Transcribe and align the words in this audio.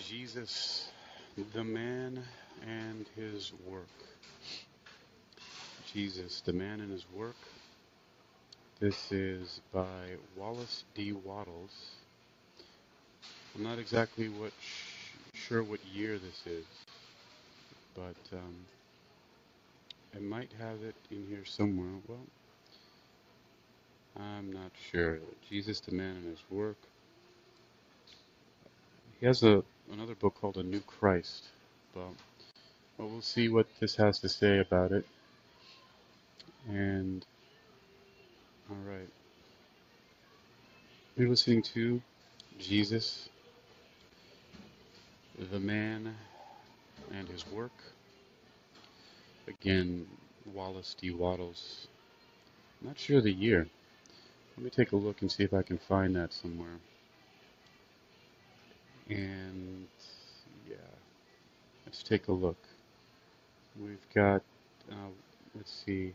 Jesus, 0.00 0.92
the 1.54 1.64
man 1.64 2.24
and 2.66 3.06
his 3.16 3.52
work. 3.66 3.88
Jesus, 5.84 6.42
the 6.42 6.52
man 6.54 6.80
and 6.80 6.90
his 6.92 7.06
work. 7.10 7.36
This 8.80 9.12
is 9.12 9.60
by 9.72 10.16
Wallace 10.36 10.84
D. 10.94 11.12
Wattles. 11.12 11.96
I'm 13.54 13.62
not 13.64 13.78
exactly 13.78 14.28
what 14.28 14.52
sh- 14.60 15.16
sure 15.34 15.64
what 15.64 15.84
year 15.84 16.18
this 16.18 16.42
is, 16.46 16.66
but 17.94 18.16
um, 18.32 18.66
I 20.16 20.20
might 20.20 20.52
have 20.54 20.82
it 20.82 20.96
in 21.10 21.26
here 21.28 21.44
somewhere. 21.44 22.00
Well, 22.08 22.26
I'm 24.16 24.52
not 24.52 24.72
sure. 24.92 25.20
Jesus, 25.48 25.80
the 25.80 25.92
man 25.94 26.16
and 26.16 26.26
his 26.26 26.44
work. 26.50 26.78
He 29.20 29.26
has 29.26 29.42
a 29.44 29.64
another 29.92 30.14
book 30.14 30.34
called 30.40 30.56
A 30.56 30.62
New 30.62 30.80
Christ. 30.80 31.44
But 31.94 32.08
well, 32.98 33.08
we'll 33.08 33.22
see 33.22 33.48
what 33.48 33.66
this 33.80 33.96
has 33.96 34.18
to 34.20 34.28
say 34.28 34.58
about 34.58 34.92
it. 34.92 35.06
And 36.68 37.24
all 38.70 38.76
right, 38.86 39.08
you're 41.16 41.28
listening 41.28 41.62
to 41.74 42.00
Jesus, 42.58 43.28
the 45.50 45.60
man 45.60 46.14
and 47.12 47.28
his 47.28 47.46
work. 47.50 47.72
Again, 49.48 50.06
Wallace 50.54 50.94
D. 51.00 51.10
Wattles. 51.10 51.88
Not 52.82 52.98
sure 52.98 53.20
the 53.20 53.32
year. 53.32 53.66
Let 54.56 54.64
me 54.64 54.70
take 54.70 54.92
a 54.92 54.96
look 54.96 55.22
and 55.22 55.32
see 55.32 55.42
if 55.42 55.54
I 55.54 55.62
can 55.62 55.78
find 55.78 56.14
that 56.16 56.32
somewhere. 56.32 56.78
And 59.10 59.88
yeah, 60.68 60.76
let's 61.86 62.02
take 62.02 62.28
a 62.28 62.32
look. 62.32 62.58
We've 63.80 64.06
got, 64.14 64.42
uh, 64.90 64.94
let's 65.56 65.84
see, 65.86 66.14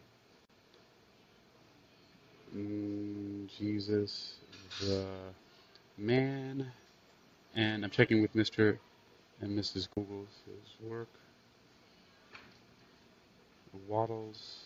mm, 2.55 3.47
Jesus, 3.57 4.35
the 4.81 5.05
man, 5.97 6.71
and 7.55 7.83
I'm 7.83 7.91
checking 7.91 8.21
with 8.21 8.33
Mr. 8.35 8.77
and 9.41 9.57
Mrs. 9.57 9.87
Google's 9.95 10.27
work. 10.81 11.09
Wattles. 13.87 14.59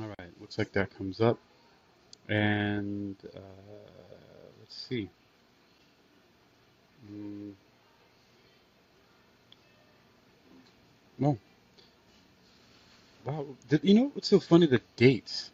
All 0.00 0.08
right, 0.18 0.30
looks 0.40 0.58
like 0.58 0.72
that 0.72 0.96
comes 0.96 1.20
up. 1.20 1.38
And 2.28 3.16
uh, 3.34 3.40
let's 4.60 4.76
see. 4.88 5.10
Mm, 7.10 7.52
no. 11.18 11.38
Wow. 13.24 13.46
You 13.82 13.94
know 13.94 14.10
what's 14.14 14.28
so 14.28 14.40
funny? 14.40 14.66
The 14.66 14.82
dates 14.96 15.50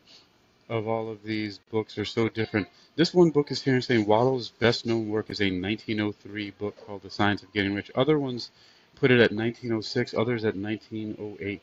of 0.69 0.89
all 0.89 1.11
of 1.11 1.23
these 1.23 1.59
books 1.71 1.99
are 1.99 2.05
so 2.05 2.29
different. 2.29 2.69
This 2.97 3.15
one 3.15 3.31
book 3.31 3.51
is 3.51 3.63
here 3.63 3.81
saying 3.81 4.07
Wattles' 4.07 4.51
best 4.51 4.87
known 4.87 5.09
work 5.09 5.31
is 5.31 5.41
a 5.41 5.51
1903 5.51 6.51
book 6.53 6.77
called 6.87 7.03
The 7.03 7.11
Science 7.11 7.43
of 7.43 7.53
Getting 7.53 7.75
Rich. 7.75 7.91
Other 7.95 8.19
ones 8.19 8.51
put 8.97 9.11
it 9.11 9.17
at 9.21 9.33
1906, 9.33 10.15
others 10.15 10.45
at 10.45 10.57
1908. 10.57 11.63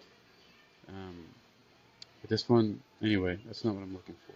Um, 0.90 1.26
but 2.22 2.30
this 2.30 2.50
one, 2.50 2.82
anyway, 3.02 3.40
that's 3.46 3.66
not 3.66 3.76
what 3.76 3.84
I'm 3.84 3.94
looking 3.94 4.16
for. 4.28 4.34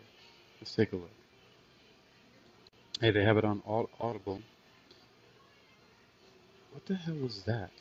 Let's 0.62 0.76
take 0.76 0.94
a 0.94 0.98
look. 0.98 1.12
Hey, 3.02 3.12
they 3.12 3.24
have 3.24 3.38
it 3.38 3.46
on 3.46 3.62
Audible. 4.00 4.42
What 6.80 6.86
the 6.86 6.96
hell 6.96 7.16
was 7.22 7.44
that? 7.44 7.72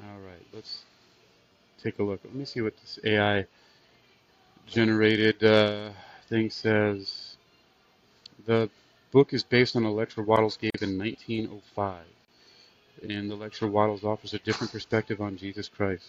Alright, 0.00 0.46
let's 0.54 0.84
take 1.82 1.98
a 1.98 2.02
look. 2.02 2.20
Let 2.24 2.34
me 2.34 2.46
see 2.46 2.62
what 2.62 2.74
this 2.78 2.98
AI 3.04 3.44
generated 4.66 5.44
uh, 5.44 5.90
thing 6.26 6.48
says. 6.48 7.36
The 8.46 8.70
book 9.12 9.34
is 9.34 9.44
based 9.44 9.76
on 9.76 9.84
a 9.84 9.92
lecture 9.92 10.22
Wattles 10.22 10.56
gave 10.56 10.72
in 10.80 10.98
1905. 10.98 12.04
And 13.10 13.30
the 13.30 13.34
lecture 13.36 13.68
Wattles 13.68 14.04
offers 14.04 14.32
a 14.32 14.38
different 14.38 14.72
perspective 14.72 15.20
on 15.20 15.36
Jesus 15.36 15.68
Christ. 15.68 16.06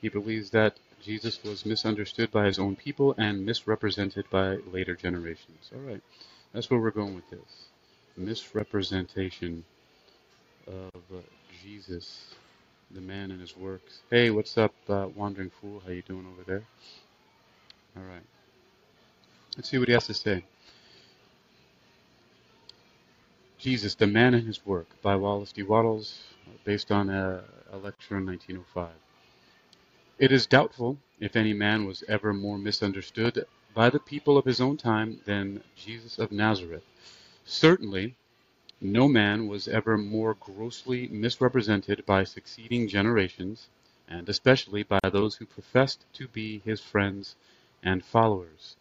He 0.00 0.08
believes 0.08 0.48
that 0.52 0.78
Jesus 1.02 1.44
was 1.44 1.66
misunderstood 1.66 2.30
by 2.30 2.46
his 2.46 2.58
own 2.58 2.74
people 2.74 3.14
and 3.18 3.44
misrepresented 3.44 4.24
by 4.30 4.56
later 4.72 4.96
generations. 4.96 5.70
Alright, 5.76 6.02
that's 6.54 6.70
where 6.70 6.80
we're 6.80 6.90
going 6.90 7.14
with 7.14 7.28
this. 7.28 7.66
Misrepresentation 8.16 9.66
of 10.66 11.02
uh, 11.14 11.18
Jesus, 11.62 12.34
the 12.90 13.00
man 13.00 13.30
and 13.30 13.40
his 13.40 13.56
works. 13.56 14.00
Hey, 14.10 14.30
what's 14.30 14.58
up, 14.58 14.74
uh, 14.88 15.08
Wandering 15.14 15.50
Fool? 15.60 15.82
How 15.84 15.92
you 15.92 16.02
doing 16.02 16.26
over 16.32 16.42
there? 16.44 16.62
All 17.96 18.02
right. 18.02 18.24
Let's 19.56 19.70
see 19.70 19.78
what 19.78 19.88
he 19.88 19.94
has 19.94 20.06
to 20.06 20.14
say. 20.14 20.44
Jesus, 23.58 23.94
the 23.94 24.06
man 24.06 24.34
and 24.34 24.46
his 24.46 24.64
work, 24.66 24.86
by 25.02 25.16
Wallace 25.16 25.52
D. 25.52 25.62
Wattles, 25.62 26.22
based 26.64 26.92
on 26.92 27.08
a, 27.10 27.42
a 27.72 27.76
lecture 27.78 28.18
in 28.18 28.26
1905. 28.26 28.90
It 30.18 30.32
is 30.32 30.46
doubtful 30.46 30.98
if 31.20 31.36
any 31.36 31.52
man 31.52 31.86
was 31.86 32.04
ever 32.08 32.32
more 32.32 32.58
misunderstood 32.58 33.46
by 33.74 33.90
the 33.90 33.98
people 33.98 34.38
of 34.38 34.44
his 34.44 34.60
own 34.60 34.76
time 34.76 35.20
than 35.26 35.62
Jesus 35.76 36.18
of 36.18 36.32
Nazareth. 36.32 36.84
Certainly, 37.44 38.16
no 38.80 39.08
man 39.08 39.48
was 39.48 39.66
ever 39.68 39.96
more 39.96 40.34
grossly 40.34 41.08
misrepresented 41.08 42.04
by 42.04 42.22
succeeding 42.22 42.86
generations, 42.86 43.68
and 44.06 44.28
especially 44.28 44.82
by 44.82 45.00
those 45.10 45.36
who 45.36 45.46
professed 45.46 46.04
to 46.12 46.28
be 46.28 46.58
his 46.58 46.80
friends 46.80 47.36
and 47.82 48.04
followers. 48.04 48.76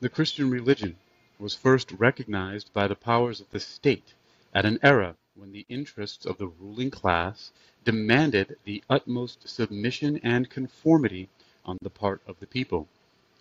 The 0.00 0.10
Christian 0.10 0.50
religion 0.50 0.96
was 1.38 1.54
first 1.54 1.92
recognized 1.92 2.72
by 2.74 2.88
the 2.88 2.94
powers 2.94 3.40
of 3.40 3.48
the 3.50 3.60
state 3.60 4.12
at 4.52 4.66
an 4.66 4.78
era 4.82 5.16
when 5.34 5.52
the 5.52 5.64
interests 5.70 6.26
of 6.26 6.36
the 6.36 6.48
ruling 6.48 6.90
class 6.90 7.52
demanded 7.84 8.58
the 8.64 8.84
utmost 8.90 9.48
submission 9.48 10.20
and 10.22 10.50
conformity 10.50 11.28
on 11.64 11.78
the 11.80 11.90
part 11.90 12.20
of 12.26 12.38
the 12.38 12.46
people, 12.46 12.86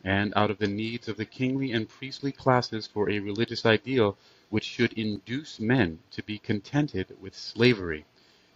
and 0.05 0.31
out 0.37 0.49
of 0.49 0.57
the 0.57 0.67
needs 0.67 1.09
of 1.09 1.17
the 1.17 1.25
kingly 1.25 1.73
and 1.73 1.89
priestly 1.89 2.31
classes 2.31 2.87
for 2.87 3.09
a 3.09 3.19
religious 3.19 3.65
ideal 3.65 4.17
which 4.51 4.65
should 4.65 4.91
induce 4.93 5.61
men 5.61 5.97
to 6.11 6.21
be 6.21 6.37
contented 6.37 7.15
with 7.21 7.33
slavery, 7.33 8.05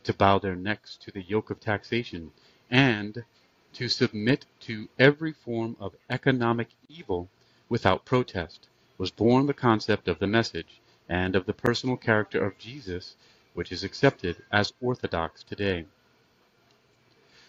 to 0.03 0.13
bow 0.13 0.37
their 0.37 0.55
necks 0.55 0.97
to 0.97 1.09
the 1.09 1.21
yoke 1.21 1.49
of 1.49 1.59
taxation, 1.59 2.31
and 2.69 3.23
to 3.71 3.87
submit 3.87 4.45
to 4.59 4.89
every 4.99 5.31
form 5.31 5.75
of 5.79 5.95
economic 6.09 6.67
evil 6.89 7.29
without 7.69 8.03
protest, 8.03 8.67
was 8.97 9.09
born 9.09 9.45
the 9.45 9.53
concept 9.53 10.09
of 10.09 10.19
the 10.19 10.27
message 10.27 10.81
and 11.07 11.33
of 11.33 11.45
the 11.45 11.53
personal 11.53 11.95
character 11.95 12.43
of 12.45 12.57
Jesus, 12.57 13.15
which 13.53 13.71
is 13.71 13.83
accepted 13.85 14.43
as 14.51 14.73
orthodox 14.81 15.43
today. 15.43 15.85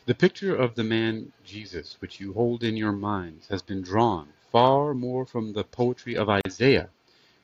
The 0.07 0.15
picture 0.15 0.55
of 0.55 0.77
the 0.77 0.85
man 0.85 1.33
Jesus 1.45 1.97
which 2.01 2.21
you 2.21 2.33
hold 2.33 2.63
in 2.63 2.77
your 2.77 2.93
minds 2.93 3.49
has 3.49 3.61
been 3.61 3.83
drawn 3.83 4.29
far 4.53 4.95
more 4.95 5.27
from 5.27 5.53
the 5.53 5.65
poetry 5.65 6.17
of 6.17 6.29
Isaiah 6.29 6.91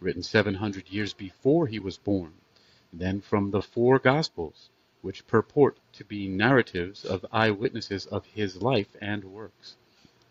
written 0.03 0.23
700 0.23 0.89
years 0.89 1.15
before 1.15 1.67
he 1.69 1.79
was 1.79 1.97
born, 1.97 2.35
than 2.93 3.21
from 3.21 3.51
the 3.51 3.63
four 3.63 3.99
Gospels, 3.99 4.69
which 5.01 5.27
purport 5.27 5.79
to 5.93 6.05
be 6.05 6.29
narratives 6.29 7.05
of 7.05 7.25
eyewitnesses 7.33 8.07
of 8.07 8.27
his 8.27 8.61
life 8.61 8.97
and 9.01 9.25
works. 9.25 9.77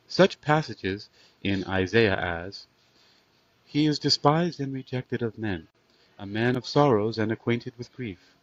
Such 0.08 0.42
passages 0.42 1.10
in 1.42 1.64
Isaiah 1.64 2.18
as, 2.18 2.68
He 3.66 3.86
is 3.86 3.98
despised 3.98 4.60
and 4.60 4.74
rejected 4.74 5.22
of 5.22 5.38
men, 5.38 5.68
a 6.20 6.26
man 6.26 6.56
of 6.56 6.68
sorrows 6.68 7.18
and 7.18 7.32
acquainted 7.32 7.74
with 7.78 7.94
grief. 7.94 8.36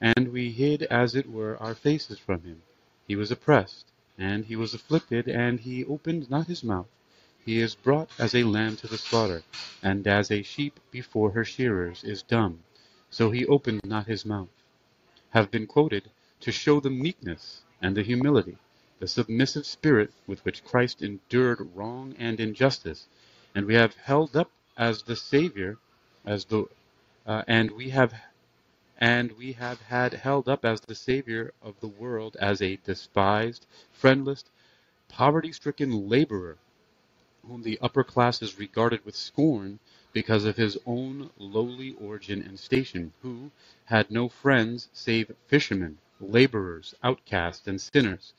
And 0.00 0.28
we 0.28 0.52
hid 0.52 0.84
as 0.84 1.14
it 1.16 1.28
were 1.28 1.56
our 1.58 1.74
faces 1.74 2.18
from 2.18 2.42
him. 2.42 2.62
He 3.06 3.16
was 3.16 3.32
oppressed, 3.32 3.86
and 4.16 4.44
he 4.44 4.54
was 4.54 4.74
afflicted, 4.74 5.28
and 5.28 5.58
he 5.60 5.84
opened 5.84 6.30
not 6.30 6.46
his 6.46 6.62
mouth. 6.62 6.88
He 7.48 7.60
is 7.60 7.74
brought 7.76 8.10
as 8.18 8.34
a 8.34 8.42
lamb 8.44 8.76
to 8.76 8.86
the 8.86 8.98
slaughter, 8.98 9.42
and 9.82 10.06
as 10.06 10.30
a 10.30 10.42
sheep 10.42 10.78
before 10.90 11.30
her 11.30 11.46
shearers 11.46 12.04
is 12.04 12.22
dumb, 12.22 12.62
so 13.08 13.30
he 13.30 13.46
opened 13.46 13.80
not 13.86 14.06
his 14.06 14.26
mouth, 14.26 14.50
have 15.30 15.50
been 15.50 15.66
quoted 15.66 16.10
to 16.40 16.52
show 16.52 16.78
the 16.78 16.90
meekness 16.90 17.62
and 17.80 17.96
the 17.96 18.02
humility, 18.02 18.58
the 18.98 19.08
submissive 19.08 19.64
spirit 19.64 20.12
with 20.26 20.44
which 20.44 20.62
Christ 20.62 21.00
endured 21.00 21.74
wrong 21.74 22.14
and 22.18 22.38
injustice, 22.38 23.08
and 23.54 23.64
we 23.64 23.72
have 23.76 23.94
held 23.94 24.36
up 24.36 24.50
as 24.76 25.04
the 25.04 25.16
Savior, 25.16 25.78
as 26.26 26.44
the 26.44 26.66
uh, 27.24 27.44
and 27.48 27.70
we 27.70 27.88
have 27.88 28.12
and 28.98 29.32
we 29.38 29.52
have 29.52 29.80
had 29.80 30.12
held 30.12 30.50
up 30.50 30.66
as 30.66 30.82
the 30.82 30.94
Savior 30.94 31.54
of 31.62 31.80
the 31.80 31.88
world 31.88 32.36
as 32.38 32.60
a 32.60 32.76
despised, 32.76 33.64
friendless, 33.90 34.44
poverty-stricken 35.08 36.10
laborer 36.10 36.58
whom 37.48 37.62
the 37.62 37.78
upper 37.80 38.04
classes 38.04 38.58
regarded 38.58 39.04
with 39.04 39.16
scorn, 39.16 39.78
because 40.12 40.44
of 40.44 40.56
his 40.56 40.78
own 40.86 41.30
lowly 41.38 41.94
origin 41.94 42.42
and 42.42 42.58
station, 42.58 43.12
who 43.22 43.50
had 43.86 44.10
no 44.10 44.28
friends 44.28 44.88
save 44.92 45.34
fishermen, 45.46 45.98
laborers, 46.20 46.94
outcasts, 47.02 47.66
and 47.66 47.80
sinners, 47.80 48.34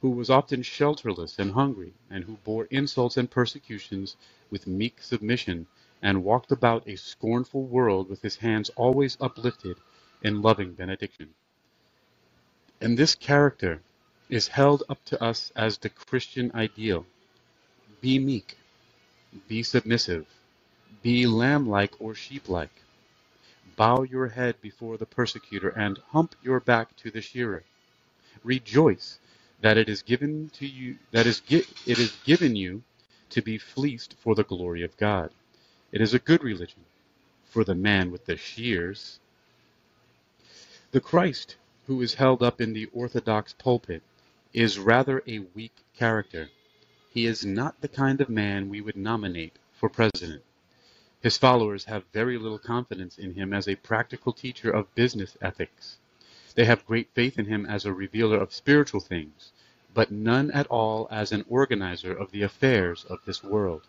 who 0.00 0.10
was 0.10 0.30
often 0.30 0.62
shelterless 0.62 1.38
and 1.38 1.52
hungry, 1.52 1.92
and 2.10 2.24
who 2.24 2.34
bore 2.44 2.66
insults 2.70 3.16
and 3.16 3.30
persecutions 3.30 4.16
with 4.50 4.66
meek 4.66 5.02
submission, 5.02 5.66
and 6.02 6.24
walked 6.24 6.52
about 6.52 6.86
a 6.88 6.96
scornful 6.96 7.64
world 7.64 8.08
with 8.08 8.22
his 8.22 8.36
hands 8.36 8.70
always 8.76 9.16
uplifted 9.20 9.76
in 10.22 10.42
loving 10.42 10.72
benediction. 10.72 11.28
And 12.80 12.98
this 12.98 13.14
character 13.14 13.82
is 14.30 14.48
held 14.48 14.82
up 14.88 15.04
to 15.06 15.22
us 15.22 15.52
as 15.56 15.78
the 15.78 15.90
Christian 15.90 16.50
ideal. 16.54 17.04
Be 18.00 18.18
meek, 18.18 18.56
be 19.48 19.62
submissive, 19.62 20.26
be 21.02 21.26
lamb-like 21.26 21.94
or 22.00 22.14
sheep-like. 22.14 22.70
Bow 23.76 24.02
your 24.04 24.28
head 24.28 24.60
before 24.62 24.98
the 24.98 25.06
persecutor 25.06 25.70
and 25.70 25.98
hump 26.10 26.34
your 26.42 26.60
back 26.60 26.96
to 26.98 27.10
the 27.10 27.22
shearer. 27.22 27.64
Rejoice 28.44 29.18
that 29.62 29.78
it 29.78 29.88
is 29.88 30.02
given 30.02 30.50
to 30.54 30.66
you 30.66 30.96
that 31.12 31.26
is 31.26 31.42
it 31.50 31.98
is 31.98 32.16
given 32.24 32.56
you 32.56 32.82
to 33.30 33.42
be 33.42 33.58
fleeced 33.58 34.14
for 34.20 34.34
the 34.34 34.44
glory 34.44 34.82
of 34.84 34.96
God. 34.98 35.30
It 35.92 36.00
is 36.02 36.14
a 36.14 36.18
good 36.20 36.44
religion 36.44 36.84
for 37.46 37.64
the 37.64 37.74
man 37.74 38.10
with 38.12 38.26
the 38.26 38.36
shears. 38.36 39.20
The 40.92 41.00
Christ 41.00 41.56
who 41.86 42.02
is 42.02 42.14
held 42.14 42.42
up 42.42 42.60
in 42.60 42.72
the 42.74 42.86
orthodox 42.94 43.52
pulpit 43.54 44.02
is 44.54 44.78
rather 44.78 45.22
a 45.26 45.40
weak 45.54 45.74
character. 45.96 46.48
He 47.12 47.26
is 47.26 47.44
not 47.44 47.80
the 47.80 47.88
kind 47.88 48.20
of 48.20 48.28
man 48.28 48.68
we 48.68 48.80
would 48.80 48.96
nominate 48.96 49.58
for 49.72 49.88
president. 49.88 50.44
His 51.20 51.36
followers 51.36 51.86
have 51.86 52.04
very 52.12 52.38
little 52.38 52.60
confidence 52.60 53.18
in 53.18 53.34
him 53.34 53.52
as 53.52 53.66
a 53.66 53.74
practical 53.74 54.32
teacher 54.32 54.70
of 54.70 54.94
business 54.94 55.36
ethics. 55.42 55.98
They 56.54 56.66
have 56.66 56.86
great 56.86 57.10
faith 57.12 57.36
in 57.36 57.46
him 57.46 57.66
as 57.66 57.84
a 57.84 57.92
revealer 57.92 58.38
of 58.38 58.54
spiritual 58.54 59.00
things, 59.00 59.50
but 59.92 60.12
none 60.12 60.52
at 60.52 60.68
all 60.68 61.08
as 61.10 61.32
an 61.32 61.44
organizer 61.48 62.16
of 62.16 62.30
the 62.30 62.42
affairs 62.42 63.04
of 63.06 63.18
this 63.24 63.42
world. 63.42 63.88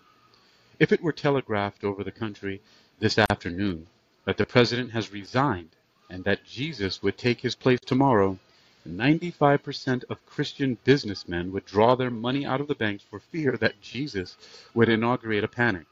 If 0.79 0.91
it 0.91 1.03
were 1.03 1.13
telegraphed 1.13 1.83
over 1.83 2.03
the 2.03 2.11
country 2.11 2.59
this 2.97 3.19
afternoon 3.19 3.85
that 4.25 4.37
the 4.37 4.47
President 4.47 4.93
has 4.93 5.13
resigned 5.13 5.75
and 6.09 6.23
that 6.23 6.43
Jesus 6.43 7.03
would 7.03 7.19
take 7.19 7.41
his 7.41 7.53
place 7.53 7.79
tomorrow, 7.85 8.39
95% 8.87 10.05
of 10.09 10.25
Christian 10.25 10.77
businessmen 10.83 11.51
would 11.51 11.65
draw 11.65 11.95
their 11.95 12.09
money 12.09 12.45
out 12.45 12.61
of 12.61 12.67
the 12.67 12.75
banks 12.75 13.03
for 13.03 13.19
fear 13.19 13.55
that 13.57 13.79
Jesus 13.81 14.37
would 14.73 14.89
inaugurate 14.89 15.43
a 15.43 15.47
panic. 15.47 15.85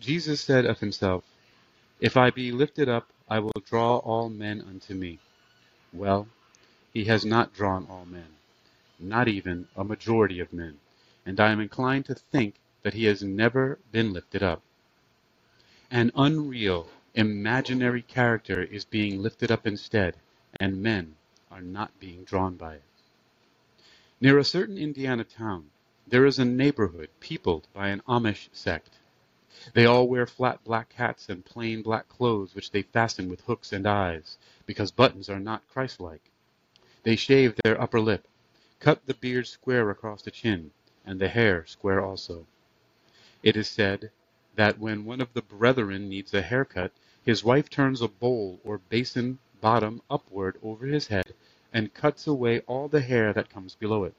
Jesus 0.00 0.40
said 0.40 0.64
of 0.64 0.80
himself, 0.80 1.24
If 2.00 2.16
I 2.16 2.30
be 2.30 2.52
lifted 2.52 2.88
up, 2.88 3.08
I 3.28 3.40
will 3.40 3.52
draw 3.66 3.98
all 3.98 4.30
men 4.30 4.62
unto 4.62 4.94
me. 4.94 5.18
Well, 5.92 6.26
he 6.94 7.04
has 7.04 7.24
not 7.24 7.52
drawn 7.54 7.86
all 7.90 8.06
men, 8.06 8.36
not 8.98 9.28
even 9.28 9.68
a 9.76 9.84
majority 9.84 10.40
of 10.40 10.52
men, 10.52 10.78
and 11.26 11.38
I 11.38 11.52
am 11.52 11.60
inclined 11.60 12.06
to 12.06 12.14
think 12.14 12.54
that 12.82 12.94
he 12.94 13.04
has 13.04 13.22
never 13.22 13.78
been 13.92 14.12
lifted 14.12 14.42
up. 14.42 14.62
An 15.90 16.12
unreal, 16.14 16.88
imaginary 17.14 18.02
character 18.02 18.62
is 18.62 18.84
being 18.86 19.20
lifted 19.20 19.50
up 19.50 19.66
instead, 19.66 20.16
and 20.58 20.82
men 20.82 21.16
are 21.50 21.60
not 21.60 21.98
being 21.98 22.24
drawn 22.24 22.56
by 22.56 22.74
it. 22.74 22.82
Near 24.20 24.38
a 24.38 24.44
certain 24.44 24.78
Indiana 24.78 25.24
town, 25.24 25.70
there 26.06 26.26
is 26.26 26.38
a 26.38 26.44
neighborhood 26.44 27.08
peopled 27.20 27.66
by 27.72 27.88
an 27.88 28.02
Amish 28.08 28.48
sect. 28.52 28.98
They 29.74 29.84
all 29.84 30.06
wear 30.08 30.26
flat 30.26 30.62
black 30.62 30.92
hats 30.92 31.28
and 31.28 31.44
plain 31.44 31.82
black 31.82 32.08
clothes 32.08 32.54
which 32.54 32.70
they 32.70 32.82
fasten 32.82 33.28
with 33.28 33.40
hooks 33.42 33.72
and 33.72 33.86
eyes, 33.86 34.38
because 34.64 34.90
buttons 34.90 35.28
are 35.28 35.40
not 35.40 35.68
Christ-like. 35.68 36.30
They 37.02 37.16
shave 37.16 37.56
their 37.64 37.80
upper 37.80 38.00
lip, 38.00 38.28
cut 38.78 39.06
the 39.06 39.14
beard 39.14 39.46
square 39.46 39.90
across 39.90 40.22
the 40.22 40.30
chin, 40.30 40.70
and 41.04 41.20
the 41.20 41.28
hair 41.28 41.66
square 41.66 42.00
also. 42.00 42.46
It 43.42 43.56
is 43.56 43.68
said 43.68 44.10
that 44.54 44.78
when 44.78 45.04
one 45.04 45.20
of 45.20 45.32
the 45.32 45.42
brethren 45.42 46.08
needs 46.08 46.32
a 46.34 46.42
haircut, 46.42 46.92
his 47.24 47.42
wife 47.42 47.68
turns 47.68 48.02
a 48.02 48.08
bowl 48.08 48.60
or 48.64 48.78
basin 48.78 49.38
bottom 49.60 50.00
upward 50.10 50.58
over 50.62 50.86
his 50.86 51.06
head 51.08 51.34
and 51.72 51.92
cuts 51.94 52.26
away 52.26 52.60
all 52.60 52.88
the 52.88 53.00
hair 53.00 53.32
that 53.32 53.50
comes 53.50 53.74
below 53.74 54.04
it. 54.04 54.14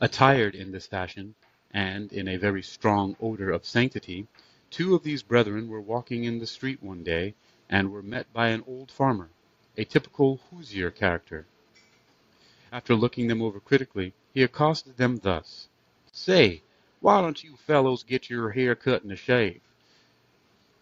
Attired 0.00 0.54
in 0.54 0.72
this 0.72 0.86
fashion, 0.86 1.34
and 1.70 2.12
in 2.12 2.28
a 2.28 2.36
very 2.36 2.62
strong 2.62 3.16
odor 3.20 3.50
of 3.50 3.64
sanctity, 3.64 4.26
two 4.70 4.94
of 4.94 5.02
these 5.02 5.22
brethren 5.22 5.68
were 5.68 5.80
walking 5.80 6.24
in 6.24 6.38
the 6.38 6.46
street 6.46 6.82
one 6.82 7.02
day, 7.04 7.34
and 7.68 7.90
were 7.92 8.02
met 8.02 8.30
by 8.32 8.48
an 8.48 8.64
old 8.66 8.90
farmer, 8.90 9.30
a 9.76 9.84
typical 9.84 10.38
Hoosier 10.50 10.90
character. 10.90 11.46
After 12.72 12.94
looking 12.94 13.28
them 13.28 13.40
over 13.40 13.60
critically, 13.60 14.12
he 14.34 14.42
accosted 14.42 14.96
them 14.96 15.18
thus: 15.18 15.68
"Say, 16.10 16.62
why 17.00 17.20
don't 17.20 17.42
you 17.44 17.56
fellows 17.56 18.02
get 18.02 18.28
your 18.28 18.50
hair 18.50 18.74
cut 18.74 19.02
and 19.02 19.12
a 19.12 19.16
shave?" 19.16 19.60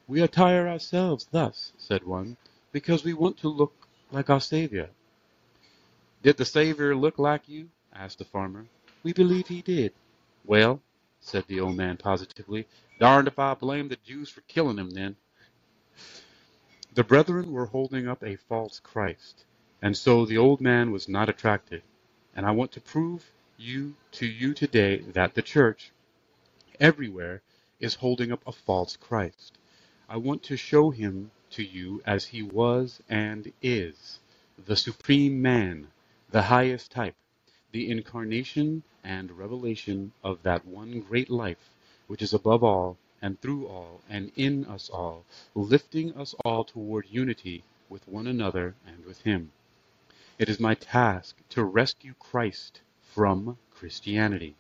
"We 0.09 0.23
attire 0.23 0.67
ourselves 0.69 1.27
thus," 1.31 1.73
said 1.79 2.05
one, 2.05 2.37
"because 2.73 3.05
we 3.05 3.13
want 3.13 3.37
to 3.39 3.49
look 3.49 3.75
like 4.13 4.31
our 4.31 4.41
Savior. 4.41 4.91
"Did 6.23 6.37
the 6.37 6.45
Saviour 6.45 6.95
look 6.95 7.19
like 7.19 7.49
you?" 7.49 7.71
asked 7.93 8.19
the 8.19 8.25
farmer. 8.25 8.67
"We 9.03 9.13
believe 9.13 9.49
he 9.49 9.63
did." 9.63 9.93
"Well," 10.45 10.81
said 11.21 11.47
the 11.47 11.61
old 11.61 11.77
man 11.77 11.97
positively, 11.97 12.67
"darned 12.99 13.29
if 13.29 13.39
I 13.39 13.55
blame 13.55 13.89
the 13.89 13.97
Jews 13.97 14.29
for 14.29 14.43
killing 14.43 14.79
him 14.79 14.91
then." 14.91 15.17
The 16.95 17.05
brethren 17.05 17.53
were 17.53 17.67
holding 17.67 18.07
up 18.07 18.23
a 18.23 18.37
false 18.37 18.79
Christ, 18.79 19.45
and 19.83 19.97
so 19.97 20.25
the 20.25 20.39
old 20.39 20.61
man 20.61 20.93
was 20.93 21.09
not 21.09 21.29
attracted. 21.29 21.83
And 22.35 22.47
I 22.47 22.53
want 22.53 22.73
to 22.73 22.81
prove 22.81 23.31
you 23.57 23.97
to 24.13 24.27
you 24.27 24.55
today 24.55 24.99
that 24.99 25.35
the 25.35 25.43
church, 25.43 25.93
everywhere, 26.79 27.43
is 27.81 27.95
holding 27.95 28.31
up 28.31 28.47
a 28.47 28.53
false 28.53 28.97
Christ. 28.97 29.59
I 30.09 30.17
want 30.17 30.43
to 30.45 30.57
show 30.57 30.91
him 30.91 31.31
to 31.51 31.63
you 31.63 32.03
as 32.07 32.27
he 32.27 32.43
was 32.43 33.03
and 33.09 33.53
is, 33.63 34.21
the 34.67 34.77
supreme 34.77 35.41
man, 35.43 35.89
the 36.31 36.43
highest 36.43 36.91
type, 36.91 37.15
the 37.73 37.91
incarnation 37.91 38.83
and 39.05 39.39
revelation 39.39 40.13
of 40.23 40.43
that 40.43 40.65
one 40.65 41.01
great 41.01 41.31
life 41.31 41.71
which 42.07 42.23
is 42.23 42.33
above 42.35 42.63
all 42.63 42.99
and 43.23 43.41
through 43.41 43.67
all 43.67 44.01
and 44.09 44.33
in 44.37 44.65
us 44.65 44.89
all, 44.89 45.25
lifting 45.55 46.13
us 46.17 46.35
all 46.45 46.65
toward 46.65 47.07
unity 47.09 47.65
with 47.89 48.07
one 48.09 48.27
another 48.27 48.75
and 48.87 49.05
with 49.05 49.23
him. 49.23 49.53
It 50.39 50.49
is 50.49 50.59
my 50.59 50.75
task 50.75 51.37
to 51.51 51.65
rescue 51.65 52.15
Christ 52.19 52.81
from 53.03 53.59
Christianity. 53.71 54.57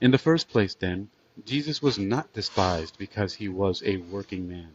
In 0.00 0.10
the 0.10 0.18
first 0.18 0.48
place, 0.48 0.74
then, 0.74 1.10
Jesus 1.44 1.82
was 1.82 1.98
not 1.98 2.32
despised 2.32 2.96
because 2.98 3.34
he 3.34 3.48
was 3.48 3.82
a 3.84 3.98
working 3.98 4.48
man. 4.48 4.72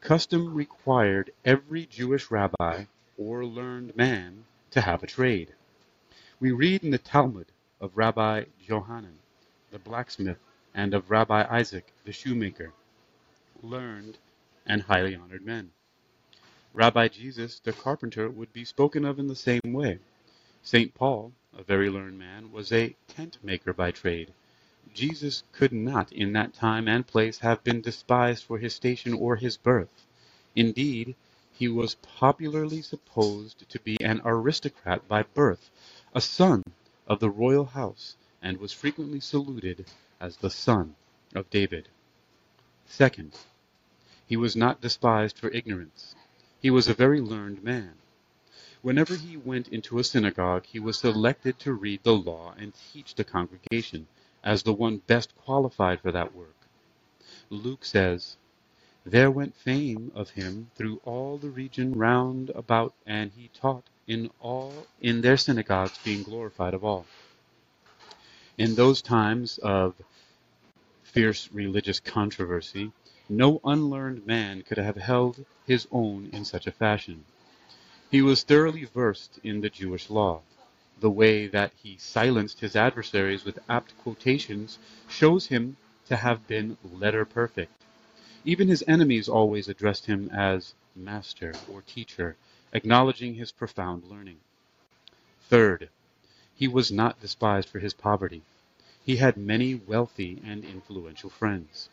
Custom 0.00 0.54
required 0.54 1.30
every 1.44 1.84
Jewish 1.84 2.30
rabbi 2.30 2.86
or 3.18 3.44
learned 3.44 3.94
man 3.94 4.46
to 4.70 4.80
have 4.80 5.02
a 5.02 5.06
trade. 5.06 5.52
We 6.40 6.52
read 6.52 6.82
in 6.82 6.90
the 6.90 6.96
Talmud 6.96 7.48
of 7.82 7.98
Rabbi 7.98 8.44
Johanan, 8.66 9.18
the 9.70 9.78
blacksmith, 9.78 10.38
and 10.74 10.94
of 10.94 11.10
Rabbi 11.10 11.46
Isaac, 11.50 11.92
the 12.04 12.12
shoemaker, 12.12 12.72
learned 13.62 14.16
and 14.64 14.80
highly 14.82 15.14
honored 15.14 15.44
men. 15.44 15.70
Rabbi 16.72 17.08
Jesus, 17.08 17.60
the 17.60 17.74
carpenter, 17.74 18.30
would 18.30 18.54
be 18.54 18.64
spoken 18.64 19.04
of 19.04 19.18
in 19.18 19.28
the 19.28 19.36
same 19.36 19.60
way. 19.66 19.98
St. 20.62 20.94
Paul, 20.94 21.32
a 21.56 21.62
very 21.62 21.90
learned 21.90 22.18
man, 22.18 22.52
was 22.52 22.72
a 22.72 22.96
tent 23.06 23.36
maker 23.42 23.74
by 23.74 23.90
trade. 23.90 24.32
Jesus 24.94 25.44
could 25.52 25.72
not 25.72 26.12
in 26.12 26.32
that 26.32 26.52
time 26.52 26.88
and 26.88 27.06
place 27.06 27.38
have 27.38 27.62
been 27.62 27.80
despised 27.80 28.44
for 28.44 28.58
his 28.58 28.74
station 28.74 29.14
or 29.14 29.36
his 29.36 29.56
birth. 29.56 30.06
Indeed, 30.56 31.14
he 31.52 31.68
was 31.68 31.94
popularly 31.96 32.82
supposed 32.82 33.68
to 33.68 33.78
be 33.80 33.96
an 34.02 34.20
aristocrat 34.24 35.06
by 35.06 35.22
birth, 35.22 35.70
a 36.14 36.20
son 36.20 36.62
of 37.06 37.20
the 37.20 37.30
royal 37.30 37.66
house, 37.66 38.16
and 38.42 38.58
was 38.58 38.72
frequently 38.72 39.20
saluted 39.20 39.86
as 40.18 40.38
the 40.38 40.50
son 40.50 40.96
of 41.34 41.50
David. 41.50 41.88
Second, 42.86 43.36
he 44.26 44.36
was 44.36 44.56
not 44.56 44.80
despised 44.80 45.38
for 45.38 45.50
ignorance. 45.50 46.14
He 46.60 46.70
was 46.70 46.88
a 46.88 46.94
very 46.94 47.20
learned 47.20 47.62
man. 47.62 47.94
Whenever 48.82 49.14
he 49.14 49.36
went 49.36 49.68
into 49.68 49.98
a 49.98 50.04
synagogue, 50.04 50.64
he 50.66 50.80
was 50.80 50.98
selected 50.98 51.58
to 51.58 51.72
read 51.72 52.02
the 52.02 52.14
law 52.14 52.54
and 52.56 52.72
teach 52.92 53.14
the 53.14 53.24
congregation, 53.24 54.06
as 54.44 54.62
the 54.62 54.72
one 54.72 54.98
best 54.98 55.34
qualified 55.36 56.00
for 56.00 56.12
that 56.12 56.34
work. 56.34 56.56
Luke 57.50 57.84
says, 57.84 58.36
There 59.04 59.30
went 59.30 59.56
fame 59.56 60.12
of 60.14 60.30
him 60.30 60.70
through 60.76 61.00
all 61.04 61.38
the 61.38 61.50
region 61.50 61.92
round 61.94 62.50
about, 62.50 62.94
and 63.06 63.32
he 63.32 63.48
taught 63.48 63.84
in 64.06 64.30
all 64.40 64.86
in 65.00 65.20
their 65.20 65.36
synagogues, 65.36 65.98
being 66.04 66.22
glorified 66.22 66.74
of 66.74 66.84
all. 66.84 67.06
In 68.58 68.74
those 68.74 69.02
times 69.02 69.58
of 69.58 69.94
fierce 71.02 71.50
religious 71.52 72.00
controversy, 72.00 72.92
No 73.28 73.60
unlearned 73.64 74.26
man 74.26 74.62
could 74.62 74.78
have 74.78 74.96
held 74.96 75.44
his 75.66 75.86
own 75.92 76.30
in 76.32 76.44
such 76.44 76.66
a 76.66 76.72
fashion. 76.72 77.24
He 78.10 78.22
was 78.22 78.42
thoroughly 78.44 78.84
versed 78.84 79.38
in 79.44 79.60
the 79.60 79.70
Jewish 79.70 80.10
law. 80.10 80.42
The 81.00 81.10
way 81.10 81.46
that 81.46 81.72
he 81.82 81.96
silenced 81.96 82.60
his 82.60 82.76
adversaries 82.76 83.44
with 83.44 83.58
apt 83.70 83.96
quotations 83.96 84.78
shows 85.08 85.46
him 85.46 85.78
to 86.06 86.16
have 86.16 86.46
been 86.46 86.76
letter 86.84 87.24
perfect. 87.24 87.72
Even 88.44 88.68
his 88.68 88.84
enemies 88.86 89.26
always 89.26 89.66
addressed 89.66 90.04
him 90.04 90.28
as 90.28 90.74
master 90.94 91.56
or 91.66 91.80
teacher, 91.80 92.36
acknowledging 92.74 93.34
his 93.34 93.50
profound 93.50 94.04
learning. 94.10 94.40
Third, 95.48 95.88
he 96.54 96.68
was 96.68 96.92
not 96.92 97.18
despised 97.20 97.70
for 97.70 97.78
his 97.78 97.94
poverty. 97.94 98.42
He 99.02 99.16
had 99.16 99.38
many 99.38 99.74
wealthy 99.74 100.42
and 100.44 100.64
influential 100.64 101.30
friends. 101.30 101.88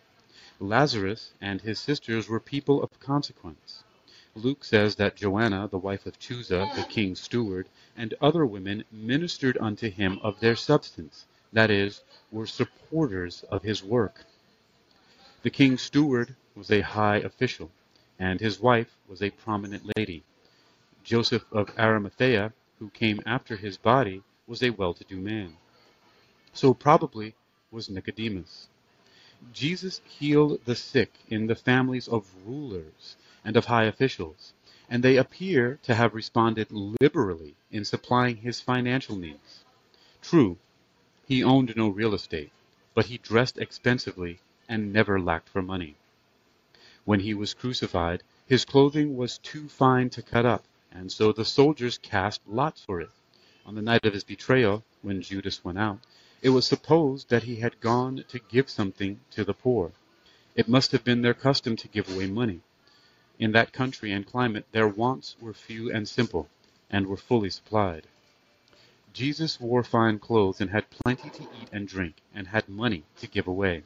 Lazarus 0.59 1.31
and 1.39 1.61
his 1.61 1.79
sisters 1.79 2.27
were 2.27 2.41
people 2.41 2.83
of 2.83 2.99
consequence. 2.99 3.83
Luke 4.37 4.63
says 4.63 4.97
that 4.97 5.15
Joanna, 5.15 5.67
the 5.67 5.79
wife 5.79 6.05
of 6.05 6.19
Chuza, 6.19 6.69
the 6.75 6.83
king's 6.83 7.19
steward, 7.19 7.67
and 7.97 8.13
other 8.21 8.45
women 8.45 8.83
ministered 8.91 9.57
unto 9.59 9.89
him 9.89 10.19
of 10.21 10.39
their 10.39 10.55
substance, 10.55 11.25
that 11.53 11.71
is, 11.71 12.03
were 12.31 12.45
supporters 12.45 13.43
of 13.49 13.63
his 13.63 13.83
work. 13.83 14.25
The 15.41 15.49
king's 15.49 15.81
steward 15.81 16.35
was 16.55 16.69
a 16.69 16.81
high 16.81 17.17
official, 17.17 17.71
and 18.19 18.39
his 18.39 18.59
wife 18.59 18.95
was 19.07 19.23
a 19.23 19.31
prominent 19.31 19.91
lady. 19.97 20.23
Joseph 21.03 21.45
of 21.51 21.71
Arimathea, 21.79 22.53
who 22.77 22.91
came 22.91 23.21
after 23.25 23.55
his 23.55 23.77
body, 23.77 24.21
was 24.45 24.61
a 24.61 24.69
well 24.69 24.93
to 24.93 25.03
do 25.03 25.17
man. 25.17 25.57
So 26.53 26.75
probably 26.75 27.33
was 27.71 27.89
Nicodemus. 27.89 28.67
Jesus 29.51 29.99
healed 30.05 30.59
the 30.65 30.75
sick 30.75 31.11
in 31.27 31.47
the 31.47 31.55
families 31.55 32.07
of 32.07 32.31
rulers 32.45 33.15
and 33.47 33.55
of 33.55 33.67
high 33.67 33.85
officials, 33.85 34.51
and 34.89 35.01
they 35.01 35.15
appear 35.15 35.79
to 35.81 35.95
have 35.95 36.13
responded 36.13 36.67
liberally 36.69 37.55
in 37.71 37.85
supplying 37.85 38.35
his 38.35 38.59
financial 38.59 39.15
needs. 39.15 39.63
True, 40.21 40.57
he 41.25 41.41
owned 41.41 41.73
no 41.77 41.87
real 41.87 42.13
estate, 42.13 42.51
but 42.93 43.05
he 43.05 43.17
dressed 43.17 43.57
expensively 43.57 44.39
and 44.67 44.91
never 44.91 45.17
lacked 45.17 45.47
for 45.47 45.61
money. 45.61 45.95
When 47.05 47.21
he 47.21 47.33
was 47.33 47.53
crucified, 47.53 48.21
his 48.45 48.65
clothing 48.65 49.15
was 49.15 49.37
too 49.37 49.69
fine 49.69 50.09
to 50.09 50.21
cut 50.21 50.45
up, 50.45 50.65
and 50.91 51.09
so 51.09 51.31
the 51.31 51.45
soldiers 51.45 51.97
cast 51.97 52.41
lots 52.45 52.83
for 52.83 52.99
it. 52.99 53.11
On 53.65 53.75
the 53.75 53.81
night 53.81 54.05
of 54.05 54.13
his 54.13 54.25
betrayal, 54.25 54.83
when 55.01 55.21
Judas 55.21 55.63
went 55.63 55.79
out, 55.79 55.99
it 56.41 56.49
was 56.49 56.67
supposed 56.67 57.29
that 57.29 57.43
he 57.43 57.55
had 57.55 57.79
gone 57.79 58.25
to 58.27 58.39
give 58.39 58.69
something 58.69 59.21
to 59.31 59.45
the 59.45 59.53
poor. 59.53 59.93
It 60.53 60.67
must 60.67 60.91
have 60.91 61.05
been 61.05 61.21
their 61.21 61.33
custom 61.33 61.77
to 61.77 61.87
give 61.87 62.13
away 62.13 62.27
money. 62.27 62.59
In 63.39 63.51
that 63.51 63.71
country 63.71 64.11
and 64.11 64.25
climate 64.25 64.65
their 64.71 64.87
wants 64.87 65.35
were 65.39 65.53
few 65.53 65.91
and 65.91 66.09
simple, 66.09 66.49
and 66.89 67.05
were 67.05 67.17
fully 67.17 67.51
supplied. 67.51 68.07
Jesus 69.13 69.59
wore 69.59 69.83
fine 69.83 70.17
clothes 70.19 70.59
and 70.59 70.71
had 70.71 70.89
plenty 70.89 71.29
to 71.29 71.43
eat 71.43 71.69
and 71.71 71.87
drink, 71.87 72.15
and 72.33 72.47
had 72.47 72.67
money 72.67 73.03
to 73.17 73.27
give 73.27 73.47
away. 73.47 73.83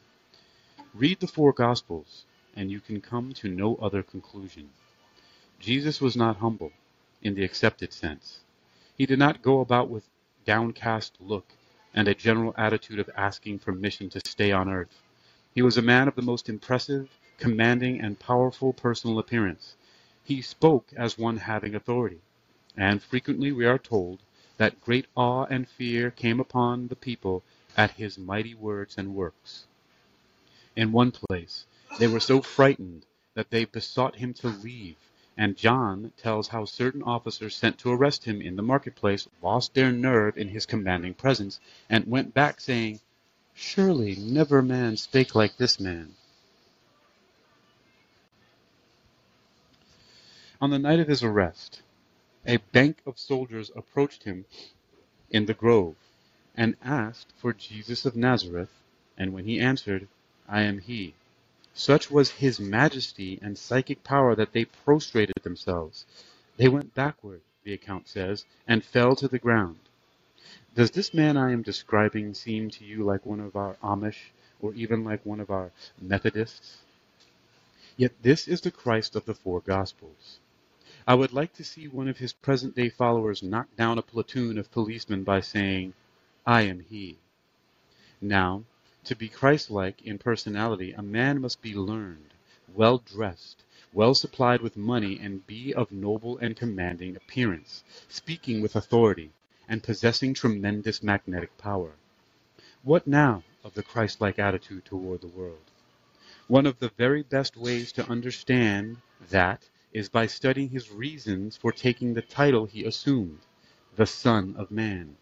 Read 0.94 1.20
the 1.20 1.26
four 1.26 1.52
Gospels, 1.52 2.24
and 2.56 2.70
you 2.70 2.80
can 2.80 3.00
come 3.00 3.32
to 3.34 3.48
no 3.48 3.76
other 3.76 4.02
conclusion. 4.02 4.70
Jesus 5.60 6.00
was 6.00 6.16
not 6.16 6.38
humble, 6.38 6.72
in 7.22 7.34
the 7.34 7.44
accepted 7.44 7.92
sense. 7.92 8.40
He 8.96 9.06
did 9.06 9.18
not 9.18 9.42
go 9.42 9.60
about 9.60 9.88
with 9.88 10.08
downcast 10.44 11.16
look 11.20 11.52
and 11.94 12.08
a 12.08 12.14
general 12.14 12.54
attitude 12.56 12.98
of 12.98 13.10
asking 13.16 13.58
permission 13.58 14.08
to 14.10 14.20
stay 14.26 14.50
on 14.50 14.68
earth. 14.68 15.02
He 15.54 15.62
was 15.62 15.76
a 15.76 15.82
man 15.82 16.08
of 16.08 16.14
the 16.14 16.22
most 16.22 16.48
impressive 16.48 17.10
commanding 17.42 18.00
and 18.00 18.20
powerful 18.20 18.72
personal 18.72 19.18
appearance. 19.18 19.74
He 20.22 20.40
spoke 20.40 20.92
as 20.96 21.18
one 21.18 21.38
having 21.38 21.74
authority, 21.74 22.20
and 22.76 23.02
frequently 23.02 23.50
we 23.50 23.66
are 23.66 23.80
told 23.80 24.20
that 24.58 24.80
great 24.80 25.06
awe 25.16 25.46
and 25.50 25.68
fear 25.68 26.12
came 26.12 26.38
upon 26.38 26.86
the 26.86 26.94
people 26.94 27.42
at 27.76 27.90
his 27.90 28.16
mighty 28.16 28.54
words 28.54 28.94
and 28.96 29.16
works. 29.16 29.64
In 30.76 30.92
one 30.92 31.10
place, 31.10 31.66
they 31.98 32.06
were 32.06 32.20
so 32.20 32.42
frightened 32.42 33.06
that 33.34 33.50
they 33.50 33.64
besought 33.64 34.14
him 34.14 34.32
to 34.34 34.46
leave, 34.46 34.94
and 35.36 35.56
John 35.56 36.12
tells 36.16 36.46
how 36.46 36.64
certain 36.64 37.02
officers 37.02 37.56
sent 37.56 37.76
to 37.78 37.90
arrest 37.90 38.24
him 38.24 38.40
in 38.40 38.54
the 38.54 38.62
marketplace 38.62 39.26
lost 39.42 39.74
their 39.74 39.90
nerve 39.90 40.38
in 40.38 40.46
his 40.46 40.64
commanding 40.64 41.14
presence, 41.14 41.58
and 41.90 42.06
went 42.06 42.34
back 42.34 42.60
saying, 42.60 43.00
Surely 43.52 44.14
never 44.14 44.62
man 44.62 44.96
spake 44.96 45.34
like 45.34 45.56
this 45.56 45.80
man. 45.80 46.14
On 50.62 50.70
the 50.70 50.78
night 50.78 51.00
of 51.00 51.08
his 51.08 51.24
arrest, 51.24 51.82
a 52.46 52.58
bank 52.58 52.98
of 53.04 53.18
soldiers 53.18 53.72
approached 53.74 54.22
him 54.22 54.44
in 55.28 55.46
the 55.46 55.54
grove, 55.54 55.96
and 56.56 56.76
asked 56.80 57.32
for 57.36 57.52
Jesus 57.52 58.06
of 58.06 58.14
Nazareth, 58.14 58.70
and 59.18 59.32
when 59.32 59.44
he 59.44 59.58
answered, 59.58 60.06
I 60.48 60.62
am 60.62 60.78
he, 60.78 61.14
such 61.74 62.12
was 62.12 62.30
his 62.30 62.60
majesty 62.60 63.40
and 63.42 63.58
psychic 63.58 64.04
power 64.04 64.36
that 64.36 64.52
they 64.52 64.66
prostrated 64.66 65.34
themselves. 65.42 66.06
They 66.58 66.68
went 66.68 66.94
backward, 66.94 67.40
the 67.64 67.72
account 67.72 68.06
says, 68.06 68.44
and 68.64 68.84
fell 68.84 69.16
to 69.16 69.26
the 69.26 69.40
ground. 69.40 69.80
Does 70.76 70.92
this 70.92 71.12
man 71.12 71.36
I 71.36 71.50
am 71.50 71.62
describing 71.62 72.34
seem 72.34 72.70
to 72.70 72.84
you 72.84 73.02
like 73.02 73.26
one 73.26 73.40
of 73.40 73.56
our 73.56 73.74
Amish, 73.82 74.30
or 74.60 74.72
even 74.74 75.02
like 75.02 75.26
one 75.26 75.40
of 75.40 75.50
our 75.50 75.72
Methodists? 76.00 76.76
Yet 77.96 78.12
this 78.22 78.46
is 78.46 78.60
the 78.60 78.70
Christ 78.70 79.16
of 79.16 79.24
the 79.24 79.34
four 79.34 79.60
Gospels. 79.60 80.38
I 81.04 81.14
would 81.14 81.32
like 81.32 81.52
to 81.54 81.64
see 81.64 81.88
one 81.88 82.06
of 82.06 82.18
his 82.18 82.32
present 82.32 82.76
day 82.76 82.88
followers 82.88 83.42
knock 83.42 83.74
down 83.74 83.98
a 83.98 84.02
platoon 84.02 84.56
of 84.56 84.70
policemen 84.70 85.24
by 85.24 85.40
saying, 85.40 85.94
I 86.46 86.62
am 86.62 86.78
he. 86.78 87.18
Now, 88.20 88.62
to 89.04 89.16
be 89.16 89.28
Christ 89.28 89.68
like 89.68 90.00
in 90.02 90.18
personality, 90.18 90.92
a 90.92 91.02
man 91.02 91.40
must 91.40 91.60
be 91.60 91.74
learned, 91.74 92.34
well 92.72 92.98
dressed, 92.98 93.64
well 93.92 94.14
supplied 94.14 94.60
with 94.60 94.76
money, 94.76 95.18
and 95.18 95.44
be 95.44 95.74
of 95.74 95.90
noble 95.90 96.38
and 96.38 96.54
commanding 96.54 97.16
appearance, 97.16 97.82
speaking 98.08 98.60
with 98.60 98.76
authority, 98.76 99.32
and 99.68 99.82
possessing 99.82 100.34
tremendous 100.34 101.02
magnetic 101.02 101.58
power. 101.58 101.94
What 102.84 103.08
now 103.08 103.42
of 103.64 103.74
the 103.74 103.82
Christ 103.82 104.20
like 104.20 104.38
attitude 104.38 104.84
toward 104.84 105.20
the 105.20 105.26
world? 105.26 105.70
One 106.46 106.64
of 106.64 106.78
the 106.78 106.90
very 106.90 107.24
best 107.24 107.56
ways 107.56 107.90
to 107.92 108.08
understand 108.08 108.98
that 109.30 109.68
is 109.92 110.08
by 110.08 110.26
studying 110.26 110.70
his 110.70 110.90
reasons 110.90 111.56
for 111.56 111.72
taking 111.72 112.14
the 112.14 112.22
title 112.22 112.66
he 112.66 112.84
assumed, 112.84 113.40
the 113.96 114.06
Son 114.06 114.54
of 114.56 114.70
Man. 114.70 115.16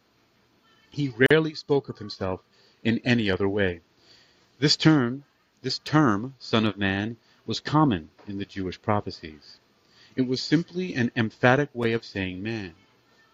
He 0.90 1.12
rarely 1.30 1.54
spoke 1.54 1.88
of 1.88 1.98
himself 1.98 2.40
in 2.82 3.00
any 3.04 3.30
other 3.30 3.48
way. 3.48 3.80
This 4.58 4.76
term, 4.76 5.24
this 5.62 5.78
term, 5.78 6.34
Son 6.38 6.66
of 6.66 6.76
Man, 6.76 7.16
was 7.46 7.60
common 7.60 8.10
in 8.26 8.38
the 8.38 8.44
Jewish 8.44 8.80
prophecies. 8.80 9.58
It 10.16 10.26
was 10.26 10.42
simply 10.42 10.94
an 10.94 11.10
emphatic 11.16 11.70
way 11.72 11.92
of 11.92 12.04
saying 12.04 12.42
man. 12.42 12.74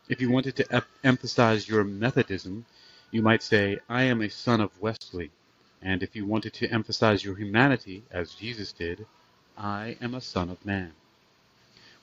If 0.09 0.21
you 0.21 0.31
wanted 0.31 0.57
to 0.57 0.66
ep- 0.71 0.88
emphasize 1.02 1.69
your 1.69 1.83
Methodism, 1.85 2.64
you 3.11 3.23
might 3.23 3.43
say, 3.43 3.78
I 3.88 4.02
am 4.05 4.23
a 4.23 4.31
son 4.31 4.61
of 4.61 4.81
Wesley. 4.81 5.31
And 5.83 6.02
if 6.02 6.14
you 6.14 6.26
wanted 6.26 6.52
to 6.55 6.69
emphasize 6.69 7.25
your 7.25 7.37
humanity, 7.37 8.05
as 8.11 8.35
Jesus 8.35 8.73
did, 8.73 9.07
I 9.57 9.97
am 10.00 10.14
a 10.14 10.21
son 10.21 10.50
of 10.50 10.64
man. 10.64 10.93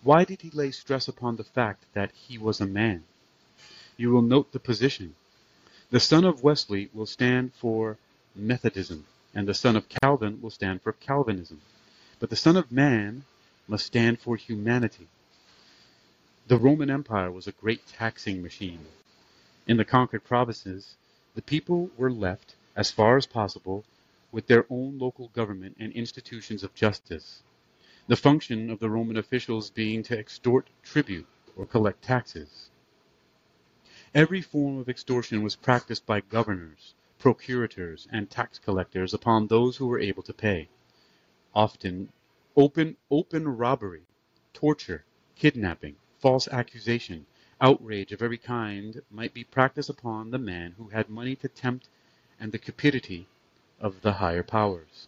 Why 0.04 0.26
did 0.26 0.42
he 0.42 0.50
lay 0.50 0.72
stress 0.72 1.08
upon 1.08 1.38
the 1.38 1.46
fact 1.46 1.86
that 1.94 2.12
he 2.12 2.38
was 2.38 2.60
a 2.60 2.66
man? 2.66 3.06
You 3.96 4.12
will 4.12 4.22
note 4.22 4.52
the 4.52 4.60
position. 4.60 5.16
The 5.92 6.02
son 6.02 6.26
of 6.26 6.44
Wesley 6.44 6.90
will 6.94 7.06
stand 7.06 7.54
for 7.54 7.98
Methodism, 8.36 9.06
and 9.34 9.48
the 9.48 9.54
son 9.54 9.78
of 9.78 9.88
Calvin 9.88 10.42
will 10.42 10.50
stand 10.50 10.82
for 10.82 10.92
Calvinism. 10.92 11.62
But 12.20 12.30
the 12.30 12.36
son 12.36 12.58
of 12.58 12.70
man 12.70 13.24
must 13.66 13.86
stand 13.86 14.20
for 14.20 14.36
humanity. 14.36 15.08
The 16.48 16.58
Roman 16.58 16.90
Empire 16.90 17.32
was 17.32 17.48
a 17.48 17.54
great 17.54 17.88
taxing 17.88 18.42
machine. 18.42 18.86
In 19.68 19.78
the 19.78 19.86
conquered 19.86 20.26
provinces, 20.26 20.96
the 21.34 21.42
people 21.42 21.92
were 21.96 22.12
left, 22.12 22.56
as 22.76 22.92
far 22.92 23.16
as 23.16 23.26
possible, 23.26 23.86
with 24.34 24.48
their 24.48 24.66
own 24.70 25.00
local 25.00 25.30
government 25.30 25.78
and 25.80 25.94
institutions 25.94 26.62
of 26.62 26.76
justice 26.76 27.42
the 28.08 28.16
function 28.18 28.70
of 28.70 28.80
the 28.80 28.90
Roman 28.90 29.16
officials 29.16 29.70
being 29.70 30.04
to 30.04 30.18
extort 30.18 30.70
tribute 30.84 31.28
or 31.56 31.66
collect 31.66 32.02
taxes. 32.02 32.70
Every 34.14 34.42
form 34.42 34.78
of 34.78 34.90
extortion 34.90 35.42
was 35.42 35.56
practiced 35.56 36.06
by 36.06 36.20
governors, 36.20 36.94
procurators, 37.18 38.08
and 38.12 38.30
tax 38.30 38.60
collectors 38.60 39.14
upon 39.14 39.48
those 39.48 39.78
who 39.78 39.88
were 39.88 40.00
able 40.00 40.24
to 40.24 40.34
pay. 40.34 40.68
Often, 41.56 42.12
open, 42.58 42.98
open 43.10 43.48
robbery, 43.48 44.04
torture, 44.54 45.06
kidnapping, 45.36 45.96
false 46.20 46.48
accusation, 46.50 47.26
outrage 47.62 48.12
of 48.12 48.22
every 48.22 48.38
kind 48.38 49.02
might 49.10 49.34
be 49.34 49.46
practiced 49.46 49.90
upon 49.90 50.30
the 50.30 50.38
man 50.38 50.76
who 50.78 50.90
had 50.90 51.10
money 51.10 51.38
to 51.38 51.48
tempt 51.48 51.88
and 52.40 52.52
the 52.52 52.60
cupidity 52.60 53.28
of 53.80 54.02
the 54.02 54.14
higher 54.14 54.44
powers. 54.44 55.08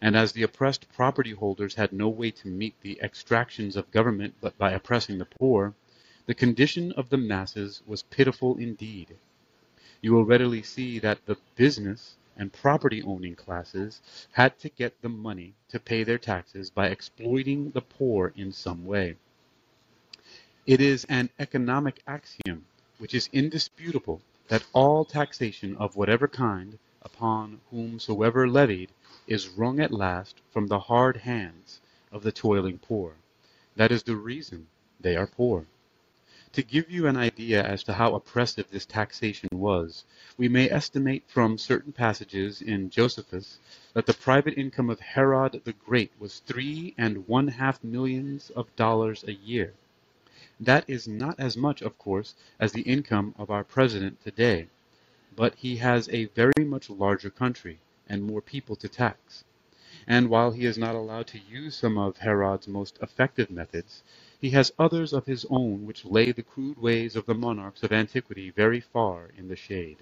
And 0.00 0.16
as 0.16 0.32
the 0.32 0.42
oppressed 0.42 0.90
property 0.92 1.32
holders 1.32 1.74
had 1.74 1.92
no 1.92 2.08
way 2.08 2.30
to 2.30 2.48
meet 2.48 2.74
the 2.80 2.98
exactions 3.02 3.76
of 3.76 3.90
government 3.90 4.34
but 4.40 4.56
by 4.56 4.70
oppressing 4.72 5.18
the 5.18 5.24
poor, 5.24 5.74
the 6.26 6.34
condition 6.34 6.92
of 6.92 7.10
the 7.10 7.16
masses 7.16 7.82
was 7.86 8.02
pitiful 8.04 8.56
indeed. 8.56 9.16
You 10.00 10.12
will 10.12 10.24
readily 10.24 10.62
see 10.62 10.98
that 11.00 11.26
the 11.26 11.36
business 11.56 12.16
and 12.36 12.52
property 12.52 13.02
owning 13.02 13.34
classes 13.34 14.00
had 14.32 14.58
to 14.60 14.70
get 14.70 15.02
the 15.02 15.08
money 15.10 15.54
to 15.68 15.78
pay 15.78 16.04
their 16.04 16.18
taxes 16.18 16.70
by 16.70 16.86
exploiting 16.86 17.70
the 17.72 17.82
poor 17.82 18.32
in 18.34 18.52
some 18.52 18.86
way. 18.86 19.16
It 20.66 20.80
is 20.80 21.04
an 21.06 21.30
economic 21.38 22.00
axiom 22.06 22.64
which 22.98 23.14
is 23.14 23.28
indisputable 23.32 24.22
that 24.48 24.66
all 24.72 25.04
taxation 25.04 25.76
of 25.76 25.96
whatever 25.96 26.28
kind, 26.28 26.78
upon 27.02 27.60
whomsoever 27.70 28.48
levied, 28.48 28.90
is 29.30 29.48
wrung 29.48 29.78
at 29.78 29.92
last 29.92 30.40
from 30.50 30.66
the 30.66 30.80
hard 30.80 31.18
hands 31.18 31.80
of 32.10 32.24
the 32.24 32.32
toiling 32.32 32.76
poor. 32.76 33.14
That 33.76 33.92
is 33.92 34.02
the 34.02 34.16
reason 34.16 34.66
they 34.98 35.14
are 35.14 35.28
poor. 35.28 35.66
To 36.54 36.64
give 36.64 36.90
you 36.90 37.06
an 37.06 37.16
idea 37.16 37.62
as 37.62 37.84
to 37.84 37.92
how 37.92 38.16
oppressive 38.16 38.68
this 38.68 38.84
taxation 38.84 39.48
was, 39.52 40.02
we 40.36 40.48
may 40.48 40.68
estimate 40.68 41.22
from 41.28 41.58
certain 41.58 41.92
passages 41.92 42.60
in 42.60 42.90
Josephus 42.90 43.60
that 43.92 44.06
the 44.06 44.14
private 44.14 44.58
income 44.58 44.90
of 44.90 44.98
Herod 44.98 45.60
the 45.62 45.74
Great 45.74 46.10
was 46.18 46.40
three 46.40 46.92
and 46.98 47.28
one 47.28 47.46
half 47.46 47.84
millions 47.84 48.50
of 48.50 48.74
dollars 48.74 49.22
a 49.22 49.32
year. 49.32 49.74
That 50.58 50.84
is 50.88 51.06
not 51.06 51.38
as 51.38 51.56
much, 51.56 51.82
of 51.82 51.96
course, 51.98 52.34
as 52.58 52.72
the 52.72 52.82
income 52.82 53.36
of 53.38 53.48
our 53.48 53.62
President 53.62 54.20
today, 54.24 54.66
but 55.36 55.54
he 55.54 55.76
has 55.76 56.08
a 56.08 56.24
very 56.24 56.64
much 56.64 56.90
larger 56.90 57.30
country 57.30 57.78
and 58.10 58.24
more 58.24 58.42
people 58.42 58.76
to 58.76 58.88
tax. 58.88 59.44
And 60.06 60.28
while 60.28 60.50
he 60.50 60.66
is 60.66 60.76
not 60.76 60.96
allowed 60.96 61.28
to 61.28 61.38
use 61.38 61.76
some 61.76 61.96
of 61.96 62.18
Herod's 62.18 62.66
most 62.66 62.98
effective 63.00 63.50
methods, 63.50 64.02
he 64.40 64.50
has 64.50 64.72
others 64.78 65.12
of 65.12 65.26
his 65.26 65.46
own 65.48 65.86
which 65.86 66.04
lay 66.04 66.32
the 66.32 66.42
crude 66.42 66.78
ways 66.78 67.14
of 67.14 67.26
the 67.26 67.34
monarchs 67.34 67.84
of 67.84 67.92
antiquity 67.92 68.50
very 68.50 68.80
far 68.80 69.30
in 69.38 69.46
the 69.46 69.56
shade. 69.56 69.98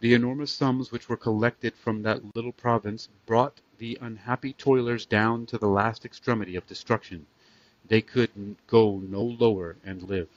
The 0.00 0.12
enormous 0.12 0.52
sums 0.52 0.92
which 0.92 1.08
were 1.08 1.16
collected 1.16 1.74
from 1.74 2.02
that 2.02 2.36
little 2.36 2.52
province 2.52 3.08
brought 3.24 3.60
the 3.78 3.96
unhappy 4.02 4.52
toilers 4.52 5.06
down 5.06 5.46
to 5.46 5.56
the 5.56 5.68
last 5.68 6.04
extremity 6.04 6.54
of 6.56 6.66
destruction. 6.66 7.26
They 7.88 8.02
could 8.02 8.56
go 8.66 8.98
no 8.98 9.22
lower 9.22 9.76
and 9.84 10.02
live. 10.02 10.28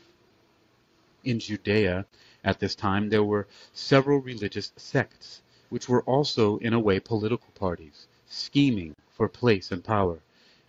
In 1.26 1.40
Judea 1.40 2.06
at 2.44 2.60
this 2.60 2.76
time 2.76 3.10
there 3.10 3.24
were 3.24 3.48
several 3.74 4.20
religious 4.20 4.72
sects, 4.78 5.42
which 5.70 5.90
were 5.90 6.04
also 6.04 6.58
in 6.58 6.74
a 6.74 6.80
way 6.80 7.00
political 7.00 7.52
parties, 7.54 8.08
scheming 8.26 8.96
for 9.10 9.28
place 9.28 9.72
and 9.72 9.84
power, 9.84 10.20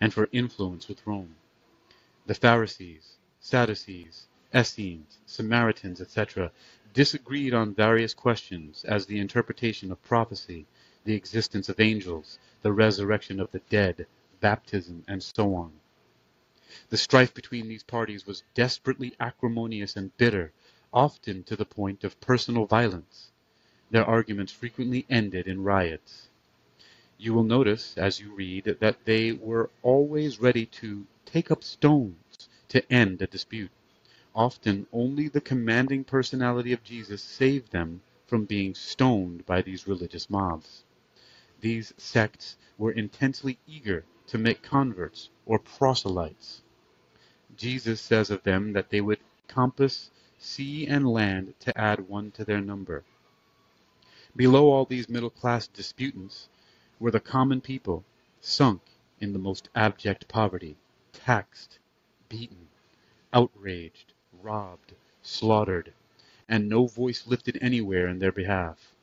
and 0.01 0.13
for 0.13 0.27
influence 0.31 0.87
with 0.87 1.05
Rome. 1.05 1.35
The 2.25 2.33
Pharisees, 2.33 3.17
Sadducees, 3.39 4.27
Essenes, 4.53 5.19
Samaritans, 5.25 6.01
etc., 6.01 6.51
disagreed 6.93 7.53
on 7.53 7.73
various 7.73 8.13
questions, 8.13 8.83
as 8.85 9.05
the 9.05 9.19
interpretation 9.19 9.91
of 9.91 10.03
prophecy, 10.03 10.65
the 11.05 11.13
existence 11.13 11.69
of 11.69 11.79
angels, 11.79 12.39
the 12.61 12.73
resurrection 12.73 13.39
of 13.39 13.51
the 13.51 13.61
dead, 13.69 14.05
baptism, 14.39 15.03
and 15.07 15.23
so 15.23 15.55
on. 15.55 15.71
The 16.89 16.97
strife 16.97 17.33
between 17.33 17.67
these 17.67 17.83
parties 17.83 18.25
was 18.25 18.43
desperately 18.53 19.15
acrimonious 19.19 19.95
and 19.95 20.15
bitter, 20.17 20.51
often 20.91 21.43
to 21.43 21.55
the 21.55 21.65
point 21.65 22.03
of 22.03 22.19
personal 22.19 22.65
violence. 22.65 23.31
Their 23.91 24.05
arguments 24.05 24.51
frequently 24.51 25.05
ended 25.09 25.47
in 25.47 25.63
riots. 25.63 26.29
You 27.17 27.33
will 27.33 27.43
notice, 27.43 27.97
as 27.97 28.19
you 28.19 28.33
read, 28.33 28.77
that 28.79 29.05
they 29.05 29.31
were 29.31 29.69
always 29.81 30.39
ready 30.39 30.65
to 30.67 31.05
take 31.25 31.51
up 31.51 31.63
stones 31.63 32.49
to 32.69 32.93
end 32.93 33.21
a 33.21 33.27
dispute. 33.27 33.71
Often 34.35 34.87
only 34.93 35.27
the 35.27 35.41
commanding 35.41 36.03
personality 36.03 36.71
of 36.71 36.83
Jesus 36.83 37.21
saved 37.23 37.71
them 37.71 38.01
from 38.27 38.45
being 38.45 38.75
stoned 38.75 39.45
by 39.45 39.61
these 39.61 39.87
religious 39.87 40.29
mobs. 40.29 40.83
These 41.61 41.93
sects 41.97 42.57
were 42.77 42.91
intensely 42.91 43.57
eager 43.67 44.05
to 44.27 44.37
make 44.37 44.61
converts 44.61 45.29
or 45.45 45.59
proselytes. 45.59 46.61
Jesus 47.57 47.99
says 47.99 48.29
of 48.29 48.43
them 48.43 48.73
that 48.73 48.91
they 48.91 49.01
would 49.01 49.19
compass 49.47 50.11
sea 50.37 50.87
and 50.87 51.07
land 51.07 51.55
to 51.61 51.77
add 51.77 52.07
one 52.07 52.31
to 52.31 52.45
their 52.45 52.61
number. 52.61 53.03
Below 54.39 54.71
all 54.71 54.85
these 54.85 55.09
middle 55.09 55.29
class 55.29 55.67
disputants 55.67 56.47
were 56.97 57.11
the 57.11 57.19
common 57.19 57.59
people, 57.59 58.05
sunk 58.39 58.79
in 59.19 59.33
the 59.33 59.37
most 59.37 59.67
abject 59.75 60.29
poverty, 60.29 60.77
taxed, 61.11 61.77
beaten, 62.29 62.69
outraged, 63.33 64.13
robbed, 64.41 64.93
slaughtered, 65.21 65.91
and 66.47 66.69
no 66.69 66.87
voice 66.87 67.27
lifted 67.27 67.57
anywhere 67.61 68.07
in 68.07 68.19
their 68.19 68.31
behalf. 68.31 68.95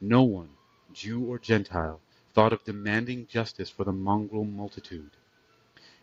No 0.00 0.22
one, 0.22 0.50
Jew 0.92 1.24
or 1.24 1.40
Gentile, 1.40 2.00
thought 2.32 2.52
of 2.52 2.62
demanding 2.62 3.26
justice 3.26 3.70
for 3.70 3.82
the 3.82 3.92
mongrel 3.92 4.44
multitude. 4.44 5.10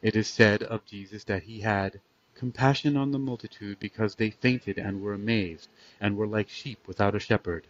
It 0.02 0.18
is 0.18 0.28
said 0.28 0.64
of 0.64 0.86
Jesus 0.86 1.24
that 1.24 1.44
he 1.44 1.62
had 1.62 2.02
compassion 2.36 2.98
on 2.98 3.12
the 3.12 3.20
multitude 3.20 3.80
because 3.80 4.16
they 4.16 4.32
fainted 4.32 4.78
and 4.78 5.02
were 5.02 5.14
amazed, 5.14 5.70
and 6.02 6.18
were 6.18 6.28
like 6.28 6.50
sheep 6.50 6.86
without 6.90 7.16
a 7.16 7.20
shepherd. 7.20 7.68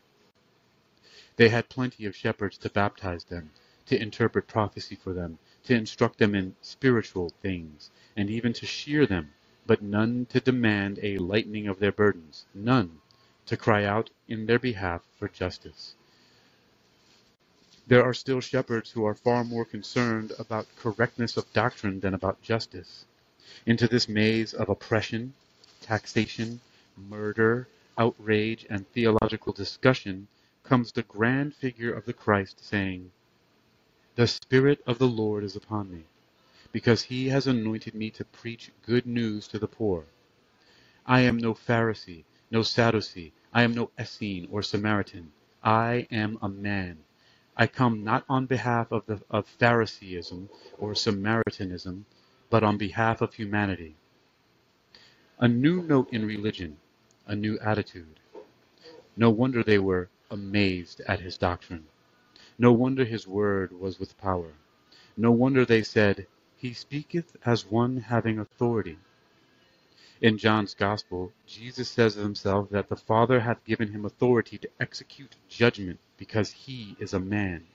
They 1.41 1.49
had 1.49 1.69
plenty 1.69 2.05
of 2.05 2.15
shepherds 2.15 2.55
to 2.59 2.69
baptize 2.69 3.23
them, 3.23 3.49
to 3.87 3.99
interpret 3.99 4.45
prophecy 4.45 4.93
for 4.93 5.11
them, 5.11 5.39
to 5.63 5.73
instruct 5.73 6.19
them 6.19 6.35
in 6.35 6.55
spiritual 6.61 7.31
things, 7.41 7.89
and 8.15 8.29
even 8.29 8.53
to 8.53 8.67
shear 8.67 9.07
them, 9.07 9.33
but 9.65 9.81
none 9.81 10.27
to 10.27 10.39
demand 10.39 10.99
a 11.01 11.17
lightening 11.17 11.67
of 11.67 11.79
their 11.79 11.91
burdens, 11.91 12.45
none 12.53 13.01
to 13.47 13.57
cry 13.57 13.85
out 13.85 14.11
in 14.27 14.45
their 14.45 14.59
behalf 14.59 15.01
for 15.17 15.27
justice. 15.27 15.95
There 17.87 18.03
are 18.03 18.13
still 18.13 18.39
shepherds 18.39 18.91
who 18.91 19.03
are 19.03 19.15
far 19.15 19.43
more 19.43 19.65
concerned 19.65 20.33
about 20.37 20.67
correctness 20.75 21.37
of 21.37 21.51
doctrine 21.53 22.01
than 22.01 22.13
about 22.13 22.43
justice. 22.43 23.05
Into 23.65 23.87
this 23.87 24.07
maze 24.07 24.53
of 24.53 24.69
oppression, 24.69 25.33
taxation, 25.81 26.61
murder, 26.95 27.67
outrage, 27.97 28.67
and 28.69 28.87
theological 28.91 29.53
discussion 29.53 30.27
comes 30.71 30.93
the 30.93 31.03
grand 31.03 31.53
figure 31.53 31.91
of 31.91 32.05
the 32.05 32.13
Christ 32.13 32.63
saying, 32.63 33.11
The 34.15 34.25
Spirit 34.25 34.81
of 34.87 34.99
the 34.99 35.07
Lord 35.21 35.43
is 35.43 35.57
upon 35.57 35.91
me, 35.91 36.05
because 36.71 37.01
he 37.01 37.27
has 37.27 37.45
anointed 37.45 37.93
me 37.93 38.09
to 38.11 38.23
preach 38.23 38.71
good 38.85 39.05
news 39.05 39.49
to 39.49 39.59
the 39.59 39.67
poor. 39.67 40.05
I 41.05 41.19
am 41.23 41.35
no 41.35 41.53
Pharisee, 41.53 42.23
no 42.49 42.61
Sadducee, 42.61 43.33
I 43.53 43.63
am 43.63 43.73
no 43.75 43.91
Essene 43.99 44.47
or 44.49 44.63
Samaritan. 44.63 45.33
I 45.61 46.07
am 46.09 46.39
a 46.41 46.47
man. 46.47 46.99
I 47.57 47.67
come 47.67 48.05
not 48.05 48.23
on 48.29 48.45
behalf 48.45 48.93
of, 48.93 49.05
the, 49.07 49.19
of 49.29 49.49
Phariseeism 49.59 50.47
or 50.77 50.95
Samaritanism, 50.95 52.05
but 52.49 52.63
on 52.63 52.77
behalf 52.77 53.19
of 53.19 53.33
humanity. 53.33 53.97
A 55.37 55.49
new 55.49 55.81
note 55.81 56.13
in 56.13 56.25
religion, 56.25 56.77
a 57.27 57.35
new 57.35 57.59
attitude. 57.59 58.21
No 59.17 59.29
wonder 59.29 59.63
they 59.63 59.77
were 59.77 60.09
amazed 60.31 61.01
at 61.07 61.19
his 61.19 61.37
doctrine. 61.37 61.85
No 62.57 62.73
wonder 62.73 63.05
his 63.05 63.27
word 63.27 63.79
was 63.79 63.99
with 63.99 64.17
power. 64.17 64.53
No 65.17 65.31
wonder 65.31 65.65
they 65.65 65.83
said, 65.83 66.27
He 66.57 66.73
speaketh 66.73 67.37
as 67.45 67.65
one 67.65 67.97
having 67.97 68.39
authority. 68.39 68.97
In 70.21 70.37
John's 70.37 70.73
Gospel, 70.75 71.33
Jesus 71.47 71.89
says 71.89 72.17
of 72.17 72.23
himself 72.23 72.69
that 72.71 72.89
the 72.89 72.95
Father 72.95 73.41
hath 73.41 73.65
given 73.65 73.91
him 73.91 74.05
authority 74.05 74.57
to 74.59 74.69
execute 74.79 75.35
judgment 75.49 75.99
because 76.17 76.51
he 76.51 76.95
is 76.99 77.13
a 77.13 77.19
man. 77.19 77.65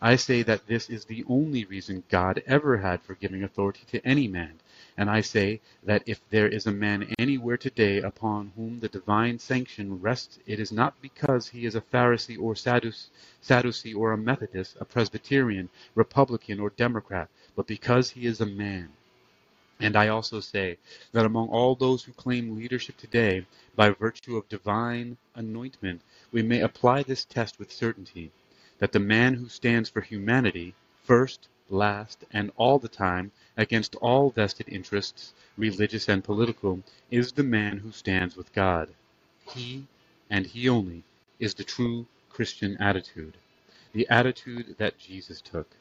I 0.00 0.16
say 0.16 0.42
that 0.42 0.66
this 0.66 0.90
is 0.90 1.06
the 1.06 1.24
only 1.28 1.64
reason 1.64 2.04
God 2.10 2.42
ever 2.46 2.78
had 2.78 3.02
for 3.02 3.14
giving 3.14 3.44
authority 3.44 3.84
to 3.92 4.06
any 4.06 4.28
man. 4.28 4.60
And 4.96 5.10
I 5.10 5.22
say 5.22 5.60
that 5.82 6.04
if 6.06 6.20
there 6.30 6.46
is 6.46 6.66
a 6.66 6.72
man 6.72 7.12
anywhere 7.18 7.56
today 7.56 8.00
upon 8.00 8.52
whom 8.54 8.78
the 8.78 8.88
divine 8.88 9.40
sanction 9.40 10.00
rests, 10.00 10.38
it 10.46 10.60
is 10.60 10.70
not 10.70 11.00
because 11.02 11.48
he 11.48 11.66
is 11.66 11.74
a 11.74 11.80
Pharisee 11.80 12.40
or 12.40 12.54
Sadducee 12.54 13.94
or 13.94 14.12
a 14.12 14.16
Methodist, 14.16 14.76
a 14.78 14.84
Presbyterian, 14.84 15.68
Republican, 15.96 16.60
or 16.60 16.70
Democrat, 16.70 17.28
but 17.56 17.66
because 17.66 18.10
he 18.10 18.26
is 18.26 18.40
a 18.40 18.46
man. 18.46 18.90
And 19.80 19.96
I 19.96 20.06
also 20.06 20.38
say 20.38 20.78
that 21.10 21.26
among 21.26 21.48
all 21.48 21.74
those 21.74 22.04
who 22.04 22.12
claim 22.12 22.56
leadership 22.56 22.96
today, 22.96 23.44
by 23.74 23.90
virtue 23.90 24.36
of 24.36 24.48
divine 24.48 25.16
anointment, 25.34 26.02
we 26.30 26.42
may 26.42 26.60
apply 26.60 27.02
this 27.02 27.24
test 27.24 27.58
with 27.58 27.72
certainty 27.72 28.30
that 28.78 28.92
the 28.92 29.00
man 29.00 29.34
who 29.34 29.48
stands 29.48 29.88
for 29.88 30.00
humanity, 30.00 30.76
first, 31.02 31.48
last, 31.70 32.24
and 32.30 32.50
all 32.56 32.78
the 32.78 32.88
time, 32.88 33.32
against 33.56 33.94
all 33.96 34.30
vested 34.30 34.68
interests, 34.68 35.32
religious 35.56 36.08
and 36.08 36.22
political, 36.22 36.82
is 37.10 37.32
the 37.32 37.42
man 37.42 37.78
who 37.78 37.90
stands 37.90 38.36
with 38.36 38.52
God. 38.52 38.90
He, 39.48 39.86
and 40.28 40.46
he 40.46 40.68
only, 40.68 41.04
is 41.38 41.54
the 41.54 41.64
true 41.64 42.06
Christian 42.28 42.76
attitude, 42.78 43.36
the 43.92 44.06
attitude 44.10 44.76
that 44.78 44.98
Jesus 44.98 45.40
took. 45.40 45.76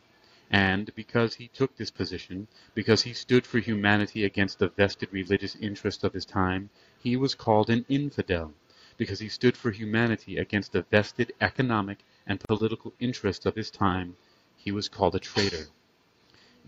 And 0.51 0.93
because 0.93 1.33
he 1.35 1.47
took 1.47 1.75
this 1.75 1.89
position, 1.89 2.47
because 2.75 3.01
he 3.01 3.13
stood 3.13 3.45
for 3.45 3.59
humanity 3.59 4.23
against 4.23 4.59
the 4.59 4.67
vested 4.67 5.09
religious 5.11 5.55
interests 5.55 6.03
of 6.03 6.13
his 6.13 6.25
time, 6.25 6.69
he 7.01 7.17
was 7.17 7.33
called 7.33 7.69
an 7.69 7.85
infidel. 7.89 8.53
Because 8.95 9.19
he 9.19 9.29
stood 9.29 9.57
for 9.57 9.71
humanity 9.71 10.37
against 10.37 10.71
the 10.71 10.83
vested 10.83 11.33
economic 11.41 11.99
and 12.27 12.39
political 12.39 12.93
interests 12.99 13.47
of 13.47 13.55
his 13.55 13.71
time, 13.71 14.15
he 14.63 14.71
was 14.71 14.87
called 14.87 15.13
a 15.13 15.19
traitor. 15.19 15.67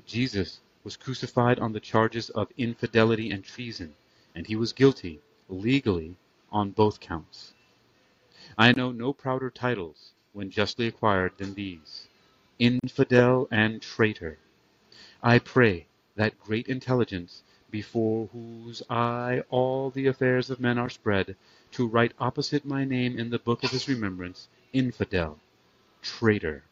Jesus 0.05 0.60
was 0.84 0.97
crucified 0.97 1.60
on 1.60 1.71
the 1.71 1.79
charges 1.79 2.29
of 2.31 2.51
infidelity 2.58 3.31
and 3.31 3.41
treason, 3.41 3.95
and 4.36 4.45
he 4.45 4.55
was 4.58 4.73
guilty, 4.73 5.21
legally, 5.47 6.17
on 6.51 6.71
both 6.71 6.99
counts. 6.99 7.53
I 8.58 8.73
know 8.73 8.91
no 8.91 9.13
prouder 9.13 9.49
titles, 9.49 10.12
when 10.34 10.49
justly 10.49 10.88
acquired, 10.88 11.38
than 11.38 11.53
these 11.53 12.10
infidel 12.60 13.47
and 13.49 13.81
traitor. 13.81 14.39
I 15.23 15.39
pray 15.39 15.88
that 16.15 16.39
great 16.39 16.67
intelligence, 16.67 17.43
before 17.71 18.27
whose 18.34 18.84
eye 18.89 19.41
all 19.49 19.89
the 19.89 20.08
affairs 20.08 20.49
of 20.49 20.60
men 20.60 20.77
are 20.77 20.89
spread, 20.89 21.38
to 21.71 21.88
write 21.88 22.13
opposite 22.19 22.65
my 22.65 22.84
name 22.84 23.17
in 23.17 23.29
the 23.29 23.39
book 23.39 23.63
of 23.63 23.71
his 23.71 23.88
remembrance, 23.88 24.49
infidel, 24.73 25.39
traitor. 26.01 26.63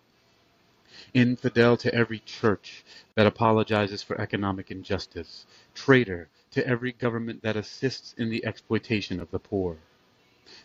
Infidel 1.13 1.77
to 1.77 1.93
every 1.93 2.19
church 2.19 2.83
that 3.13 3.27
apologizes 3.27 4.01
for 4.01 4.19
economic 4.19 4.71
injustice, 4.71 5.45
traitor 5.75 6.29
to 6.51 6.65
every 6.65 6.91
government 6.91 7.43
that 7.43 7.55
assists 7.55 8.13
in 8.17 8.29
the 8.29 8.43
exploitation 8.45 9.19
of 9.19 9.29
the 9.29 9.37
poor. 9.39 9.77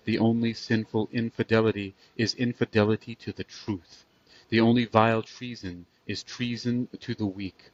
The 0.04 0.18
only 0.18 0.54
sinful 0.54 1.11
infidelity 1.12 1.94
is 2.16 2.34
infidelity 2.34 3.14
to 3.16 3.32
the 3.32 3.44
truth. 3.44 4.06
The 4.48 4.61
only 4.61 4.87
vile 4.87 5.22
treason 5.22 5.87
is 6.06 6.22
treason 6.22 6.88
to 7.00 7.14
the 7.14 7.26
weak. 7.26 7.70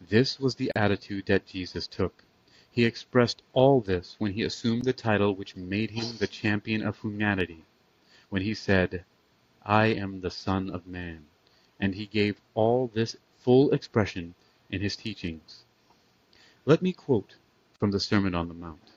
This 0.00 0.40
was 0.40 0.54
the 0.54 0.72
attitude 0.74 1.26
that 1.26 1.46
Jesus 1.46 1.86
took. 1.86 2.24
He 2.70 2.84
expressed 2.84 3.42
all 3.52 3.80
this 3.80 4.16
when 4.18 4.32
he 4.32 4.42
assumed 4.42 4.84
the 4.84 4.92
title 4.94 5.34
which 5.34 5.56
made 5.56 5.90
him 5.90 6.16
the 6.16 6.26
champion 6.26 6.82
of 6.82 7.00
humanity, 7.00 7.64
when 8.30 8.40
he 8.42 8.54
said, 8.54 9.04
I 9.62 9.86
am 9.86 10.20
the 10.20 10.30
Son 10.30 10.70
of 10.70 10.86
Man, 10.86 11.26
and 11.80 11.94
he 11.94 12.06
gave 12.06 12.40
all 12.54 12.88
this 12.88 13.16
full 13.38 13.70
expression 13.72 14.34
in 14.70 14.80
his 14.80 14.96
teachings. 14.96 15.64
Let 16.64 16.82
me 16.82 16.92
quote 16.92 17.36
from 17.78 17.90
the 17.90 18.00
Sermon 18.00 18.34
on 18.34 18.48
the 18.48 18.54
Mount. 18.54 18.92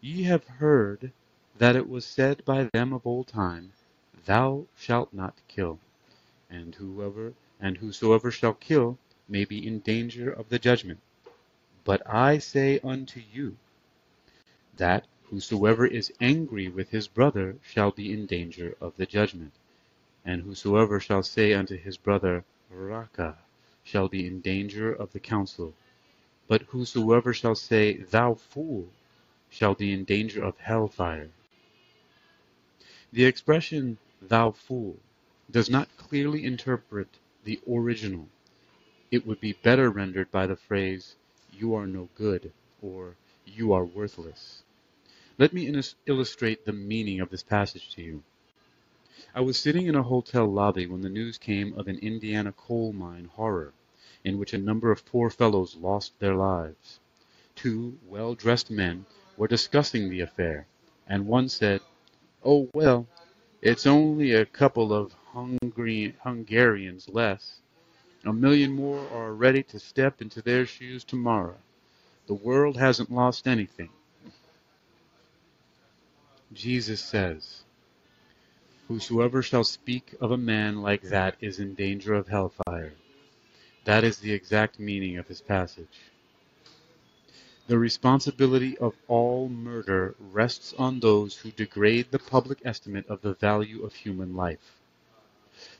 Ye 0.00 0.22
have 0.24 0.44
heard 0.46 1.12
that 1.58 1.76
it 1.76 1.88
was 1.88 2.04
said 2.04 2.44
by 2.44 2.64
them 2.64 2.92
of 2.92 3.06
old 3.06 3.28
time, 3.28 3.72
Thou 4.24 4.66
shalt 4.76 5.12
not 5.12 5.34
kill. 5.48 5.78
And 6.48 6.74
whoever 6.74 7.34
and 7.60 7.76
whosoever 7.76 8.30
shall 8.30 8.54
kill 8.54 8.98
may 9.28 9.44
be 9.44 9.66
in 9.66 9.80
danger 9.80 10.30
of 10.32 10.48
the 10.48 10.58
judgment. 10.58 11.00
But 11.84 12.02
I 12.06 12.38
say 12.38 12.78
unto 12.80 13.20
you, 13.32 13.56
that 14.76 15.06
whosoever 15.24 15.86
is 15.86 16.12
angry 16.20 16.68
with 16.68 16.90
his 16.90 17.08
brother 17.08 17.56
shall 17.62 17.90
be 17.90 18.12
in 18.12 18.26
danger 18.26 18.76
of 18.80 18.96
the 18.96 19.06
judgment. 19.06 19.52
And 20.24 20.42
whosoever 20.42 21.00
shall 21.00 21.22
say 21.22 21.52
unto 21.52 21.76
his 21.76 21.96
brother, 21.96 22.44
Raca, 22.70 23.38
shall 23.82 24.08
be 24.08 24.26
in 24.26 24.40
danger 24.40 24.92
of 24.92 25.12
the 25.12 25.20
council. 25.20 25.74
But 26.46 26.62
whosoever 26.62 27.32
shall 27.32 27.54
say, 27.54 27.98
Thou 27.98 28.34
fool, 28.34 28.88
shall 29.50 29.74
be 29.74 29.92
in 29.92 30.04
danger 30.04 30.42
of 30.44 30.58
hell 30.58 30.88
fire. 30.88 31.30
The 33.12 33.24
expression 33.24 33.98
thou 34.20 34.52
fool, 34.52 34.98
does 35.50 35.68
not 35.68 35.94
clearly 35.96 36.44
interpret 36.44 37.08
the 37.44 37.60
original. 37.68 38.28
It 39.10 39.26
would 39.26 39.40
be 39.40 39.52
better 39.52 39.90
rendered 39.90 40.30
by 40.30 40.46
the 40.46 40.56
phrase, 40.56 41.16
you 41.52 41.74
are 41.74 41.86
no 41.86 42.08
good, 42.14 42.52
or 42.80 43.16
you 43.44 43.72
are 43.72 43.84
worthless. 43.84 44.62
Let 45.36 45.52
me 45.52 45.66
illustrate 46.06 46.64
the 46.64 46.72
meaning 46.72 47.20
of 47.20 47.30
this 47.30 47.42
passage 47.42 47.94
to 47.94 48.02
you. 48.02 48.22
I 49.34 49.40
was 49.40 49.58
sitting 49.58 49.86
in 49.86 49.94
a 49.94 50.02
hotel 50.02 50.46
lobby 50.46 50.86
when 50.86 51.00
the 51.00 51.08
news 51.08 51.38
came 51.38 51.72
of 51.78 51.88
an 51.88 51.98
Indiana 52.00 52.52
coal 52.52 52.92
mine 52.92 53.30
horror, 53.32 53.72
in 54.22 54.38
which 54.38 54.52
a 54.52 54.58
number 54.58 54.90
of 54.90 55.06
poor 55.06 55.30
fellows 55.30 55.74
lost 55.74 56.18
their 56.18 56.34
lives. 56.34 57.00
Two 57.54 57.98
well 58.06 58.34
dressed 58.34 58.70
men 58.70 59.06
were 59.38 59.48
discussing 59.48 60.10
the 60.10 60.20
affair, 60.20 60.66
and 61.06 61.26
one 61.26 61.48
said, 61.48 61.80
Oh, 62.44 62.68
well, 62.74 63.06
it's 63.62 63.86
only 63.86 64.32
a 64.32 64.44
couple 64.44 64.92
of 64.92 65.14
Hungry, 65.32 66.14
Hungarians 66.22 67.08
less. 67.08 67.62
A 68.26 68.34
million 68.34 68.72
more 68.72 69.08
are 69.08 69.32
ready 69.32 69.62
to 69.62 69.78
step 69.78 70.20
into 70.20 70.42
their 70.42 70.66
shoes 70.66 71.04
tomorrow. 71.04 71.56
The 72.26 72.34
world 72.34 72.76
hasn't 72.76 73.10
lost 73.10 73.48
anything. 73.48 73.88
Jesus 76.52 77.00
says, 77.00 77.61
Whosoever 78.92 79.40
shall 79.40 79.64
speak 79.64 80.14
of 80.20 80.32
a 80.32 80.36
man 80.36 80.82
like 80.82 81.00
that 81.04 81.36
is 81.40 81.58
in 81.58 81.72
danger 81.72 82.12
of 82.12 82.28
hellfire. 82.28 82.92
That 83.84 84.04
is 84.04 84.18
the 84.18 84.34
exact 84.34 84.78
meaning 84.78 85.16
of 85.16 85.28
his 85.28 85.40
passage. 85.40 86.10
The 87.68 87.78
responsibility 87.78 88.76
of 88.76 88.94
all 89.08 89.48
murder 89.48 90.14
rests 90.20 90.74
on 90.76 91.00
those 91.00 91.38
who 91.38 91.50
degrade 91.52 92.10
the 92.10 92.18
public 92.18 92.58
estimate 92.66 93.06
of 93.08 93.22
the 93.22 93.32
value 93.32 93.82
of 93.82 93.94
human 93.94 94.36
life. 94.36 94.78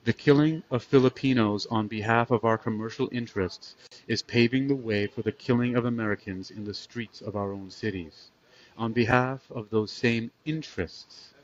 The 0.05 0.15
killing 0.15 0.63
of 0.71 0.83
Filipinos 0.83 1.67
on 1.67 1.89
behalf 1.89 2.31
of 2.31 2.47
our 2.47 2.57
commercial 2.57 3.11
interests 3.13 3.77
is 4.09 4.23
paving 4.23 4.69
the 4.69 4.75
way 4.75 5.07
for 5.07 5.21
the 5.21 5.33
killing 5.33 5.77
of 5.77 5.85
Americans 5.85 6.51
in 6.51 6.65
the 6.65 6.73
streets 6.73 7.21
of 7.21 7.37
our 7.37 7.53
own 7.53 7.71
cities, 7.71 8.31
on 8.79 8.95
behalf 8.95 9.51
of 9.51 9.69
those 9.69 9.93
same 9.93 10.31
interests. 10.47 11.35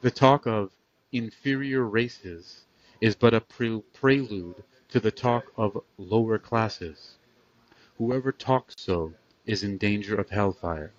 The 0.00 0.10
talk 0.10 0.46
of 0.46 0.70
inferior 1.16 1.82
races 1.82 2.66
is 3.00 3.14
but 3.14 3.34
a 3.34 3.40
prelude 3.40 4.62
to 4.90 5.00
the 5.00 5.10
talk 5.10 5.52
of 5.56 5.82
lower 5.98 6.38
classes. 6.38 7.16
Whoever 7.98 8.32
talks 8.32 8.74
so 8.78 9.14
is 9.46 9.62
in 9.62 9.78
danger 9.78 10.14
of 10.16 10.30
hellfire. 10.30 10.92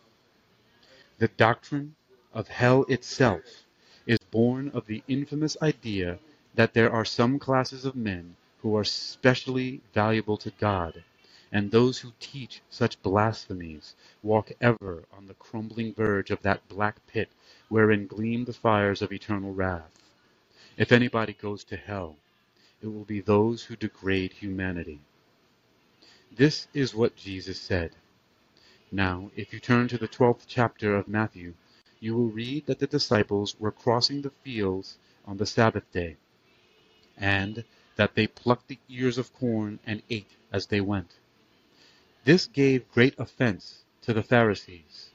The 1.20 1.28
doctrine 1.28 1.96
of 2.34 2.48
hell 2.48 2.84
itself 2.90 3.66
is 4.08 4.20
born 4.32 4.70
of 4.70 4.88
the 4.88 5.04
infamous 5.08 5.58
idea 5.62 6.20
that 6.56 6.74
there 6.74 6.92
are 6.92 7.06
some 7.06 7.40
classes 7.40 7.86
of 7.86 7.96
men 7.96 8.36
who 8.62 8.76
are 8.76 8.84
specially 8.84 9.82
valuable 9.94 10.38
to 10.38 10.52
God, 10.60 11.04
and 11.52 11.72
those 11.72 12.00
who 12.00 12.14
teach 12.20 12.62
such 12.70 13.02
blasphemies 13.04 13.96
walk 14.24 14.52
ever 14.62 15.06
on 15.16 15.28
the 15.28 15.36
crumbling 15.36 15.94
verge 15.94 16.32
of 16.32 16.42
that 16.42 16.68
black 16.68 17.06
pit 17.08 17.30
wherein 17.70 18.08
gleam 18.08 18.46
the 18.46 18.54
fires 18.54 19.02
of 19.02 19.12
eternal 19.12 19.54
wrath. 19.54 19.97
If 20.78 20.92
anybody 20.92 21.34
goes 21.34 21.64
to 21.66 21.76
hell, 21.76 22.18
it 22.82 22.88
will 22.88 23.04
be 23.04 23.20
those 23.20 23.64
who 23.64 23.76
degrade 23.76 24.34
humanity. 24.34 25.00
This 26.36 26.68
is 26.74 26.94
what 26.94 27.16
Jesus 27.16 27.60
said. 27.60 27.92
Now, 28.92 29.32
if 29.36 29.52
you 29.52 29.60
turn 29.60 29.88
to 29.88 29.98
the 29.98 30.08
twelfth 30.08 30.46
chapter 30.48 30.96
of 30.96 31.08
Matthew, 31.08 31.56
you 32.00 32.16
will 32.16 32.30
read 32.30 32.68
that 32.68 32.78
the 32.78 32.86
disciples 32.88 33.56
were 33.60 33.72
crossing 33.72 34.22
the 34.22 34.30
fields 34.30 34.98
on 35.26 35.38
the 35.38 35.48
Sabbath 35.48 35.92
day, 35.92 36.16
and 37.18 37.64
that 37.96 38.14
they 38.14 38.28
plucked 38.28 38.68
the 38.68 38.78
ears 38.88 39.18
of 39.18 39.34
corn 39.34 39.80
and 39.86 40.04
ate 40.12 40.38
as 40.54 40.68
they 40.68 40.80
went. 40.80 41.16
This 42.24 42.46
gave 42.46 42.92
great 42.92 43.16
offense 43.18 43.80
to 44.04 44.14
the 44.14 44.22
Pharisees. 44.22 45.10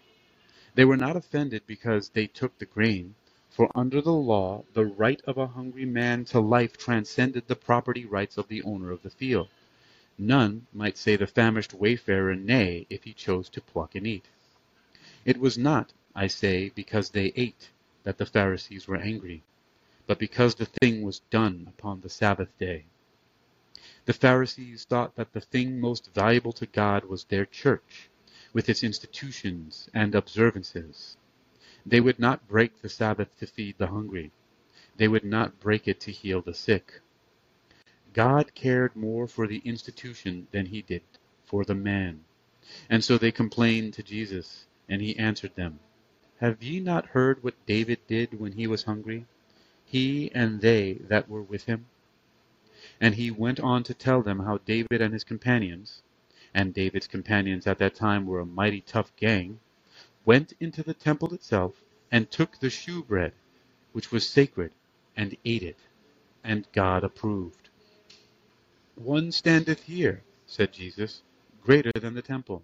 They 0.74 0.84
were 0.84 0.96
not 0.96 1.16
offended 1.16 1.62
because 1.66 2.08
they 2.08 2.26
took 2.26 2.58
the 2.58 2.66
grain, 2.66 3.14
for 3.52 3.70
under 3.74 4.00
the 4.00 4.12
law 4.12 4.64
the 4.72 4.86
right 4.86 5.20
of 5.26 5.36
a 5.36 5.46
hungry 5.46 5.84
man 5.84 6.24
to 6.24 6.40
life 6.40 6.78
transcended 6.78 7.46
the 7.46 7.54
property 7.54 8.06
rights 8.06 8.38
of 8.38 8.48
the 8.48 8.62
owner 8.62 8.90
of 8.90 9.02
the 9.02 9.10
field. 9.10 9.48
None 10.16 10.66
might 10.72 10.96
say 10.96 11.16
the 11.16 11.26
famished 11.26 11.74
wayfarer 11.74 12.34
nay 12.34 12.86
if 12.88 13.04
he 13.04 13.12
chose 13.12 13.50
to 13.50 13.60
pluck 13.60 13.94
and 13.94 14.06
eat. 14.06 14.24
It 15.26 15.38
was 15.38 15.58
not, 15.58 15.92
I 16.14 16.28
say, 16.28 16.70
because 16.74 17.10
they 17.10 17.32
ate 17.36 17.68
that 18.04 18.16
the 18.16 18.24
Pharisees 18.24 18.88
were 18.88 18.96
angry, 18.96 19.42
but 20.06 20.18
because 20.18 20.54
the 20.54 20.66
thing 20.66 21.02
was 21.02 21.20
done 21.30 21.66
upon 21.68 22.00
the 22.00 22.08
Sabbath 22.08 22.56
day. 22.58 22.86
The 24.06 24.14
Pharisees 24.14 24.84
thought 24.84 25.14
that 25.16 25.32
the 25.32 25.40
thing 25.40 25.78
most 25.78 26.12
valuable 26.14 26.52
to 26.54 26.66
God 26.66 27.04
was 27.04 27.24
their 27.24 27.44
church, 27.44 28.08
with 28.52 28.68
its 28.68 28.82
institutions 28.82 29.90
and 29.92 30.14
observances. 30.14 31.16
They 31.84 32.00
would 32.00 32.18
not 32.18 32.46
break 32.46 32.80
the 32.80 32.88
Sabbath 32.88 33.36
to 33.38 33.46
feed 33.46 33.78
the 33.78 33.88
hungry. 33.88 34.30
They 34.96 35.08
would 35.08 35.24
not 35.24 35.58
break 35.58 35.88
it 35.88 35.98
to 36.00 36.12
heal 36.12 36.40
the 36.40 36.54
sick. 36.54 37.00
God 38.12 38.54
cared 38.54 38.94
more 38.94 39.26
for 39.26 39.46
the 39.46 39.62
institution 39.64 40.46
than 40.50 40.66
he 40.66 40.82
did 40.82 41.02
for 41.44 41.64
the 41.64 41.74
man. 41.74 42.24
And 42.88 43.02
so 43.02 43.18
they 43.18 43.32
complained 43.32 43.94
to 43.94 44.02
Jesus, 44.02 44.66
and 44.88 45.02
he 45.02 45.18
answered 45.18 45.56
them, 45.56 45.80
Have 46.38 46.62
ye 46.62 46.78
not 46.78 47.06
heard 47.06 47.42
what 47.42 47.66
David 47.66 47.98
did 48.06 48.38
when 48.38 48.52
he 48.52 48.66
was 48.66 48.84
hungry, 48.84 49.26
he 49.84 50.30
and 50.34 50.60
they 50.60 50.94
that 51.08 51.28
were 51.28 51.42
with 51.42 51.64
him? 51.64 51.86
And 53.00 53.16
he 53.16 53.30
went 53.30 53.58
on 53.58 53.82
to 53.84 53.94
tell 53.94 54.22
them 54.22 54.40
how 54.40 54.58
David 54.58 55.00
and 55.00 55.12
his 55.12 55.24
companions, 55.24 56.02
and 56.54 56.72
David's 56.74 57.08
companions 57.08 57.66
at 57.66 57.78
that 57.78 57.94
time 57.94 58.26
were 58.26 58.40
a 58.40 58.46
mighty 58.46 58.80
tough 58.80 59.14
gang, 59.16 59.58
went 60.24 60.52
into 60.60 60.82
the 60.82 60.94
temple 60.94 61.34
itself 61.34 61.82
and 62.10 62.30
took 62.30 62.58
the 62.58 62.70
shewbread, 62.70 63.32
which 63.92 64.12
was 64.12 64.28
sacred, 64.28 64.72
and 65.16 65.36
ate 65.44 65.62
it, 65.62 65.78
and 66.44 66.66
God 66.72 67.04
approved. 67.04 67.68
One 68.94 69.32
standeth 69.32 69.82
here, 69.84 70.22
said 70.46 70.72
Jesus, 70.72 71.22
greater 71.62 71.92
than 71.94 72.14
the 72.14 72.22
temple. 72.22 72.62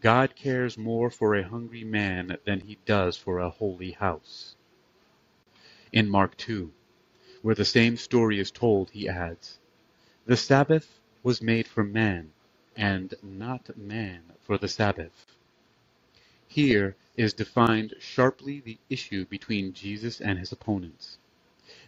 God 0.00 0.34
cares 0.34 0.76
more 0.76 1.10
for 1.10 1.34
a 1.34 1.48
hungry 1.48 1.84
man 1.84 2.36
than 2.44 2.60
he 2.60 2.78
does 2.84 3.16
for 3.16 3.38
a 3.38 3.50
holy 3.50 3.92
house. 3.92 4.56
In 5.92 6.08
Mark 6.08 6.36
2, 6.36 6.72
where 7.42 7.54
the 7.54 7.64
same 7.64 7.96
story 7.96 8.40
is 8.40 8.50
told, 8.50 8.90
he 8.90 9.08
adds, 9.08 9.58
The 10.26 10.36
Sabbath 10.36 11.00
was 11.22 11.42
made 11.42 11.68
for 11.68 11.84
man, 11.84 12.32
and 12.76 13.14
not 13.22 13.76
man 13.76 14.22
for 14.40 14.58
the 14.58 14.68
Sabbath. 14.68 15.26
Here 16.54 16.96
is 17.16 17.32
defined 17.32 17.94
sharply 17.98 18.60
the 18.60 18.76
issue 18.90 19.24
between 19.24 19.72
Jesus 19.72 20.20
and 20.20 20.38
his 20.38 20.52
opponents. 20.52 21.16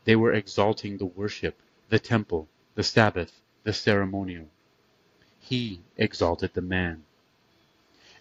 They 0.04 0.16
were 0.16 0.32
exalting 0.32 0.96
the 0.96 1.04
worship, 1.04 1.60
the 1.90 1.98
temple, 1.98 2.48
the 2.74 2.82
Sabbath, 2.82 3.42
the 3.64 3.74
ceremonial. 3.74 4.48
He 5.38 5.82
exalted 5.98 6.54
the 6.54 6.62
man. 6.62 7.04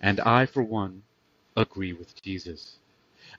And 0.01 0.19
I, 0.19 0.45
for 0.45 0.61
one, 0.63 1.03
agree 1.55 1.93
with 1.93 2.21
Jesus. 2.21 2.75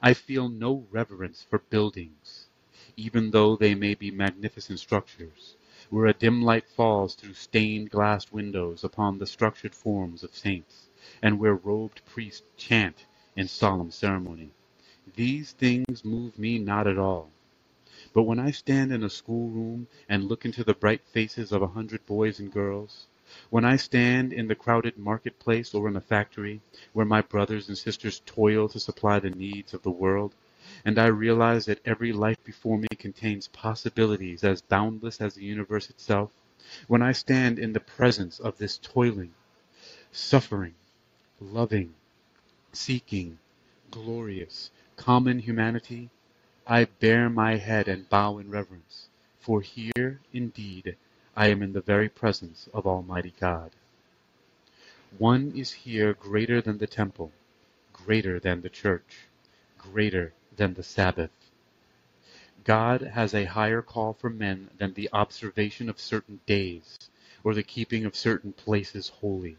I 0.00 0.14
feel 0.14 0.48
no 0.48 0.86
reverence 0.90 1.42
for 1.42 1.58
buildings, 1.58 2.48
even 2.96 3.32
though 3.32 3.54
they 3.54 3.74
may 3.74 3.92
be 3.92 4.10
magnificent 4.10 4.78
structures, 4.78 5.56
where 5.90 6.06
a 6.06 6.14
dim 6.14 6.40
light 6.40 6.66
falls 6.66 7.16
through 7.16 7.34
stained 7.34 7.90
glass 7.90 8.32
windows 8.32 8.82
upon 8.82 9.18
the 9.18 9.26
structured 9.26 9.74
forms 9.74 10.24
of 10.24 10.34
saints, 10.34 10.88
and 11.22 11.38
where 11.38 11.54
robed 11.54 12.04
priests 12.06 12.42
chant 12.56 13.04
in 13.36 13.48
solemn 13.48 13.90
ceremony. 13.90 14.50
These 15.16 15.52
things 15.52 16.04
move 16.04 16.38
me 16.38 16.58
not 16.58 16.86
at 16.86 16.98
all. 16.98 17.30
But 18.12 18.22
when 18.22 18.38
I 18.38 18.50
stand 18.50 18.92
in 18.92 19.02
a 19.02 19.10
schoolroom 19.10 19.86
and 20.08 20.24
look 20.24 20.44
into 20.44 20.64
the 20.64 20.74
bright 20.74 21.02
faces 21.02 21.52
of 21.52 21.62
a 21.62 21.68
hundred 21.68 22.06
boys 22.06 22.38
and 22.38 22.52
girls, 22.52 23.06
when 23.50 23.64
I 23.64 23.76
stand 23.76 24.32
in 24.32 24.48
the 24.48 24.54
crowded 24.54 24.96
marketplace 24.98 25.74
or 25.74 25.88
in 25.88 25.96
a 25.96 26.00
factory, 26.00 26.60
where 26.92 27.06
my 27.06 27.22
brothers 27.22 27.68
and 27.68 27.76
sisters 27.76 28.22
toil 28.24 28.68
to 28.68 28.78
supply 28.78 29.18
the 29.18 29.30
needs 29.30 29.74
of 29.74 29.82
the 29.82 29.90
world, 29.90 30.34
and 30.84 30.98
I 30.98 31.06
realize 31.06 31.66
that 31.66 31.80
every 31.84 32.12
life 32.12 32.42
before 32.44 32.78
me 32.78 32.88
contains 32.98 33.48
possibilities 33.48 34.44
as 34.44 34.62
boundless 34.62 35.20
as 35.20 35.34
the 35.34 35.44
universe 35.44 35.90
itself, 35.90 36.30
when 36.86 37.02
I 37.02 37.12
stand 37.12 37.58
in 37.58 37.72
the 37.72 37.80
presence 37.80 38.38
of 38.40 38.58
this 38.58 38.78
toiling, 38.78 39.34
suffering, 40.12 40.74
loving, 41.40 41.94
seeking, 42.72 43.38
glorious, 43.90 44.70
common 44.96 45.40
humanity, 45.40 46.10
I 46.66 46.84
bare 46.84 47.28
my 47.28 47.56
head 47.56 47.88
and 47.88 48.08
bow 48.08 48.38
in 48.38 48.50
reverence, 48.50 49.08
for 49.40 49.60
here, 49.60 50.20
indeed, 50.32 50.96
I 51.36 51.48
am 51.48 51.62
in 51.62 51.72
the 51.72 51.80
very 51.80 52.08
presence 52.08 52.68
of 52.72 52.86
Almighty 52.86 53.34
God. 53.38 53.72
One 55.18 55.52
is 55.56 55.72
here 55.72 56.14
greater 56.14 56.60
than 56.60 56.78
the 56.78 56.86
temple, 56.86 57.32
greater 57.92 58.38
than 58.38 58.62
the 58.62 58.68
church, 58.68 59.26
greater 59.76 60.32
than 60.56 60.74
the 60.74 60.82
Sabbath. 60.82 61.30
God 62.64 63.02
has 63.02 63.34
a 63.34 63.44
higher 63.44 63.82
call 63.82 64.14
for 64.14 64.30
men 64.30 64.70
than 64.78 64.94
the 64.94 65.10
observation 65.12 65.88
of 65.88 66.00
certain 66.00 66.40
days 66.46 66.98
or 67.42 67.54
the 67.54 67.62
keeping 67.62 68.04
of 68.04 68.16
certain 68.16 68.52
places 68.52 69.08
holy. 69.08 69.56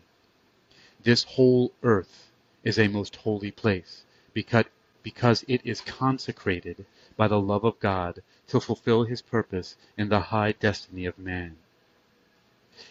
This 1.06 1.24
whole 1.24 1.72
earth 1.84 2.32
is 2.64 2.80
a 2.80 2.88
most 2.88 3.18
holy 3.18 3.52
place 3.52 4.06
because, 4.34 4.66
because 5.04 5.46
it 5.48 5.62
is 5.64 5.82
consecrated 5.82 6.88
by 7.16 7.28
the 7.28 7.40
love 7.40 7.64
of 7.64 7.80
God 7.80 8.24
to 8.48 8.60
fulfill 8.60 9.04
his 9.04 9.22
purpose 9.22 9.78
in 10.00 10.10
the 10.10 10.20
high 10.20 10.54
destiny 10.54 11.06
of 11.06 11.20
man. 11.20 11.58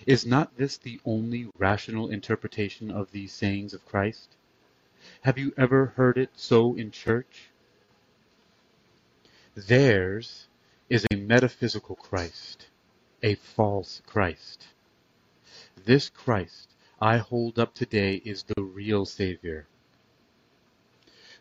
Is 0.06 0.24
not 0.24 0.56
this 0.56 0.76
the 0.76 1.00
only 1.04 1.50
rational 1.58 2.08
interpretation 2.08 2.88
of 2.88 3.10
these 3.10 3.32
sayings 3.32 3.74
of 3.74 3.84
Christ? 3.84 4.36
Have 5.22 5.36
you 5.36 5.52
ever 5.56 5.86
heard 5.96 6.16
it 6.16 6.30
so 6.36 6.76
in 6.76 6.92
church? 6.92 7.50
Theirs 9.56 10.46
is 10.88 11.04
a 11.10 11.16
metaphysical 11.16 11.96
Christ, 11.96 12.68
a 13.24 13.34
false 13.34 14.02
Christ. 14.06 14.68
This 15.84 16.08
Christ 16.10 16.73
I 17.04 17.18
hold 17.18 17.58
up 17.58 17.74
today 17.74 18.22
is 18.24 18.44
the 18.44 18.62
real 18.62 19.04
Savior. 19.04 19.66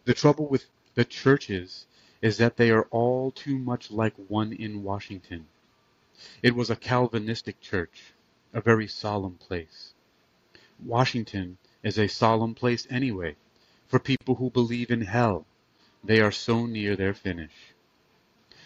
The 0.04 0.14
trouble 0.14 0.50
with 0.50 0.66
the 0.94 1.06
churches 1.06 1.86
is 2.22 2.36
that 2.36 2.58
they 2.58 2.70
are 2.70 2.84
all 2.92 3.32
too 3.32 3.58
much 3.58 3.90
like 3.90 4.14
one 4.28 4.52
in 4.52 4.84
Washington. 4.84 5.48
It 6.42 6.54
was 6.54 6.70
a 6.70 6.76
Calvinistic 6.76 7.62
church, 7.62 8.12
a 8.54 8.60
very 8.60 8.90
solemn 8.90 9.36
place. 9.36 9.94
Washington 10.84 11.58
is 11.82 11.98
a 11.98 12.10
solemn 12.10 12.56
place 12.56 12.86
anyway, 12.90 13.38
for 13.88 14.00
people 14.00 14.36
who 14.36 14.50
believe 14.50 14.92
in 14.92 15.00
hell. 15.00 15.46
They 16.04 16.20
are 16.20 16.34
so 16.34 16.66
near 16.66 16.98
their 16.98 17.14
finish. 17.14 17.74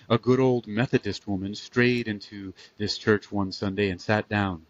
A 0.10 0.18
good 0.18 0.40
old 0.40 0.66
Methodist 0.66 1.28
woman 1.28 1.54
strayed 1.54 2.08
into 2.08 2.56
this 2.80 2.98
church 2.98 3.32
one 3.32 3.52
Sunday 3.52 3.92
and 3.92 4.02
sat 4.02 4.28
down. 4.28 4.66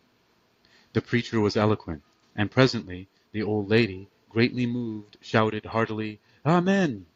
The 0.91 1.01
preacher 1.01 1.39
was 1.39 1.55
eloquent, 1.55 2.03
and 2.37 2.51
presently 2.51 3.09
the 3.31 3.41
old 3.41 3.67
lady, 3.67 4.07
greatly 4.29 4.67
moved, 4.67 5.17
shouted 5.19 5.65
heartily, 5.65 6.19
Amen! 6.45 7.07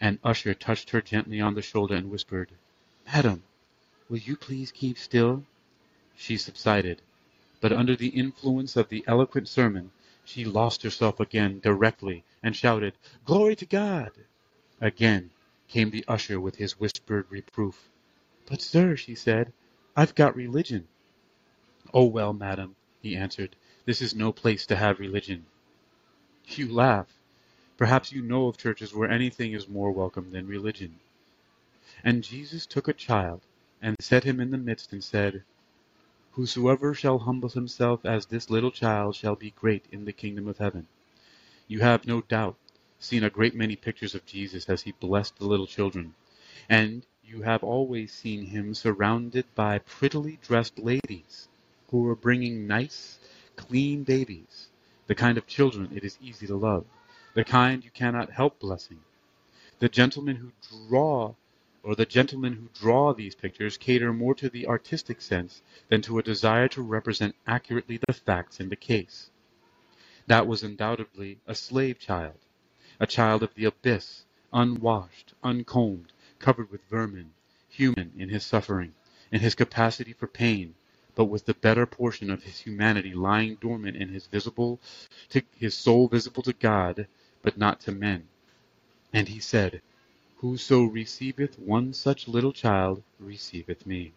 An 0.00 0.20
usher 0.22 0.54
touched 0.54 0.90
her 0.90 1.02
gently 1.02 1.40
on 1.40 1.54
the 1.54 1.62
shoulder 1.62 1.96
and 1.96 2.08
whispered, 2.08 2.52
Madam, 3.12 3.42
will 4.08 4.18
you 4.18 4.36
please 4.36 4.70
keep 4.70 4.96
still? 4.96 5.44
She 6.16 6.36
subsided, 6.36 7.02
but 7.60 7.72
under 7.72 7.96
the 7.96 8.08
influence 8.08 8.76
of 8.76 8.88
the 8.88 9.04
eloquent 9.08 9.48
sermon 9.48 9.90
she 10.24 10.44
lost 10.44 10.82
herself 10.82 11.18
again 11.18 11.58
directly 11.58 12.22
and 12.42 12.54
shouted, 12.54 12.94
Glory 13.24 13.56
to 13.56 13.66
God! 13.66 14.12
Again 14.80 15.30
came 15.66 15.90
the 15.90 16.04
usher 16.06 16.38
with 16.38 16.56
his 16.56 16.78
whispered 16.78 17.26
reproof. 17.30 17.88
But, 18.46 18.62
sir, 18.62 18.94
she 18.94 19.14
said, 19.14 19.52
I've 19.96 20.14
got 20.14 20.36
religion. 20.36 20.86
Oh, 21.92 22.04
well, 22.04 22.32
madam, 22.32 22.76
he 23.02 23.16
answered, 23.16 23.56
this 23.88 24.02
is 24.02 24.14
no 24.14 24.30
place 24.30 24.66
to 24.66 24.76
have 24.76 25.00
religion. 25.00 25.46
You 26.46 26.70
laugh. 26.70 27.06
Perhaps 27.78 28.12
you 28.12 28.20
know 28.20 28.46
of 28.46 28.58
churches 28.58 28.92
where 28.92 29.10
anything 29.10 29.54
is 29.54 29.66
more 29.66 29.90
welcome 29.90 30.30
than 30.30 30.46
religion. 30.46 30.96
And 32.04 32.22
Jesus 32.22 32.66
took 32.66 32.86
a 32.86 32.92
child, 32.92 33.40
and 33.80 33.96
set 33.98 34.24
him 34.24 34.40
in 34.40 34.50
the 34.50 34.58
midst, 34.58 34.92
and 34.92 35.02
said, 35.02 35.42
Whosoever 36.32 36.92
shall 36.92 37.20
humble 37.20 37.48
himself 37.48 38.04
as 38.04 38.26
this 38.26 38.50
little 38.50 38.70
child 38.70 39.16
shall 39.16 39.36
be 39.36 39.52
great 39.52 39.86
in 39.90 40.04
the 40.04 40.12
kingdom 40.12 40.48
of 40.48 40.58
heaven. 40.58 40.86
You 41.66 41.80
have 41.80 42.06
no 42.06 42.20
doubt 42.20 42.56
seen 42.98 43.24
a 43.24 43.30
great 43.30 43.54
many 43.54 43.74
pictures 43.74 44.14
of 44.14 44.26
Jesus 44.26 44.68
as 44.68 44.82
he 44.82 44.92
blessed 44.92 45.38
the 45.38 45.46
little 45.46 45.66
children, 45.66 46.14
and 46.68 47.06
you 47.24 47.40
have 47.40 47.64
always 47.64 48.12
seen 48.12 48.44
him 48.44 48.74
surrounded 48.74 49.46
by 49.54 49.78
prettily 49.78 50.38
dressed 50.42 50.78
ladies 50.78 51.48
who 51.90 52.02
were 52.02 52.14
bringing 52.14 52.66
nice, 52.66 53.17
clean 53.58 54.04
babies, 54.04 54.68
the 55.06 55.14
kind 55.14 55.36
of 55.36 55.46
children 55.46 55.90
it 55.94 56.04
is 56.04 56.16
easy 56.22 56.46
to 56.46 56.56
love 56.56 56.86
the 57.34 57.44
kind 57.44 57.84
you 57.84 57.90
cannot 57.90 58.32
help 58.32 58.58
blessing. 58.58 59.00
The 59.78 59.88
gentlemen 59.88 60.36
who 60.36 60.50
draw 60.88 61.34
or 61.84 61.94
the 61.94 62.04
gentlemen 62.04 62.54
who 62.54 62.68
draw 62.74 63.14
these 63.14 63.36
pictures 63.36 63.76
cater 63.76 64.12
more 64.12 64.34
to 64.34 64.48
the 64.48 64.66
artistic 64.66 65.20
sense 65.20 65.62
than 65.88 66.02
to 66.02 66.18
a 66.18 66.22
desire 66.22 66.66
to 66.68 66.82
represent 66.82 67.36
accurately 67.46 68.00
the 68.06 68.12
facts 68.12 68.58
in 68.58 68.70
the 68.70 68.76
case. 68.76 69.30
That 70.26 70.48
was 70.48 70.64
undoubtedly 70.64 71.38
a 71.46 71.54
slave 71.54 72.00
child, 72.00 72.38
a 72.98 73.06
child 73.06 73.44
of 73.44 73.54
the 73.54 73.66
abyss, 73.66 74.24
unwashed, 74.52 75.34
uncombed, 75.44 76.12
covered 76.40 76.72
with 76.72 76.88
vermin, 76.90 77.34
human 77.68 78.12
in 78.18 78.30
his 78.30 78.44
suffering, 78.44 78.94
in 79.30 79.40
his 79.40 79.54
capacity 79.54 80.12
for 80.12 80.26
pain, 80.26 80.74
but 81.18 81.24
with 81.24 81.46
the 81.46 81.54
better 81.54 81.84
portion 81.84 82.30
of 82.30 82.44
his 82.44 82.60
humanity 82.60 83.12
lying 83.12 83.56
dormant 83.56 83.96
in 83.96 84.08
his 84.08 84.28
visible 84.28 84.78
to 85.28 85.42
his 85.56 85.74
soul 85.74 86.06
visible 86.06 86.44
to 86.44 86.52
God 86.52 87.08
but 87.42 87.58
not 87.58 87.80
to 87.80 87.90
men. 87.90 88.28
And 89.12 89.26
he 89.26 89.40
said, 89.40 89.82
Whoso 90.36 90.84
receiveth 90.84 91.58
one 91.58 91.92
such 91.92 92.28
little 92.28 92.52
child 92.52 93.02
receiveth 93.18 93.84
me. 93.84 94.12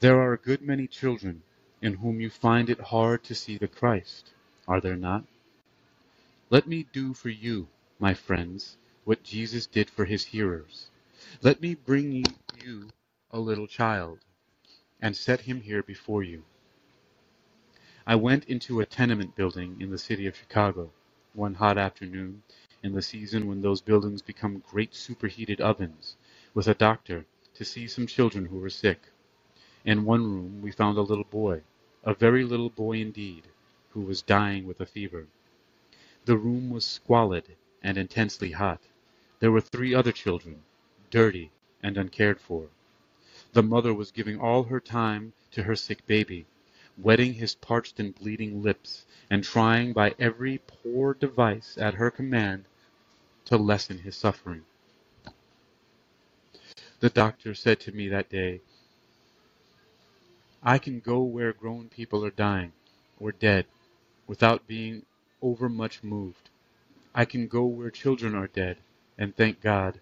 There 0.00 0.20
are 0.20 0.34
a 0.34 0.38
good 0.38 0.60
many 0.60 0.86
children 0.86 1.44
in 1.80 1.94
whom 1.94 2.20
you 2.20 2.28
find 2.28 2.68
it 2.68 2.78
hard 2.78 3.24
to 3.24 3.34
see 3.34 3.56
the 3.56 3.68
Christ, 3.68 4.32
are 4.68 4.82
there 4.82 4.96
not? 4.96 5.24
Let 6.50 6.66
me 6.66 6.86
do 6.92 7.14
for 7.14 7.30
you, 7.30 7.68
my 7.98 8.12
friends, 8.12 8.76
what 9.06 9.22
Jesus 9.24 9.64
did 9.64 9.88
for 9.88 10.04
his 10.04 10.26
hearers. 10.26 10.90
Let 11.40 11.62
me 11.62 11.74
bring 11.74 12.26
you 12.62 12.90
a 13.30 13.38
little 13.40 13.66
child, 13.66 14.18
and 15.00 15.16
set 15.16 15.42
him 15.42 15.60
here 15.60 15.82
before 15.82 16.22
you. 16.22 16.44
I 18.06 18.16
went 18.16 18.44
into 18.46 18.80
a 18.80 18.86
tenement 18.86 19.36
building 19.36 19.80
in 19.80 19.90
the 19.90 19.98
city 19.98 20.26
of 20.26 20.36
Chicago, 20.36 20.90
one 21.34 21.54
hot 21.54 21.78
afternoon, 21.78 22.42
in 22.82 22.92
the 22.92 23.02
season 23.02 23.46
when 23.46 23.60
those 23.60 23.80
buildings 23.80 24.22
become 24.22 24.62
great 24.70 24.94
superheated 24.94 25.60
ovens, 25.60 26.16
with 26.54 26.66
a 26.68 26.74
doctor, 26.74 27.26
to 27.54 27.64
see 27.64 27.86
some 27.86 28.06
children 28.06 28.46
who 28.46 28.58
were 28.58 28.70
sick. 28.70 29.10
In 29.84 30.04
one 30.04 30.24
room 30.24 30.62
we 30.62 30.72
found 30.72 30.98
a 30.98 31.02
little 31.02 31.24
boy, 31.24 31.62
a 32.04 32.14
very 32.14 32.44
little 32.44 32.70
boy 32.70 32.98
indeed, 33.00 33.44
who 33.90 34.00
was 34.00 34.22
dying 34.22 34.66
with 34.66 34.80
a 34.80 34.86
fever. 34.86 35.26
The 36.24 36.36
room 36.36 36.70
was 36.70 36.84
squalid 36.84 37.56
and 37.82 37.98
intensely 37.98 38.52
hot. 38.52 38.82
There 39.40 39.52
were 39.52 39.60
three 39.60 39.94
other 39.94 40.12
children, 40.12 40.62
dirty 41.10 41.50
and 41.82 41.96
uncared 41.96 42.40
for. 42.40 42.68
The 43.52 43.62
mother 43.62 43.94
was 43.94 44.10
giving 44.12 44.38
all 44.38 44.64
her 44.64 44.80
time 44.80 45.32
to 45.52 45.62
her 45.64 45.76
sick 45.76 46.06
baby, 46.06 46.46
wetting 46.98 47.34
his 47.34 47.54
parched 47.54 47.98
and 48.00 48.14
bleeding 48.14 48.62
lips, 48.62 49.06
and 49.30 49.42
trying 49.42 49.92
by 49.92 50.14
every 50.18 50.58
poor 50.66 51.14
device 51.14 51.78
at 51.78 51.94
her 51.94 52.10
command 52.10 52.66
to 53.46 53.56
lessen 53.56 53.98
his 53.98 54.16
suffering. 54.16 54.64
The 57.00 57.10
doctor 57.10 57.54
said 57.54 57.80
to 57.80 57.92
me 57.92 58.08
that 58.08 58.28
day, 58.28 58.60
I 60.62 60.78
can 60.78 61.00
go 61.00 61.22
where 61.22 61.52
grown 61.52 61.88
people 61.88 62.24
are 62.24 62.30
dying, 62.30 62.72
or 63.18 63.32
dead, 63.32 63.66
without 64.26 64.66
being 64.66 65.06
overmuch 65.40 66.02
moved. 66.02 66.50
I 67.14 67.24
can 67.24 67.46
go 67.46 67.64
where 67.64 67.90
children 67.90 68.34
are 68.34 68.48
dead, 68.48 68.78
and 69.16 69.34
thank 69.36 69.60
God. 69.60 70.00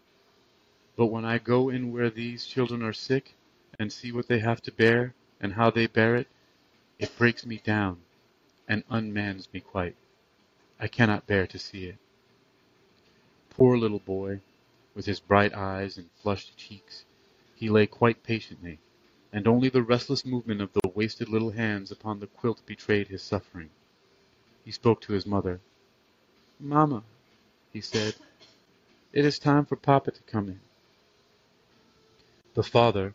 But 0.96 1.06
when 1.08 1.26
I 1.26 1.36
go 1.36 1.68
in 1.68 1.92
where 1.92 2.08
these 2.08 2.46
children 2.46 2.82
are 2.82 2.94
sick, 2.94 3.34
and 3.78 3.92
see 3.92 4.12
what 4.12 4.28
they 4.28 4.38
have 4.38 4.62
to 4.62 4.72
bear, 4.72 5.14
and 5.38 5.52
how 5.52 5.70
they 5.70 5.86
bear 5.86 6.16
it, 6.16 6.26
it 6.98 7.16
breaks 7.18 7.44
me 7.44 7.58
down, 7.58 8.00
and 8.66 8.82
unmans 8.88 9.52
me 9.52 9.60
quite. 9.60 9.94
I 10.80 10.88
cannot 10.88 11.26
bear 11.26 11.46
to 11.48 11.58
see 11.58 11.84
it. 11.84 11.98
Poor 13.50 13.76
little 13.76 13.98
boy, 13.98 14.40
with 14.94 15.04
his 15.04 15.20
bright 15.20 15.52
eyes 15.52 15.98
and 15.98 16.08
flushed 16.22 16.56
cheeks, 16.56 17.04
he 17.54 17.68
lay 17.68 17.86
quite 17.86 18.22
patiently, 18.22 18.78
and 19.32 19.46
only 19.46 19.68
the 19.68 19.82
restless 19.82 20.24
movement 20.24 20.62
of 20.62 20.72
the 20.72 20.88
wasted 20.94 21.28
little 21.28 21.50
hands 21.50 21.90
upon 21.90 22.20
the 22.20 22.26
quilt 22.26 22.64
betrayed 22.64 23.08
his 23.08 23.22
suffering. 23.22 23.68
He 24.64 24.70
spoke 24.70 25.02
to 25.02 25.12
his 25.12 25.26
mother. 25.26 25.60
"Mamma," 26.58 27.02
he 27.70 27.82
said, 27.82 28.14
"it 29.12 29.26
is 29.26 29.38
time 29.38 29.66
for 29.66 29.76
papa 29.76 30.10
to 30.10 30.22
come 30.22 30.48
in." 30.48 30.60
The 32.56 32.62
father 32.62 33.14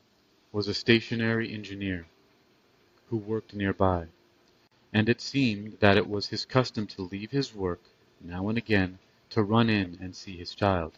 was 0.51 0.67
a 0.67 0.73
stationary 0.75 1.51
engineer 1.51 2.06
who 3.10 3.17
worked 3.17 3.56
nearby, 3.56 4.06
and 4.93 5.10
it 5.10 5.19
seemed 5.19 5.80
that 5.80 5.97
it 5.97 6.08
was 6.08 6.27
his 6.27 6.45
custom 6.45 6.86
to 6.86 7.01
leave 7.01 7.32
his 7.32 7.51
work, 7.56 7.82
now 8.23 8.49
and 8.49 8.58
again, 8.60 8.99
to 9.32 9.41
run 9.41 9.67
in 9.67 9.97
and 9.99 10.15
see 10.15 10.38
his 10.38 10.54
child. 10.54 10.93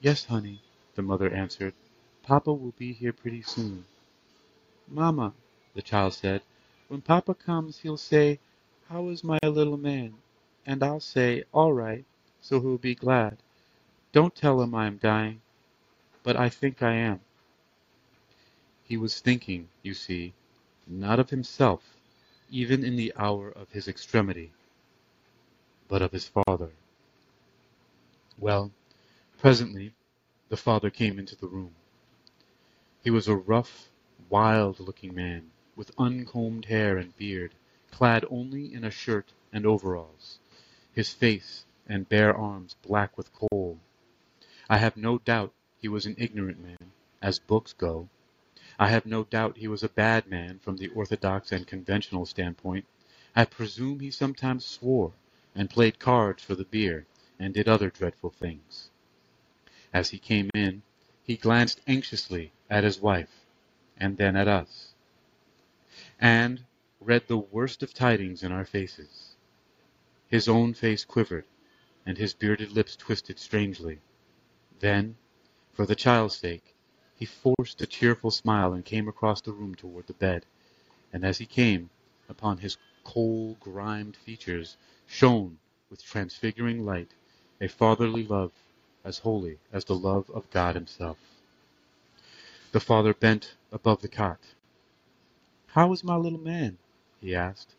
"Yes, 0.00 0.26
honey," 0.26 0.62
the 0.94 1.02
mother 1.02 1.28
answered. 1.28 1.74
"Papa 2.22 2.52
will 2.52 2.74
be 2.78 2.92
here 2.92 3.12
pretty 3.12 3.42
soon." 3.42 3.86
"Mamma," 4.86 5.34
the 5.74 5.82
child 5.82 6.14
said, 6.14 6.42
"when 6.86 7.00
papa 7.00 7.34
comes 7.34 7.78
he'll 7.78 7.96
say, 7.96 8.38
'How 8.88 9.08
is 9.08 9.24
my 9.24 9.40
little 9.42 9.76
man?' 9.78 10.14
and 10.64 10.80
I'll 10.80 11.00
say, 11.00 11.42
'All 11.50 11.72
right,' 11.72 12.04
so 12.40 12.60
he'll 12.60 12.78
be 12.78 12.94
glad. 12.94 13.38
Don't 14.12 14.36
tell 14.36 14.62
him 14.62 14.76
I 14.76 14.86
am 14.86 14.98
dying, 14.98 15.42
but 16.22 16.36
I 16.36 16.48
think 16.48 16.82
I 16.82 16.94
am." 16.94 17.20
He 18.84 18.96
was 18.96 19.20
thinking, 19.20 19.68
you 19.82 19.94
see, 19.94 20.34
not 20.86 21.20
of 21.20 21.30
himself, 21.30 21.96
even 22.50 22.84
in 22.84 22.96
the 22.96 23.12
hour 23.16 23.50
of 23.50 23.70
his 23.70 23.86
extremity, 23.86 24.50
but 25.88 26.02
of 26.02 26.12
his 26.12 26.28
father. 26.28 26.70
Well, 28.38 28.72
presently 29.38 29.94
the 30.48 30.56
father 30.56 30.90
came 30.90 31.18
into 31.18 31.36
the 31.36 31.46
room. 31.46 31.74
He 33.04 33.10
was 33.10 33.28
a 33.28 33.36
rough, 33.36 33.88
wild-looking 34.28 35.14
man, 35.14 35.50
with 35.76 35.92
uncombed 35.96 36.66
hair 36.66 36.98
and 36.98 37.16
beard, 37.16 37.54
clad 37.90 38.24
only 38.28 38.74
in 38.74 38.84
a 38.84 38.90
shirt 38.90 39.32
and 39.52 39.64
overalls, 39.64 40.38
his 40.92 41.12
face 41.12 41.64
and 41.88 42.08
bare 42.08 42.36
arms 42.36 42.74
black 42.82 43.16
with 43.16 43.32
coal. 43.32 43.78
I 44.68 44.78
have 44.78 44.96
no 44.96 45.18
doubt 45.18 45.52
he 45.80 45.88
was 45.88 46.04
an 46.04 46.14
ignorant 46.18 46.60
man, 46.62 46.92
as 47.22 47.38
books 47.38 47.72
go. 47.72 48.08
I 48.78 48.88
have 48.88 49.06
no 49.06 49.24
doubt 49.24 49.56
he 49.56 49.68
was 49.68 49.82
a 49.82 49.88
bad 49.88 50.26
man 50.26 50.58
from 50.58 50.76
the 50.76 50.88
orthodox 50.88 51.52
and 51.52 51.66
conventional 51.66 52.26
standpoint. 52.26 52.84
I 53.34 53.46
presume 53.46 54.00
he 54.00 54.10
sometimes 54.10 54.66
swore, 54.66 55.14
and 55.54 55.70
played 55.70 55.98
cards 55.98 56.42
for 56.42 56.54
the 56.54 56.64
beer, 56.64 57.06
and 57.38 57.54
did 57.54 57.66
other 57.66 57.88
dreadful 57.88 58.30
things. 58.30 58.90
As 59.92 60.10
he 60.10 60.18
came 60.18 60.50
in, 60.54 60.82
he 61.24 61.36
glanced 61.36 61.80
anxiously 61.86 62.52
at 62.68 62.84
his 62.84 63.00
wife, 63.00 63.46
and 63.96 64.18
then 64.18 64.36
at 64.36 64.48
us, 64.48 64.94
and 66.18 66.64
read 67.00 67.26
the 67.26 67.38
worst 67.38 67.82
of 67.82 67.94
tidings 67.94 68.42
in 68.42 68.52
our 68.52 68.66
faces. 68.66 69.36
His 70.28 70.46
own 70.46 70.74
face 70.74 71.04
quivered, 71.04 71.46
and 72.04 72.18
his 72.18 72.34
bearded 72.34 72.70
lips 72.72 72.96
twisted 72.96 73.38
strangely. 73.38 74.00
Then, 74.78 75.16
for 75.72 75.86
the 75.86 75.94
child's 75.94 76.36
sake, 76.36 76.74
he 77.14 77.24
forced 77.24 77.80
a 77.80 77.86
cheerful 77.86 78.30
smile 78.30 78.72
and 78.72 78.84
came 78.84 79.08
across 79.08 79.40
the 79.40 79.52
room 79.52 79.74
toward 79.74 80.06
the 80.06 80.12
bed, 80.14 80.44
and 81.12 81.24
as 81.24 81.38
he 81.38 81.46
came, 81.46 81.90
upon 82.28 82.58
his 82.58 82.76
coal 83.04 83.56
grimed 83.60 84.16
features 84.16 84.76
shone 85.06 85.58
with 85.88 86.02
transfiguring 86.02 86.84
light 86.84 87.14
a 87.60 87.68
fatherly 87.68 88.24
love 88.26 88.52
as 89.04 89.18
holy 89.18 89.58
as 89.72 89.84
the 89.84 89.94
love 89.94 90.28
of 90.30 90.50
God 90.50 90.74
himself. 90.74 91.18
The 92.72 92.80
father 92.80 93.14
bent 93.14 93.54
above 93.70 94.02
the 94.02 94.08
cot. 94.08 94.40
"How 95.68 95.92
is 95.92 96.02
my 96.04 96.16
little 96.16 96.38
man?" 96.40 96.78
he 97.20 97.34
asked, 97.34 97.74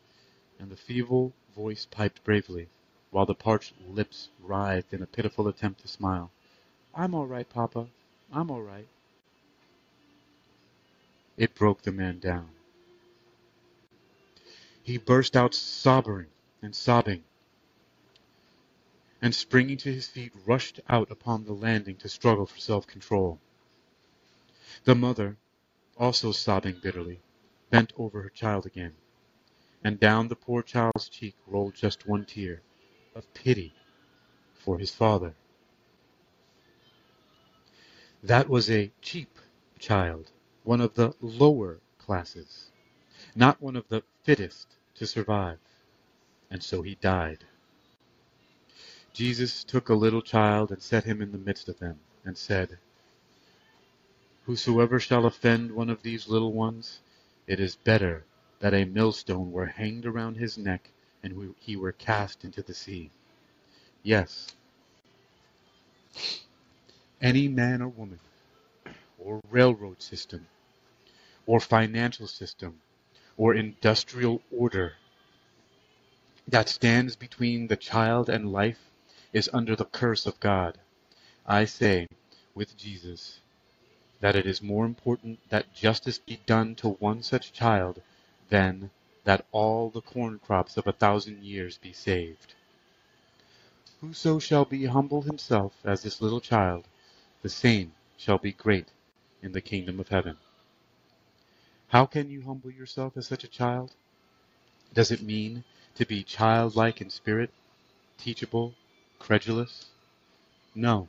and 0.59 0.69
the 0.69 0.77
feeble 0.77 1.33
voice 1.53 1.85
piped 1.89 2.23
bravely, 2.23 2.69
while 3.09 3.25
the 3.25 3.35
parched 3.35 3.73
lips 3.81 4.29
writhed 4.39 4.93
in 4.93 5.01
a 5.01 5.07
pitiful 5.07 5.47
attempt 5.47 5.81
to 5.81 5.87
smile. 5.87 6.31
"I'm 6.93 7.15
all 7.15 7.27
right, 7.27 7.47
papa. 7.49 7.87
I'm 8.33 8.51
all 8.51 8.61
right. 8.61 8.87
It 11.37 11.55
broke 11.55 11.81
the 11.83 11.91
man 11.91 12.19
down. 12.19 12.49
He 14.83 14.97
burst 14.97 15.37
out 15.37 15.53
sobbing 15.53 16.27
and 16.61 16.75
sobbing, 16.75 17.23
and 19.21 19.33
springing 19.33 19.77
to 19.77 19.93
his 19.93 20.07
feet 20.07 20.33
rushed 20.45 20.79
out 20.89 21.11
upon 21.11 21.45
the 21.45 21.53
landing 21.53 21.95
to 21.97 22.09
struggle 22.09 22.45
for 22.45 22.59
self-control. 22.59 23.39
The 24.83 24.95
mother, 24.95 25.37
also 25.97 26.31
sobbing 26.31 26.79
bitterly, 26.81 27.21
bent 27.69 27.93
over 27.97 28.21
her 28.23 28.29
child 28.29 28.65
again, 28.65 28.93
and 29.83 29.99
down 29.99 30.27
the 30.27 30.35
poor 30.35 30.63
child's 30.63 31.09
cheek 31.09 31.35
rolled 31.47 31.75
just 31.75 32.07
one 32.07 32.25
tear 32.25 32.61
of 33.15 33.33
pity 33.33 33.73
for 34.53 34.79
his 34.79 34.91
father. 34.93 35.35
That 38.23 38.49
was 38.49 38.69
a 38.69 38.91
cheap 39.01 39.39
child 39.79 40.31
one 40.63 40.81
of 40.81 40.93
the 40.93 41.15
lower 41.21 41.79
classes, 41.97 42.69
not 43.35 43.61
one 43.61 43.75
of 43.75 43.87
the 43.89 44.03
fittest 44.23 44.75
to 44.95 45.07
survive. 45.07 45.57
And 46.51 46.61
so 46.63 46.83
he 46.83 46.95
died. 46.95 47.45
Jesus 49.13 49.63
took 49.63 49.89
a 49.89 49.95
little 49.95 50.21
child 50.21 50.71
and 50.71 50.81
set 50.81 51.03
him 51.05 51.21
in 51.21 51.31
the 51.31 51.37
midst 51.39 51.67
of 51.67 51.79
them, 51.79 51.99
and 52.23 52.37
said, 52.37 52.77
Whosoever 54.45 54.99
shall 54.99 55.25
offend 55.25 55.71
one 55.71 55.89
of 55.89 56.03
these 56.03 56.27
little 56.27 56.53
ones, 56.53 56.99
it 57.47 57.59
is 57.59 57.75
better 57.75 58.25
that 58.59 58.73
a 58.73 58.85
millstone 58.85 59.51
were 59.51 59.65
hanged 59.65 60.05
around 60.05 60.35
his 60.35 60.57
neck 60.57 60.91
and 61.23 61.55
he 61.59 61.75
were 61.75 61.91
cast 61.91 62.43
into 62.43 62.61
the 62.61 62.73
sea. 62.73 63.11
Yes, 64.03 64.47
any 67.21 67.47
man 67.47 67.81
or 67.81 67.87
woman 67.87 68.19
or 69.17 69.39
railroad 69.49 70.01
system, 70.01 70.47
or 71.45 71.59
financial 71.59 72.27
system, 72.27 72.81
or 73.37 73.53
industrial 73.53 74.41
order 74.51 74.93
that 76.47 76.67
stands 76.67 77.15
between 77.15 77.67
the 77.67 77.77
child 77.77 78.27
and 78.27 78.51
life 78.51 78.89
is 79.31 79.49
under 79.53 79.75
the 79.75 79.85
curse 79.85 80.25
of 80.25 80.39
God. 80.39 80.77
I 81.45 81.65
say, 81.65 82.07
with 82.55 82.75
Jesus, 82.77 83.39
that 84.19 84.35
it 84.35 84.45
is 84.45 84.61
more 84.61 84.85
important 84.85 85.39
that 85.49 85.73
justice 85.73 86.17
be 86.17 86.41
done 86.45 86.75
to 86.75 86.89
one 86.89 87.23
such 87.23 87.53
child 87.53 88.01
than 88.49 88.89
that 89.23 89.45
all 89.51 89.89
the 89.89 90.01
corn 90.01 90.39
crops 90.39 90.77
of 90.77 90.87
a 90.87 90.91
thousand 90.91 91.43
years 91.43 91.77
be 91.77 91.93
saved. 91.93 92.55
Whoso 94.01 94.39
shall 94.39 94.65
be 94.65 94.85
humble 94.85 95.21
himself 95.21 95.73
as 95.85 96.01
this 96.01 96.21
little 96.21 96.41
child, 96.41 96.87
the 97.41 97.49
same 97.49 97.93
shall 98.17 98.37
be 98.37 98.51
great 98.51 98.87
in 99.41 99.51
the 99.51 99.61
kingdom 99.61 99.99
of 99.99 100.09
heaven. 100.09 100.37
How 101.87 102.05
can 102.05 102.29
you 102.29 102.43
humble 102.43 102.71
yourself 102.71 103.17
as 103.17 103.27
such 103.27 103.43
a 103.43 103.49
child? 103.49 103.91
Does 104.93 105.11
it 105.11 105.21
mean 105.21 105.63
to 105.95 106.05
be 106.05 106.23
childlike 106.23 107.01
in 107.01 107.09
spirit, 107.09 107.49
teachable, 108.17 108.75
credulous? 109.19 109.87
No. 110.75 111.07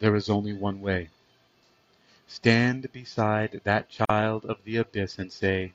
There 0.00 0.16
is 0.16 0.28
only 0.28 0.52
one 0.52 0.80
way. 0.80 1.10
Stand 2.26 2.92
beside 2.92 3.60
that 3.64 3.88
child 3.88 4.44
of 4.44 4.62
the 4.64 4.76
abyss 4.76 5.18
and 5.18 5.32
say, 5.32 5.72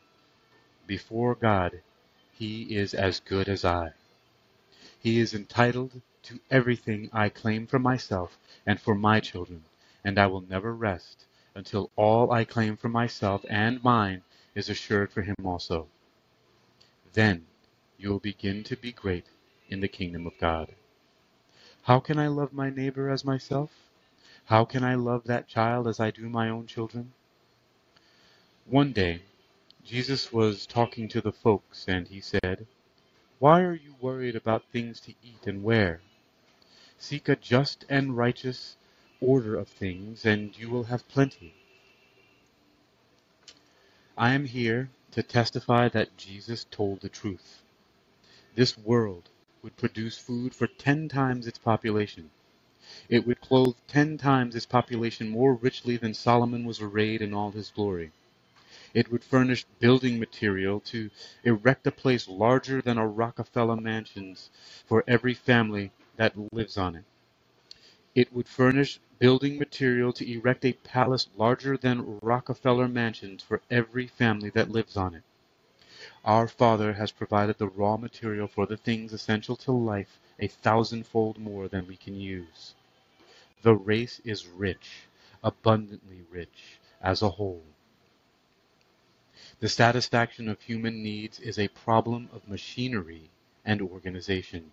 Before 0.88 1.36
God, 1.36 1.82
he 2.32 2.76
is 2.76 2.94
as 2.94 3.20
good 3.20 3.48
as 3.48 3.64
I. 3.64 3.94
He 5.00 5.20
is 5.20 5.34
entitled 5.34 6.02
to 6.26 6.40
everything 6.52 7.10
I 7.14 7.30
claim 7.30 7.68
for 7.68 7.80
myself 7.80 8.38
and 8.66 8.80
for 8.80 8.96
my 8.96 9.20
children, 9.20 9.64
and 10.04 10.20
I 10.20 10.28
will 10.28 10.42
never 10.42 10.74
rest 10.74 11.26
until 11.56 11.92
all 11.96 12.32
I 12.32 12.44
claim 12.44 12.78
for 12.78 12.90
myself 12.90 13.46
and 13.50 13.84
mine 13.84 14.24
is 14.54 14.70
assured 14.70 15.12
for 15.12 15.22
him 15.22 15.36
also. 15.44 15.88
Then 17.14 17.46
you 17.98 18.10
will 18.10 18.20
begin 18.20 18.64
to 18.66 18.76
be 18.76 18.92
great 18.92 19.26
in 19.70 19.80
the 19.80 19.88
kingdom 19.88 20.28
of 20.28 20.38
God. 20.38 20.76
How 21.84 22.00
can 22.00 22.20
I 22.20 22.28
love 22.28 22.52
my 22.52 22.70
neighbor 22.70 23.10
as 23.10 23.24
myself? 23.24 23.72
How 24.46 24.66
can 24.66 24.84
I 24.84 24.96
love 24.96 25.24
that 25.26 25.48
child 25.48 25.88
as 25.88 26.00
I 26.00 26.12
do 26.12 26.30
my 26.30 26.50
own 26.50 26.68
children? 26.68 27.14
One 28.66 28.92
day, 28.92 29.22
Jesus 29.84 30.34
was 30.34 30.66
talking 30.66 31.08
to 31.10 31.22
the 31.22 31.32
folks, 31.32 31.86
and 31.88 32.08
he 32.08 32.20
said, 32.20 32.66
Why 33.40 33.62
are 33.62 33.76
you 33.76 33.96
worried 34.02 34.36
about 34.36 34.64
things 34.72 35.00
to 35.02 35.14
eat 35.24 35.46
and 35.46 35.64
wear? 35.64 36.02
Seek 36.98 37.30
a 37.30 37.36
just 37.36 37.86
and 37.90 38.18
righteous 38.18 38.78
order 39.22 39.56
of 39.56 39.68
things, 39.68 40.26
and 40.26 40.58
you 40.58 40.70
will 40.70 40.86
have 40.86 41.08
plenty. 41.10 41.54
I 44.18 44.34
am 44.34 44.46
here 44.46 44.90
to 45.12 45.24
testify 45.24 45.90
that 45.90 46.18
Jesus 46.18 46.66
told 46.72 47.02
the 47.02 47.10
truth. 47.10 47.64
This 48.56 48.78
world 48.78 49.30
would 49.64 49.78
produce 49.78 50.18
food 50.18 50.56
for 50.56 50.68
ten 50.68 51.10
times 51.10 51.48
its 51.48 51.58
population. 51.58 52.32
It 53.10 53.28
would 53.28 53.42
clothe 53.42 53.76
ten 53.88 54.18
times 54.18 54.56
its 54.56 54.66
population 54.66 55.30
more 55.30 55.56
richly 55.56 55.98
than 55.98 56.14
Solomon 56.14 56.66
was 56.66 56.82
arrayed 56.82 57.22
in 57.22 57.34
all 57.34 57.52
his 57.52 57.72
glory. 57.72 58.12
It 58.94 59.12
would 59.12 59.24
furnish 59.24 59.66
building 59.80 60.20
material 60.20 60.80
to 60.82 61.10
erect 61.44 61.88
a 61.88 61.92
place 61.92 62.28
larger 62.28 62.82
than 62.82 62.98
a 62.98 63.08
Rockefeller 63.08 63.78
mansions 63.78 64.50
for 64.86 65.04
every 65.08 65.34
family 65.34 65.92
that 66.18 66.54
lives 66.54 66.78
on 66.78 66.96
it. 66.96 67.04
It 68.16 68.32
would 68.32 68.48
furnish 68.48 69.00
building 69.20 69.58
material 69.58 70.14
to 70.14 70.32
erect 70.32 70.64
a 70.66 70.74
palace 70.74 71.28
larger 71.36 71.78
than 71.78 72.20
Rockefeller 72.22 72.88
mansions 72.88 73.44
for 73.44 73.62
every 73.70 74.08
family 74.08 74.50
that 74.52 74.72
lives 74.72 74.96
on 74.96 75.16
it. 75.16 75.24
Our 76.24 76.48
Father 76.48 76.94
has 76.94 77.12
provided 77.12 77.58
the 77.58 77.68
raw 77.68 77.98
material 77.98 78.48
for 78.48 78.66
the 78.66 78.78
things 78.78 79.14
essential 79.14 79.56
to 79.58 79.72
life 79.72 80.20
a 80.40 80.48
thousandfold 80.48 81.38
more 81.38 81.68
than 81.68 81.88
we 81.88 81.98
can 81.98 82.16
use. 82.20 82.74
The 83.62 83.76
race 83.76 84.22
is 84.24 84.48
rich, 84.48 85.08
abundantly 85.44 86.24
rich, 86.30 86.80
as 87.02 87.22
a 87.22 87.30
whole. 87.30 87.64
The 89.60 89.70
satisfaction 89.70 90.50
of 90.50 90.62
human 90.62 91.02
needs 91.02 91.40
is 91.40 91.58
a 91.58 91.68
problem 91.70 92.30
of 92.34 92.48
machinery 92.48 93.30
and 93.64 93.82
organization. 93.82 94.72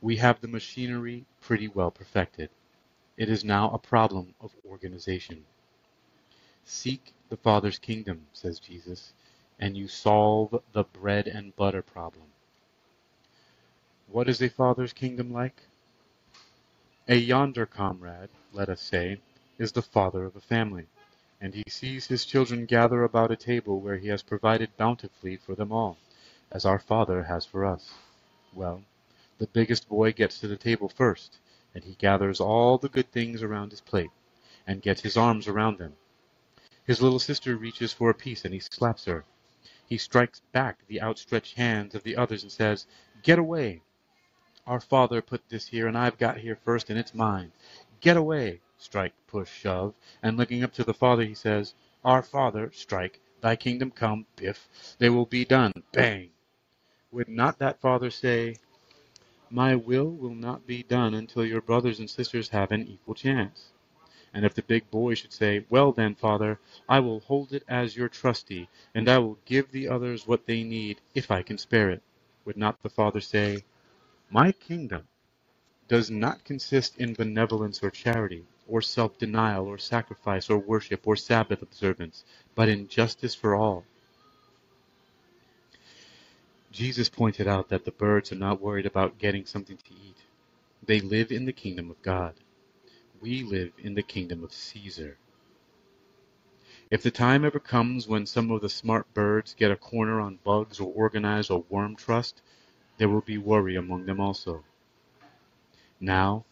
We 0.00 0.16
have 0.16 0.40
the 0.40 0.48
machinery 0.48 1.24
pretty 1.40 1.68
well 1.68 1.90
perfected. 1.90 2.50
It 3.16 3.28
is 3.28 3.44
now 3.44 3.70
a 3.70 3.78
problem 3.78 4.34
of 4.40 4.54
organization. 4.68 5.44
Seek 6.64 7.12
the 7.28 7.36
Father's 7.36 7.78
kingdom, 7.78 8.26
says 8.32 8.60
Jesus, 8.60 9.12
and 9.58 9.76
you 9.76 9.88
solve 9.88 10.62
the 10.72 10.84
bread 10.84 11.26
and 11.26 11.56
butter 11.56 11.82
problem. 11.82 12.26
What 14.10 14.28
is 14.28 14.40
a 14.40 14.48
father's 14.48 14.92
kingdom 14.92 15.32
like? 15.32 15.62
A 17.08 17.16
yonder 17.16 17.66
comrade, 17.66 18.30
let 18.52 18.68
us 18.68 18.80
say, 18.80 19.20
is 19.58 19.72
the 19.72 19.82
father 19.82 20.24
of 20.24 20.36
a 20.36 20.40
family, 20.40 20.86
and 21.40 21.54
he 21.54 21.64
sees 21.68 22.06
his 22.06 22.24
children 22.24 22.66
gather 22.66 23.02
about 23.02 23.30
a 23.30 23.36
table 23.36 23.80
where 23.80 23.98
he 23.98 24.08
has 24.08 24.22
provided 24.22 24.76
bountifully 24.76 25.36
for 25.36 25.54
them 25.54 25.72
all, 25.72 25.98
as 26.52 26.64
our 26.64 26.78
Father 26.78 27.24
has 27.24 27.44
for 27.44 27.66
us. 27.66 27.92
Well, 28.54 28.82
the 29.38 29.46
biggest 29.46 29.88
boy 29.88 30.12
gets 30.12 30.40
to 30.40 30.48
the 30.48 30.56
table 30.56 30.88
first, 30.88 31.38
and 31.74 31.84
he 31.84 31.94
gathers 31.94 32.40
all 32.40 32.76
the 32.76 32.88
good 32.88 33.10
things 33.12 33.42
around 33.42 33.70
his 33.70 33.80
plate, 33.80 34.10
and 34.66 34.82
gets 34.82 35.00
his 35.00 35.16
arms 35.16 35.46
around 35.46 35.78
them. 35.78 35.94
His 36.84 37.00
little 37.00 37.18
sister 37.18 37.56
reaches 37.56 37.92
for 37.92 38.10
a 38.10 38.14
piece, 38.14 38.44
and 38.44 38.52
he 38.52 38.60
slaps 38.60 39.04
her. 39.04 39.24
He 39.86 39.96
strikes 39.96 40.40
back 40.52 40.86
the 40.86 41.00
outstretched 41.00 41.56
hands 41.56 41.94
of 41.94 42.02
the 42.02 42.16
others 42.16 42.42
and 42.42 42.50
says, 42.50 42.86
Get 43.22 43.38
away! 43.38 43.82
Our 44.66 44.80
father 44.80 45.22
put 45.22 45.48
this 45.48 45.68
here, 45.68 45.86
and 45.86 45.96
I've 45.96 46.18
got 46.18 46.38
here 46.38 46.56
first, 46.56 46.90
and 46.90 46.98
it's 46.98 47.14
mine. 47.14 47.52
Get 48.00 48.16
away! 48.16 48.60
Strike, 48.76 49.14
push, 49.26 49.50
shove. 49.50 49.94
And 50.22 50.36
looking 50.36 50.64
up 50.64 50.72
to 50.74 50.84
the 50.84 50.94
father, 50.94 51.24
he 51.24 51.34
says, 51.34 51.74
Our 52.04 52.22
father, 52.22 52.70
strike, 52.72 53.20
thy 53.40 53.56
kingdom 53.56 53.90
come, 53.90 54.26
biff, 54.36 54.68
they 54.98 55.08
will 55.08 55.26
be 55.26 55.44
done, 55.44 55.72
bang! 55.92 56.30
Would 57.12 57.28
not 57.28 57.58
that 57.60 57.80
father 57.80 58.10
say, 58.10 58.56
my 59.50 59.74
will 59.74 60.10
will 60.10 60.34
not 60.34 60.66
be 60.66 60.82
done 60.82 61.14
until 61.14 61.44
your 61.44 61.60
brothers 61.60 61.98
and 61.98 62.10
sisters 62.10 62.48
have 62.50 62.70
an 62.70 62.86
equal 62.86 63.14
chance. 63.14 63.72
And 64.34 64.44
if 64.44 64.54
the 64.54 64.62
big 64.62 64.90
boy 64.90 65.14
should 65.14 65.32
say, 65.32 65.64
Well 65.70 65.92
then, 65.92 66.14
father, 66.14 66.60
I 66.88 67.00
will 67.00 67.20
hold 67.20 67.52
it 67.52 67.64
as 67.66 67.96
your 67.96 68.08
trustee, 68.08 68.68
and 68.94 69.08
I 69.08 69.18
will 69.18 69.38
give 69.46 69.70
the 69.70 69.88
others 69.88 70.26
what 70.26 70.46
they 70.46 70.62
need, 70.62 71.00
if 71.14 71.30
I 71.30 71.42
can 71.42 71.56
spare 71.56 71.90
it, 71.90 72.02
would 72.44 72.56
not 72.56 72.82
the 72.82 72.90
father 72.90 73.20
say, 73.20 73.64
My 74.30 74.52
kingdom 74.52 75.08
does 75.88 76.10
not 76.10 76.44
consist 76.44 76.98
in 76.98 77.14
benevolence 77.14 77.82
or 77.82 77.90
charity, 77.90 78.44
or 78.66 78.82
self-denial, 78.82 79.66
or 79.66 79.78
sacrifice, 79.78 80.50
or 80.50 80.58
worship, 80.58 81.06
or 81.06 81.16
Sabbath 81.16 81.62
observance, 81.62 82.24
but 82.54 82.68
in 82.68 82.86
justice 82.88 83.34
for 83.34 83.54
all, 83.54 83.86
Jesus 86.70 87.08
pointed 87.08 87.48
out 87.48 87.68
that 87.68 87.84
the 87.84 87.90
birds 87.90 88.30
are 88.30 88.36
not 88.36 88.60
worried 88.60 88.86
about 88.86 89.18
getting 89.18 89.46
something 89.46 89.76
to 89.76 89.94
eat. 89.94 90.18
They 90.82 91.00
live 91.00 91.32
in 91.32 91.46
the 91.46 91.52
kingdom 91.52 91.90
of 91.90 92.02
God. 92.02 92.34
We 93.20 93.42
live 93.42 93.72
in 93.78 93.94
the 93.94 94.02
kingdom 94.02 94.44
of 94.44 94.52
Caesar. 94.52 95.18
If 96.90 97.02
the 97.02 97.10
time 97.10 97.44
ever 97.44 97.58
comes 97.58 98.06
when 98.06 98.26
some 98.26 98.50
of 98.50 98.60
the 98.60 98.68
smart 98.68 99.12
birds 99.12 99.54
get 99.54 99.70
a 99.70 99.76
corner 99.76 100.20
on 100.20 100.38
bugs 100.44 100.78
or 100.78 100.92
organize 100.92 101.50
a 101.50 101.58
worm 101.58 101.96
trust, 101.96 102.42
there 102.98 103.08
will 103.08 103.20
be 103.22 103.38
worry 103.38 103.76
among 103.76 104.06
them 104.06 104.20
also. 104.20 104.64
Now, 106.00 106.44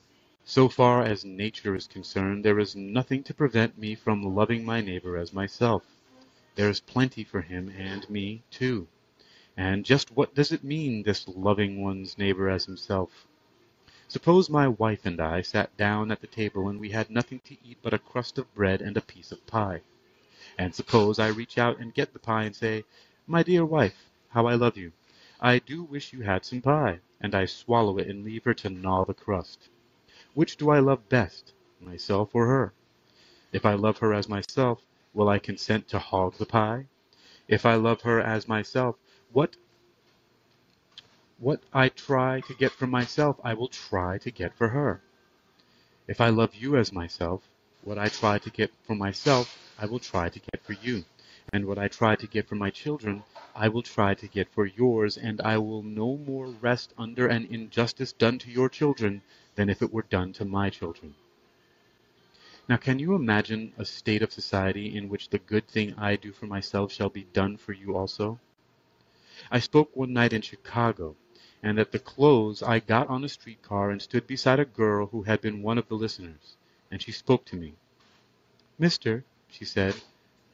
so 0.44 0.68
far 0.68 1.02
as 1.02 1.24
nature 1.24 1.74
is 1.74 1.86
concerned, 1.86 2.44
there 2.44 2.58
is 2.58 2.76
nothing 2.76 3.22
to 3.24 3.34
prevent 3.34 3.78
me 3.78 3.94
from 3.94 4.22
loving 4.22 4.64
my 4.64 4.80
neighbor 4.80 5.16
as 5.16 5.32
myself. 5.32 5.84
There 6.54 6.70
is 6.70 6.80
plenty 6.80 7.24
for 7.24 7.42
him 7.42 7.68
and 7.68 8.08
me, 8.08 8.42
too. 8.50 8.88
And 9.56 9.84
just 9.86 10.10
what 10.10 10.34
does 10.34 10.52
it 10.52 10.62
mean, 10.62 11.02
this 11.02 11.26
loving 11.26 11.82
one's 11.82 12.18
neighbor 12.18 12.50
as 12.50 12.66
himself? 12.66 13.26
Suppose 14.06 14.50
my 14.50 14.68
wife 14.68 15.06
and 15.06 15.20
I 15.20 15.40
sat 15.42 15.76
down 15.76 16.10
at 16.10 16.20
the 16.20 16.26
table 16.26 16.68
and 16.68 16.78
we 16.78 16.90
had 16.90 17.10
nothing 17.10 17.40
to 17.46 17.56
eat 17.64 17.78
but 17.82 17.94
a 17.94 17.98
crust 17.98 18.38
of 18.38 18.54
bread 18.54 18.82
and 18.82 18.96
a 18.96 19.00
piece 19.00 19.32
of 19.32 19.46
pie. 19.46 19.80
And 20.58 20.74
suppose 20.74 21.18
I 21.18 21.28
reach 21.28 21.56
out 21.56 21.78
and 21.78 21.94
get 21.94 22.12
the 22.12 22.18
pie 22.18 22.44
and 22.44 22.54
say, 22.54 22.84
My 23.26 23.42
dear 23.42 23.64
wife, 23.64 24.10
how 24.28 24.46
I 24.46 24.54
love 24.54 24.76
you. 24.76 24.92
I 25.40 25.58
do 25.58 25.82
wish 25.82 26.12
you 26.12 26.20
had 26.22 26.44
some 26.44 26.60
pie, 26.60 27.00
and 27.20 27.34
I 27.34 27.46
swallow 27.46 27.98
it 27.98 28.08
and 28.08 28.24
leave 28.24 28.44
her 28.44 28.54
to 28.54 28.70
gnaw 28.70 29.04
the 29.04 29.14
crust. 29.14 29.68
Which 30.34 30.56
do 30.56 30.70
I 30.70 30.80
love 30.80 31.08
best, 31.08 31.54
myself 31.80 32.34
or 32.34 32.46
her? 32.46 32.74
If 33.52 33.64
I 33.64 33.74
love 33.74 33.98
her 33.98 34.12
as 34.12 34.28
myself, 34.28 34.82
will 35.14 35.28
I 35.28 35.38
consent 35.38 35.88
to 35.88 35.98
hog 35.98 36.34
the 36.34 36.46
pie? 36.46 36.86
If 37.48 37.64
I 37.64 37.74
love 37.74 38.02
her 38.02 38.20
as 38.20 38.46
myself, 38.46 38.96
what 39.32 39.56
what 41.38 41.60
I 41.72 41.90
try 41.90 42.40
to 42.40 42.54
get 42.54 42.72
for 42.72 42.86
myself, 42.86 43.38
I 43.44 43.54
will 43.54 43.68
try 43.68 44.18
to 44.18 44.30
get 44.30 44.56
for 44.56 44.68
her. 44.68 45.02
If 46.08 46.20
I 46.20 46.30
love 46.30 46.54
you 46.54 46.76
as 46.76 46.92
myself, 46.92 47.42
what 47.82 47.98
I 47.98 48.08
try 48.08 48.38
to 48.38 48.50
get 48.50 48.70
for 48.86 48.94
myself, 48.94 49.58
I 49.78 49.86
will 49.86 49.98
try 49.98 50.28
to 50.28 50.38
get 50.38 50.62
for 50.64 50.72
you. 50.72 51.04
And 51.52 51.66
what 51.66 51.78
I 51.78 51.88
try 51.88 52.16
to 52.16 52.26
get 52.26 52.48
for 52.48 52.54
my 52.54 52.70
children, 52.70 53.24
I 53.54 53.68
will 53.68 53.82
try 53.82 54.14
to 54.14 54.26
get 54.26 54.48
for 54.48 54.66
yours, 54.66 55.16
and 55.16 55.40
I 55.40 55.58
will 55.58 55.82
no 55.82 56.16
more 56.16 56.48
rest 56.48 56.94
under 56.96 57.26
an 57.26 57.46
injustice 57.46 58.12
done 58.12 58.38
to 58.40 58.50
your 58.50 58.68
children 58.68 59.22
than 59.56 59.68
if 59.68 59.82
it 59.82 59.92
were 59.92 60.02
done 60.08 60.32
to 60.34 60.44
my 60.44 60.70
children. 60.70 61.14
Now, 62.68 62.76
can 62.76 62.98
you 62.98 63.14
imagine 63.14 63.72
a 63.78 63.84
state 63.84 64.22
of 64.22 64.32
society 64.32 64.96
in 64.96 65.08
which 65.08 65.28
the 65.28 65.38
good 65.38 65.68
thing 65.68 65.94
I 65.98 66.16
do 66.16 66.32
for 66.32 66.46
myself 66.46 66.92
shall 66.92 67.10
be 67.10 67.24
done 67.24 67.56
for 67.56 67.72
you 67.72 67.96
also? 67.96 68.40
I 69.50 69.60
spoke 69.60 69.94
one 69.94 70.12
night 70.12 70.32
in 70.32 70.40
Chicago, 70.40 71.14
and 71.62 71.78
at 71.78 71.92
the 71.92 71.98
close 71.98 72.62
I 72.62 72.78
got 72.78 73.08
on 73.08 73.22
a 73.22 73.28
street 73.28 73.60
car 73.60 73.90
and 73.90 74.00
stood 74.00 74.26
beside 74.26 74.60
a 74.60 74.64
girl 74.64 75.08
who 75.08 75.24
had 75.24 75.42
been 75.42 75.62
one 75.62 75.76
of 75.76 75.88
the 75.88 75.94
listeners, 75.94 76.56
and 76.90 77.02
she 77.02 77.12
spoke 77.12 77.44
to 77.46 77.56
me. 77.56 77.74
Mister, 78.78 79.24
she 79.50 79.64
said, 79.64 79.96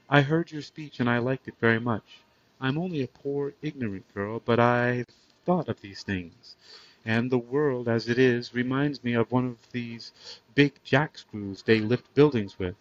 I 0.09 0.23
heard 0.23 0.51
your 0.51 0.63
speech 0.63 1.01
and 1.01 1.09
I 1.09 1.19
liked 1.19 1.49
it 1.49 1.55
very 1.61 1.79
much. 1.79 2.23
I'm 2.61 2.77
only 2.77 3.03
a 3.03 3.09
poor, 3.09 3.55
ignorant 3.63 4.13
girl, 4.15 4.41
but 4.45 4.59
I've 4.61 5.07
thought 5.45 5.69
of 5.69 5.81
these 5.81 6.03
things. 6.03 6.57
And 7.05 7.31
the 7.31 7.39
world 7.39 7.89
as 7.89 8.09
it 8.09 8.19
is 8.19 8.55
reminds 8.55 9.03
me 9.03 9.15
of 9.15 9.33
one 9.33 9.47
of 9.47 9.71
these 9.73 10.13
big 10.55 10.75
jack 10.85 11.19
screws 11.19 11.63
they 11.63 11.81
lift 11.81 12.15
buildings 12.15 12.59
with. 12.59 12.75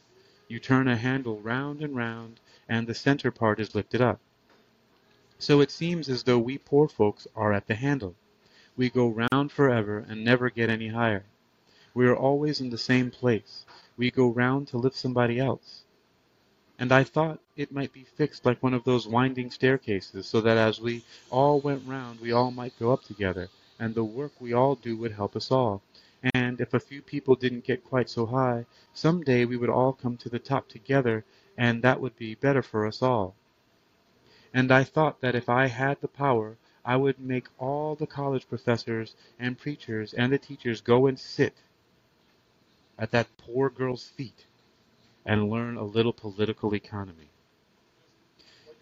You 0.48 0.60
turn 0.60 0.88
a 0.88 0.98
handle 0.98 1.40
round 1.40 1.82
and 1.82 1.96
round, 1.96 2.40
and 2.68 2.86
the 2.86 2.94
center 2.94 3.32
part 3.32 3.60
is 3.60 3.74
lifted 3.74 4.02
up. 4.02 4.20
So 5.42 5.60
it 5.60 5.72
seems 5.72 6.08
as 6.08 6.24
though 6.24 6.40
we 6.40 6.58
poor 6.58 6.88
folks 6.88 7.28
are 7.36 7.52
at 7.52 7.68
the 7.68 7.76
handle. 7.76 8.16
We 8.78 8.90
go 8.90 9.08
round 9.08 9.52
forever 9.52 10.06
and 10.08 10.24
never 10.24 10.50
get 10.50 10.70
any 10.70 10.88
higher. 10.88 11.26
We 11.94 12.08
are 12.08 12.16
always 12.16 12.62
in 12.62 12.70
the 12.70 12.78
same 12.78 13.12
place. 13.12 13.66
We 13.98 14.12
go 14.12 14.30
round 14.30 14.70
to 14.70 14.78
lift 14.78 14.96
somebody 14.96 15.40
else 15.40 15.84
and 16.82 16.92
I 16.92 17.04
thought 17.04 17.40
it 17.56 17.72
might 17.72 17.94
be 17.94 18.06
fixed 18.06 18.44
like 18.44 18.64
one 18.64 18.74
of 18.74 18.86
those 18.86 19.08
winding 19.08 19.52
staircases, 19.52 20.26
so 20.26 20.42
that 20.42 20.58
as 20.58 20.82
we 20.82 21.04
all 21.30 21.60
went 21.60 21.88
round 21.88 22.20
we 22.20 22.32
all 22.32 22.50
might 22.50 22.80
go 22.80 22.92
up 22.92 23.04
together, 23.04 23.50
and 23.80 23.94
the 23.94 24.04
work 24.04 24.32
we 24.40 24.52
all 24.52 24.74
do 24.74 24.98
would 24.98 25.12
help 25.12 25.36
us 25.36 25.52
all. 25.52 25.84
And 26.34 26.60
if 26.60 26.74
a 26.74 26.80
few 26.80 27.04
people 27.04 27.36
didn't 27.36 27.66
get 27.66 27.84
quite 27.84 28.10
so 28.10 28.26
high, 28.26 28.66
some 28.96 29.22
day 29.22 29.46
we 29.46 29.58
would 29.58 29.70
all 29.70 29.94
come 29.94 30.18
to 30.18 30.30
the 30.30 30.40
top 30.40 30.70
together, 30.70 31.24
and 31.56 31.84
that 31.84 32.02
would 32.02 32.16
be 32.16 32.34
better 32.34 32.64
for 32.64 32.88
us 32.88 33.04
all. 33.04 33.36
And 34.54 34.72
I 34.72 34.84
thought 34.84 35.22
that 35.22 35.36
if 35.36 35.50
I 35.50 35.68
had 35.68 36.02
the 36.02 36.08
power, 36.08 36.58
I 36.84 36.96
would 36.98 37.20
make 37.20 37.48
all 37.58 37.96
the 37.96 38.08
college 38.08 38.48
professors 38.50 39.16
and 39.40 39.58
preachers 39.58 40.14
and 40.14 40.32
the 40.32 40.38
teachers 40.38 40.82
go 40.82 41.08
and 41.08 41.20
sit 41.20 41.54
at 42.98 43.12
that 43.12 43.38
poor 43.38 43.70
girl's 43.70 44.08
feet 44.08 44.46
and 45.26 45.50
learn 45.50 45.78
a 45.78 45.84
little 45.84 46.14
political 46.14 46.76
economy. 46.76 47.30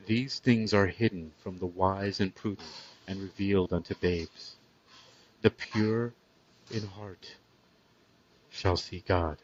These 0.05 0.39
things 0.39 0.74
are 0.74 0.88
hidden 0.88 1.34
from 1.43 1.59
the 1.59 1.65
wise 1.67 2.20
and 2.20 2.34
prudent 2.34 2.70
and 3.07 3.22
revealed 3.22 3.74
unto 3.74 3.95
babes. 3.95 4.55
The 5.41 5.51
pure 5.51 6.13
in 6.72 6.88
heart 6.88 7.36
shall 8.49 8.78
see 8.78 9.03
God. 9.07 9.38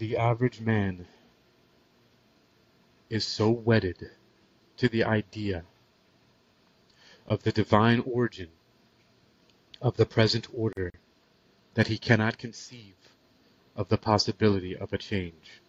The 0.00 0.16
average 0.16 0.62
man 0.62 1.06
is 3.10 3.22
so 3.26 3.50
wedded 3.50 4.10
to 4.78 4.88
the 4.88 5.04
idea 5.04 5.66
of 7.26 7.42
the 7.42 7.52
divine 7.52 8.00
origin 8.06 8.48
of 9.78 9.98
the 9.98 10.06
present 10.06 10.46
order 10.54 10.90
that 11.74 11.88
he 11.88 11.98
cannot 11.98 12.38
conceive 12.38 12.94
of 13.76 13.90
the 13.90 13.98
possibility 13.98 14.74
of 14.74 14.94
a 14.94 14.96
change. 14.96 15.60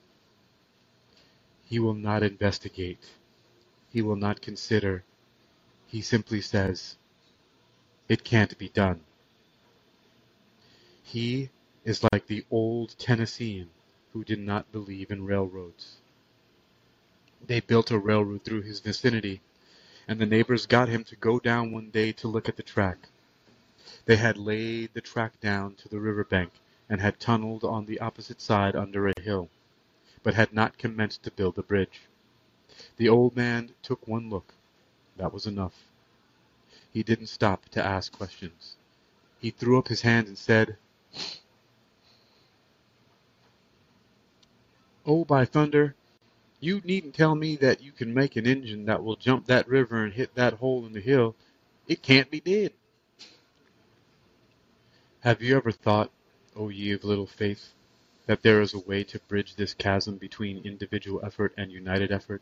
He 1.66 1.78
will 1.80 1.94
not 1.94 2.24
investigate. 2.24 3.10
He 3.90 4.02
will 4.02 4.16
not 4.16 4.40
consider. 4.40 5.04
He 5.88 6.02
simply 6.02 6.40
says, 6.40 6.96
it 8.08 8.24
can't 8.24 8.58
be 8.58 8.70
done. 8.70 9.02
He 11.04 11.50
is 11.84 12.02
like 12.14 12.28
the 12.28 12.46
old 12.50 12.98
Tennessean 12.98 13.72
who 14.14 14.24
did 14.24 14.39
not 14.39 14.72
believe 14.72 15.12
in 15.12 15.26
railroads. 15.26 15.97
They 17.45 17.59
built 17.59 17.91
a 17.91 17.97
railroad 17.97 18.43
through 18.43 18.62
his 18.62 18.80
vicinity 18.80 19.41
and 20.07 20.20
the 20.20 20.26
neighbors 20.26 20.66
got 20.66 20.89
him 20.89 21.03
to 21.05 21.16
go 21.16 21.39
down 21.39 21.72
one 21.72 21.89
day 21.89 22.12
to 22.12 22.28
look 22.28 22.49
at 22.49 22.57
the 22.57 22.64
track. 22.64 23.07
They 24.05 24.18
had 24.18 24.38
laid 24.38 24.93
the 24.93 25.01
track 25.01 25.39
down 25.39 25.76
to 25.76 25.88
the 25.88 25.99
river 25.99 26.24
bank 26.24 26.51
and 26.89 26.99
had 26.99 27.20
tunneled 27.20 27.64
on 27.64 27.86
the 27.86 27.99
opposite 27.99 28.41
side 28.41 28.76
under 28.76 29.07
a 29.07 29.22
hill, 29.22 29.49
but 30.24 30.34
had 30.34 30.53
not 30.53 30.78
commenced 30.78 31.24
to 31.24 31.32
build 31.32 31.55
the 31.55 31.64
bridge. 31.64 32.01
The 32.97 33.09
old 33.09 33.36
man 33.36 33.72
took 33.82 34.07
one 34.07 34.30
look. 34.30 34.53
That 35.18 35.34
was 35.34 35.45
enough. 35.45 35.86
He 36.91 37.03
didn't 37.03 37.28
stop 37.28 37.70
to 37.70 37.86
ask 37.86 38.12
questions. 38.12 38.76
He 39.39 39.51
threw 39.51 39.78
up 39.80 39.88
his 39.88 40.01
hands 40.01 40.28
and 40.28 40.38
said, 40.38 40.78
Oh, 45.06 45.26
by 45.26 45.45
thunder, 45.45 45.95
you 46.60 46.80
needn't 46.84 47.16
tell 47.16 47.34
me 47.34 47.56
that 47.58 47.82
you 47.82 47.91
can 47.91 48.14
make 48.14 48.36
an 48.36 48.45
engine 48.45 48.86
that 48.86 49.04
will 49.04 49.16
jump 49.16 49.47
that 49.47 49.68
river 49.68 50.04
and 50.04 50.14
hit 50.14 50.36
that 50.36 50.54
hole 50.54 50.86
in 50.86 50.93
the 50.93 51.02
hill. 51.02 51.36
It 51.88 52.04
can't 52.04 52.30
be 52.30 52.39
did. 52.39 52.74
Have 55.22 55.41
you 55.41 55.58
ever 55.58 55.72
thought, 55.72 56.12
O 56.56 56.70
ye 56.70 56.91
of 56.91 57.04
little 57.04 57.26
faith, 57.26 57.74
that 58.28 58.43
there 58.43 58.62
is 58.62 58.74
a 58.74 58.80
way 58.80 59.04
to 59.06 59.20
bridge 59.28 59.56
this 59.56 59.74
chasm 59.74 60.18
between 60.18 60.66
individual 60.66 61.22
effort 61.24 61.54
and 61.58 61.72
united 61.72 62.12
effort? 62.12 62.41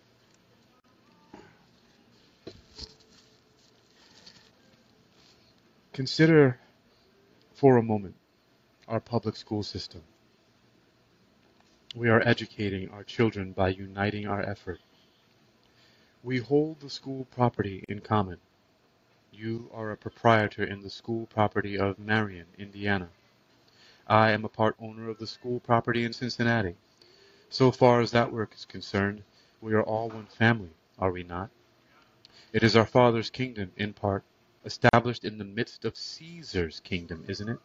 Consider 5.93 6.59
for 7.53 7.77
a 7.77 7.83
moment 7.83 8.15
our 8.87 8.99
public 8.99 9.35
school 9.35 9.63
system. 9.63 10.01
We 11.95 12.07
are 12.07 12.21
educating 12.23 12.91
our 12.91 13.03
children 13.03 13.51
by 13.51 13.69
uniting 13.69 14.27
our 14.27 14.43
effort. 14.43 14.79
We 16.21 16.37
hold 16.37 16.81
the 16.81 16.89
school 16.89 17.25
property 17.31 17.83
in 17.89 18.01
common. 18.01 18.37
You 19.31 19.71
are 19.73 19.89
a 19.89 19.97
proprietor 19.97 20.63
in 20.63 20.81
the 20.81 20.91
school 20.91 21.25
property 21.25 21.79
of 21.79 21.97
Marion, 21.97 22.45
Indiana. 22.59 23.09
I 24.05 24.29
am 24.31 24.45
a 24.45 24.49
part 24.49 24.75
owner 24.79 25.09
of 25.09 25.17
the 25.17 25.25
school 25.25 25.59
property 25.59 26.03
in 26.03 26.13
Cincinnati. 26.13 26.75
So 27.49 27.71
far 27.71 28.01
as 28.01 28.11
that 28.11 28.31
work 28.31 28.53
is 28.53 28.65
concerned, 28.65 29.23
we 29.59 29.73
are 29.73 29.81
all 29.81 30.09
one 30.09 30.27
family, 30.27 30.73
are 30.99 31.11
we 31.11 31.23
not? 31.23 31.49
It 32.53 32.61
is 32.61 32.75
our 32.75 32.85
Father's 32.85 33.31
kingdom, 33.31 33.71
in 33.77 33.93
part, 33.93 34.23
established 34.63 35.25
in 35.25 35.39
the 35.39 35.43
midst 35.43 35.85
of 35.85 35.97
Caesar's 35.97 36.81
kingdom, 36.81 37.25
isn't 37.27 37.49
it? 37.49 37.59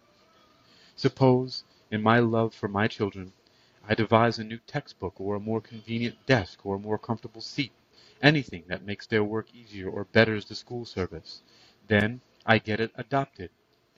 Suppose, 0.97 1.64
in 1.91 2.03
my 2.03 2.20
love 2.20 2.55
for 2.55 2.68
my 2.68 2.89
children, 2.89 3.35
I 3.87 3.95
devise 3.95 4.39
a 4.39 4.45
new 4.45 4.57
textbook 4.66 5.20
or 5.20 5.35
a 5.35 5.41
more 5.41 5.61
convenient 5.61 6.24
desk 6.24 6.64
or 6.64 6.76
a 6.76 6.78
more 6.78 6.97
comfortable 6.97 7.43
seat, 7.43 7.72
anything 8.22 8.64
that 8.68 8.87
makes 8.87 9.07
their 9.07 9.22
work 9.22 9.55
easier 9.55 9.91
or 9.91 10.05
betters 10.05 10.47
the 10.47 10.55
school 10.55 10.87
service. 10.87 11.43
Then 11.87 12.22
I 12.47 12.59
get 12.59 12.80
it 12.80 12.93
adopted, 12.97 13.51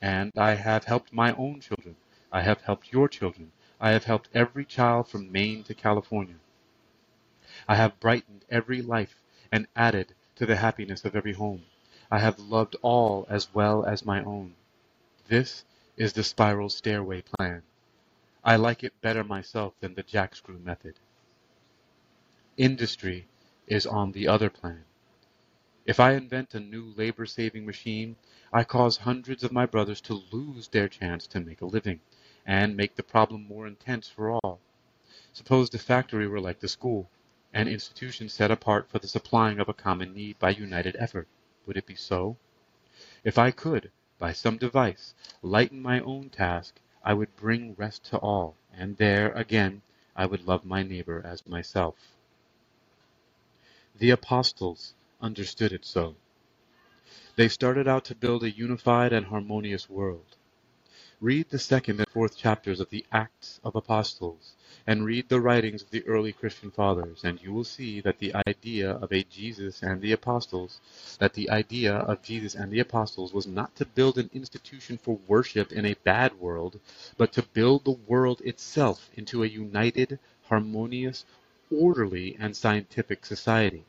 and 0.03 0.33
I 0.37 0.55
have 0.55 0.85
helped 0.85 1.13
my 1.13 1.33
own 1.35 1.61
children. 1.61 1.95
I 2.33 2.43
have 2.43 2.63
helped 2.63 2.93
your 2.93 3.09
children. 3.09 3.53
I 3.81 3.91
have 3.91 4.05
helped 4.05 4.29
every 4.35 4.65
child 4.65 5.09
from 5.09 5.31
Maine 5.31 5.63
to 5.65 5.75
California. 5.75 6.41
I 7.69 7.77
have 7.77 8.01
brightened 8.01 8.45
every 8.51 8.83
life 8.83 9.23
and 9.53 9.69
added 9.77 10.15
to 10.35 10.47
the 10.47 10.57
happiness 10.57 11.05
of 11.05 11.15
every 11.15 11.35
home. 11.35 11.63
I 12.11 12.19
have 12.19 12.41
loved 12.41 12.75
all 12.83 13.25
as 13.29 13.55
well 13.55 13.85
as 13.85 14.05
my 14.05 14.23
own. 14.25 14.57
This 15.29 15.65
is 15.97 16.13
the 16.13 16.25
spiral 16.25 16.71
stairway 16.71 17.23
plan. 17.23 17.63
I 18.49 18.55
like 18.55 18.85
it 18.85 19.01
better 19.01 19.25
myself 19.25 19.75
than 19.81 19.97
the 19.97 20.05
jackscrew 20.05 20.63
method. 20.63 21.01
Industry 22.57 23.27
is 23.67 23.87
on 23.87 24.13
the 24.13 24.29
other 24.29 24.51
plan. 24.51 24.85
If 25.85 25.99
I 25.99 26.13
invent 26.13 26.55
a 26.55 26.61
new 26.61 26.95
labor-saving 26.97 27.67
machine, 27.67 28.15
I 28.53 28.63
cause 28.63 28.99
hundreds 28.99 29.43
of 29.43 29.51
my 29.51 29.67
brothers 29.67 30.01
to 30.03 30.23
lose 30.31 30.69
their 30.69 30.87
chance 30.87 31.27
to 31.27 31.41
make 31.41 31.61
a 31.61 31.67
living, 31.67 31.99
and 32.47 32.77
make 32.77 32.95
the 32.95 33.03
problem 33.03 33.49
more 33.49 33.67
intense 33.67 34.09
for 34.09 34.31
all. 34.31 34.61
Suppose 35.33 35.69
the 35.69 35.79
factory 35.79 36.29
were 36.29 36.39
like 36.39 36.61
the 36.61 36.69
school, 36.69 37.11
an 37.53 37.67
institution 37.67 38.29
set 38.29 38.53
apart 38.53 38.89
for 38.89 39.01
the 39.01 39.09
supplying 39.09 39.59
of 39.59 39.69
a 39.69 39.75
common 39.75 40.15
need 40.15 40.39
by 40.39 40.51
united 40.51 40.95
effort. 41.01 41.27
Would 41.67 41.77
it 41.77 41.87
be 41.87 41.97
so? 41.97 42.37
If 43.25 43.39
I 43.39 43.51
could, 43.51 43.91
by 44.21 44.33
some 44.33 44.57
device, 44.57 45.15
lighten 45.43 45.83
my 45.83 45.99
own 45.99 46.31
task 46.31 46.77
I 47.07 47.15
would 47.15 47.37
bring 47.37 47.77
rest 47.77 48.07
to 48.07 48.19
all, 48.19 48.57
and 48.75 48.99
there, 48.99 49.33
again, 49.35 49.83
I 50.17 50.27
would 50.27 50.47
love 50.49 50.67
my 50.67 50.83
neighbor 50.83 51.23
as 51.25 51.47
myself. 51.47 51.97
The 53.97 54.11
apostles 54.11 54.95
understood 55.23 55.73
it 55.73 55.87
so. 55.87 56.17
They 57.37 57.49
started 57.49 57.89
out 57.89 58.07
to 58.07 58.17
build 58.17 58.45
a 58.45 58.51
unified 58.51 59.13
and 59.15 59.27
harmonious 59.27 59.89
world. 59.89 60.37
Read 61.21 61.51
the 61.51 61.61
second 61.61 62.01
and 62.01 62.11
fourth 62.11 62.37
chapters 62.37 62.81
of 62.81 62.91
the 62.91 63.07
Acts 63.13 63.61
of 63.65 63.77
Apostles, 63.77 64.56
and 64.89 65.05
read 65.05 65.29
the 65.29 65.41
writings 65.41 65.83
of 65.83 65.91
the 65.91 66.07
early 66.07 66.33
Christian 66.33 66.71
fathers, 66.71 67.25
and 67.25 67.43
you 67.43 67.53
will 67.53 67.65
see 67.65 68.01
that 68.01 68.19
the 68.19 68.33
idea 68.47 68.93
of 68.93 69.13
a 69.13 69.25
Jesus 69.25 69.83
and 69.83 70.01
the 70.01 70.13
apostles, 70.13 70.81
that 71.19 71.35
the 71.35 71.51
idea 71.51 71.95
of 71.95 72.23
Jesus 72.23 72.55
and 72.55 72.71
the 72.71 72.79
apostles 72.79 73.35
was 73.35 73.47
not 73.47 73.75
to 73.75 73.85
build 73.85 74.17
an 74.17 74.31
institution 74.33 74.97
for 74.97 75.19
worship 75.27 75.73
in 75.73 75.85
a 75.87 75.97
bad 76.05 76.39
world, 76.39 76.79
but 77.17 77.33
to 77.33 77.43
build 77.43 77.85
the 77.85 77.99
world 78.07 78.41
itself 78.45 79.11
into 79.15 79.43
a 79.43 79.49
united, 79.49 80.21
harmonious, 80.45 81.25
orderly, 81.71 82.37
and 82.39 82.57
scientific 82.57 83.27
society. 83.27 83.85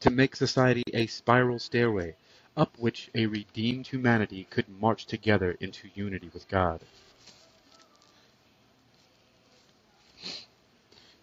To 0.00 0.10
make 0.10 0.36
society 0.36 0.84
a 0.94 1.06
spiral 1.06 1.58
stairway, 1.58 2.14
up 2.56 2.78
which 2.78 3.10
a 3.14 3.26
redeemed 3.26 3.88
humanity 3.88 4.46
could 4.50 4.68
march 4.68 5.06
together 5.06 5.56
into 5.58 5.88
unity 5.94 6.30
with 6.32 6.46
God. 6.48 6.80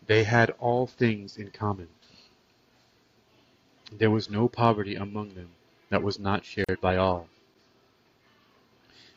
They 0.09 0.23
had 0.23 0.49
all 0.57 0.87
things 0.87 1.37
in 1.37 1.51
common. 1.51 1.87
There 3.91 4.09
was 4.09 4.27
no 4.27 4.47
poverty 4.47 4.95
among 4.95 5.35
them 5.35 5.51
that 5.89 6.01
was 6.01 6.17
not 6.17 6.43
shared 6.43 6.81
by 6.81 6.97
all. 6.97 7.29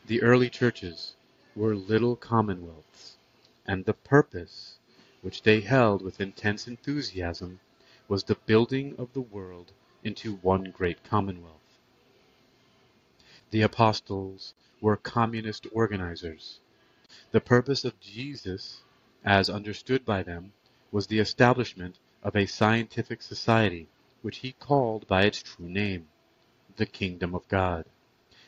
The 0.05 0.21
early 0.21 0.51
churches 0.51 1.15
were 1.55 1.73
little 1.73 2.15
commonwealths, 2.15 3.17
and 3.65 3.85
the 3.85 3.95
purpose, 3.95 4.77
which 5.23 5.41
they 5.41 5.61
held 5.61 6.03
with 6.03 6.21
intense 6.21 6.67
enthusiasm, 6.67 7.59
was 8.07 8.25
the 8.25 8.37
building 8.45 8.93
of 8.99 9.11
the 9.13 9.21
world 9.21 9.71
into 10.03 10.35
one 10.35 10.65
great 10.65 11.03
commonwealth. 11.03 11.79
The 13.49 13.63
apostles 13.63 14.53
were 14.79 14.95
communist 14.95 15.65
organizers. 15.71 16.59
The 17.31 17.41
purpose 17.41 17.83
of 17.83 17.99
Jesus, 17.99 18.83
as 19.25 19.49
understood 19.49 20.05
by 20.05 20.21
them, 20.21 20.53
was 20.93 21.07
the 21.07 21.17
establishment 21.17 21.97
of 22.21 22.35
a 22.35 22.45
scientific 22.45 23.19
society 23.19 23.87
which 24.21 24.37
he 24.37 24.51
called 24.51 25.07
by 25.07 25.23
its 25.23 25.41
true 25.41 25.67
name, 25.67 26.07
the 26.75 26.85
Kingdom 26.85 27.33
of 27.33 27.47
God, 27.47 27.83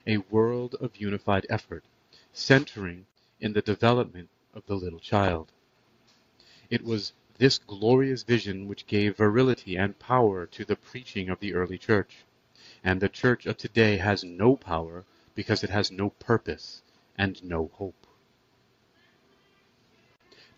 a 0.06 0.18
world 0.30 0.76
of 0.80 0.96
unified 0.96 1.48
effort, 1.50 1.84
centering 2.32 3.08
in 3.42 3.54
the 3.54 3.64
development 3.64 4.30
of 4.54 4.64
the 4.68 4.76
little 4.76 5.00
child. 5.00 5.52
It 6.70 6.84
was 6.84 7.14
this 7.40 7.58
glorious 7.58 8.22
vision 8.22 8.68
which 8.68 8.86
gave 8.86 9.18
virility 9.18 9.76
and 9.76 9.98
power 9.98 10.46
to 10.46 10.64
the 10.64 10.76
preaching 10.76 11.30
of 11.30 11.40
the 11.40 11.56
early 11.56 11.80
church. 11.80 12.26
And 12.84 13.02
the 13.02 13.10
church 13.10 13.48
of 13.48 13.58
today 13.58 13.98
has 13.98 14.24
no 14.24 14.56
power 14.56 15.04
because 15.34 15.64
it 15.64 15.72
has 15.72 15.92
no 15.92 16.12
purpose 16.12 16.84
and 17.18 17.44
no 17.44 17.72
hope. 17.74 18.06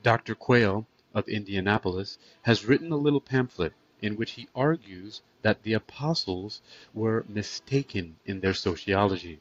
Dr. 0.04 0.36
Quayle 0.36 0.86
of 1.18 1.28
Indianapolis 1.28 2.20
has 2.44 2.66
written 2.66 2.92
a 2.92 2.96
little 2.96 3.20
pamphlet 3.20 3.74
in 4.04 4.16
which 4.16 4.34
he 4.34 4.48
argues 4.54 5.22
that 5.42 5.64
the 5.64 5.74
apostles 5.74 6.62
were 6.94 7.26
mistaken 7.28 8.16
in 8.24 8.40
their 8.40 8.54
sociology. 8.54 9.40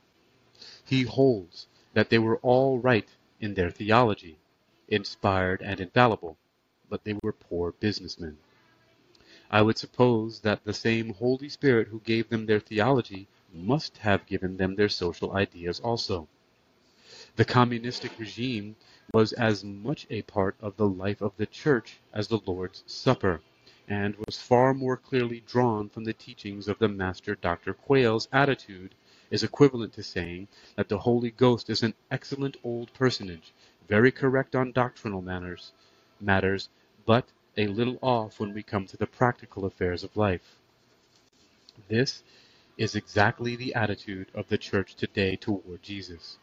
He 0.82 1.02
holds 1.02 1.66
that 1.92 2.08
they 2.08 2.18
were 2.18 2.38
all 2.38 2.78
right 2.78 3.06
in 3.40 3.52
their 3.52 3.70
theology, 3.70 4.38
inspired 4.88 5.60
and 5.60 5.78
infallible, 5.78 6.38
but 6.88 7.04
they 7.04 7.18
were 7.22 7.32
poor 7.32 7.72
businessmen. 7.72 8.38
I 9.50 9.60
would 9.60 9.76
suppose 9.76 10.40
that 10.40 10.64
the 10.64 10.72
same 10.72 11.12
Holy 11.12 11.50
Spirit 11.50 11.88
who 11.88 12.00
gave 12.00 12.30
them 12.30 12.46
their 12.46 12.60
theology 12.60 13.28
must 13.52 13.98
have 13.98 14.26
given 14.26 14.56
them 14.56 14.76
their 14.76 14.88
social 14.88 15.32
ideas 15.32 15.78
also. 15.80 16.26
The 17.36 17.44
communistic 17.44 18.18
regime 18.18 18.76
was 19.12 19.34
as 19.34 19.62
much 19.62 20.06
a 20.08 20.22
part 20.22 20.56
of 20.58 20.78
the 20.78 20.88
life 20.88 21.20
of 21.20 21.36
the 21.36 21.44
Church 21.44 21.98
as 22.14 22.28
the 22.28 22.40
Lord's 22.46 22.82
Supper 22.86 23.42
and 23.86 24.16
was 24.16 24.40
far 24.40 24.72
more 24.72 24.96
clearly 24.96 25.40
drawn 25.46 25.90
from 25.90 26.04
the 26.04 26.14
teachings 26.14 26.66
of 26.66 26.78
the 26.78 26.88
Master 26.88 27.34
Dr. 27.34 27.74
Quayle's 27.74 28.26
attitude 28.32 28.94
is 29.30 29.42
equivalent 29.42 29.92
to 29.92 30.02
saying 30.02 30.48
that 30.76 30.88
the 30.88 30.96
Holy 30.96 31.30
Ghost 31.30 31.68
is 31.68 31.82
an 31.82 31.92
excellent 32.10 32.56
old 32.64 32.90
personage, 32.94 33.52
very 33.86 34.10
correct 34.10 34.56
on 34.56 34.72
doctrinal 34.72 35.20
matters, 35.20 35.72
matters, 36.18 36.70
but 37.04 37.28
a 37.58 37.66
little 37.66 37.98
off 38.00 38.40
when 38.40 38.54
we 38.54 38.62
come 38.62 38.86
to 38.86 38.96
the 38.96 39.06
practical 39.06 39.66
affairs 39.66 40.02
of 40.02 40.16
life. 40.16 40.56
This 41.88 42.22
is 42.78 42.94
exactly 42.94 43.56
the 43.56 43.74
attitude 43.74 44.28
of 44.34 44.48
the 44.48 44.56
church 44.56 44.94
today 44.94 45.36
toward 45.36 45.82
Jesus. 45.82 46.38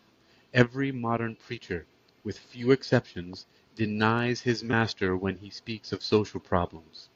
Every 0.53 0.91
modern 0.91 1.35
preacher, 1.35 1.87
with 2.23 2.37
few 2.37 2.69
exceptions, 2.69 3.47
denies 3.75 4.41
his 4.41 4.63
master 4.63 5.17
when 5.17 5.37
he 5.37 5.49
speaks 5.49 5.91
of 5.91 6.03
social 6.03 6.39
problems. 6.39 7.09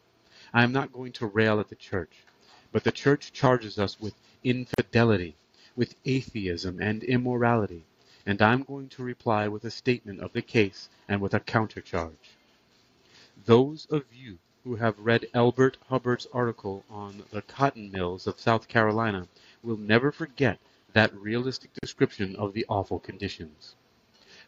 I 0.52 0.64
am 0.64 0.72
not 0.72 0.92
going 0.92 1.12
to 1.14 1.28
rail 1.28 1.60
at 1.60 1.70
the 1.70 1.76
church, 1.76 2.24
but 2.72 2.84
the 2.84 2.92
church 2.92 3.32
charges 3.32 3.78
us 3.78 4.00
with 4.00 4.16
infidelity, 4.44 5.36
with 5.76 5.94
atheism 6.04 6.82
and 6.82 7.04
immorality, 7.04 7.84
and 8.26 8.42
I 8.42 8.54
am 8.54 8.64
going 8.64 8.90
to 8.90 9.04
reply 9.04 9.48
with 9.48 9.64
a 9.66 9.70
statement 9.70 10.20
of 10.20 10.34
the 10.34 10.42
case 10.42 10.90
and 11.08 11.22
with 11.22 11.36
a 11.36 11.40
countercharge. 11.40 12.38
Those 13.46 13.86
of 13.92 14.06
you 14.12 14.40
who 14.64 14.78
have 14.78 14.98
read 14.98 15.28
Elbert 15.36 15.78
Hubbard's 15.90 16.26
article 16.34 16.84
on 16.90 17.22
the 17.30 17.44
cotton 17.44 17.92
mills 17.92 18.26
of 18.26 18.40
South 18.40 18.68
Carolina 18.68 19.28
will 19.62 19.78
never 19.78 20.12
forget 20.12 20.60
that 20.98 21.14
realistic 21.16 21.72
description 21.74 22.36
of 22.38 22.54
the 22.54 22.66
awful 22.68 22.98
conditions 22.98 23.76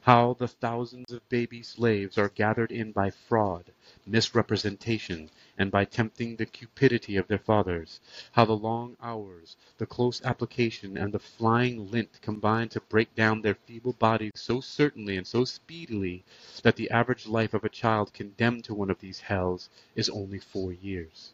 how 0.02 0.34
the 0.40 0.48
thousands 0.48 1.12
of 1.12 1.30
baby 1.30 1.62
slaves 1.62 2.18
are 2.18 2.30
gathered 2.30 2.72
in 2.72 2.92
by 2.92 3.12
fraud, 3.12 3.66
misrepresentation, 4.08 5.30
and 5.60 5.70
by 5.70 5.86
tempting 5.86 6.36
the 6.36 6.48
cupidity 6.48 7.18
of 7.18 7.28
their 7.28 7.38
fathers; 7.38 8.00
how 8.32 8.46
the 8.46 8.56
long 8.56 8.98
hours, 9.00 9.58
the 9.78 9.86
close 9.86 10.24
application, 10.24 10.98
and 10.98 11.14
the 11.14 11.20
flying 11.20 11.92
lint 11.92 12.20
combine 12.24 12.68
to 12.68 12.82
break 12.82 13.14
down 13.14 13.44
their 13.44 13.54
feeble 13.54 13.94
bodies 13.94 14.32
so 14.34 14.60
certainly 14.60 15.18
and 15.18 15.28
so 15.28 15.46
speedily 15.46 16.24
that 16.64 16.76
the 16.78 16.90
average 16.90 17.28
life 17.28 17.54
of 17.54 17.64
a 17.64 17.70
child 17.70 18.12
condemned 18.12 18.64
to 18.64 18.74
one 18.74 18.90
of 18.90 19.00
these 19.02 19.20
hells 19.20 19.70
is 19.96 20.10
only 20.10 20.40
four 20.40 20.74
years. 20.74 21.32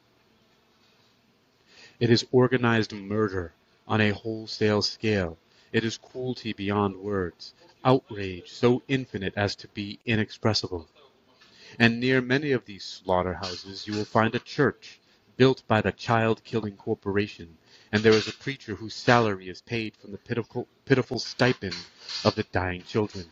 It 2.02 2.10
is 2.10 2.26
organized 2.34 2.92
murder 2.92 3.54
on 3.88 4.02
a 4.02 4.12
wholesale 4.12 4.82
scale. 4.82 5.38
It 5.72 5.84
is 5.84 5.98
cruelty 5.98 6.54
beyond 6.54 6.96
words, 6.96 7.54
outrage 7.84 8.52
so 8.52 8.82
infinite 8.88 9.34
as 9.36 9.56
to 9.58 9.68
be 9.68 10.00
inexpressible. 10.06 10.88
And 11.78 12.00
near 12.00 12.22
many 12.22 12.52
of 12.52 12.66
these 12.66 12.84
slaughter-houses 12.84 13.88
you 13.88 13.94
will 13.94 14.06
find 14.06 14.34
a 14.34 14.40
church, 14.40 15.00
built 15.38 15.64
by 15.68 15.82
the 15.82 15.92
child-killing 15.92 16.78
corporation, 16.78 17.58
and 17.92 18.02
there 18.02 18.14
is 18.14 18.28
a 18.28 18.34
preacher 18.34 18.76
whose 18.76 18.94
salary 18.94 19.50
is 19.50 19.62
paid 19.62 19.96
from 19.98 20.12
the 20.12 20.18
pitiful, 20.18 20.68
pitiful 20.86 21.20
stipend 21.20 21.76
of 22.24 22.36
the 22.36 22.44
dying 22.44 22.82
children. 22.84 23.26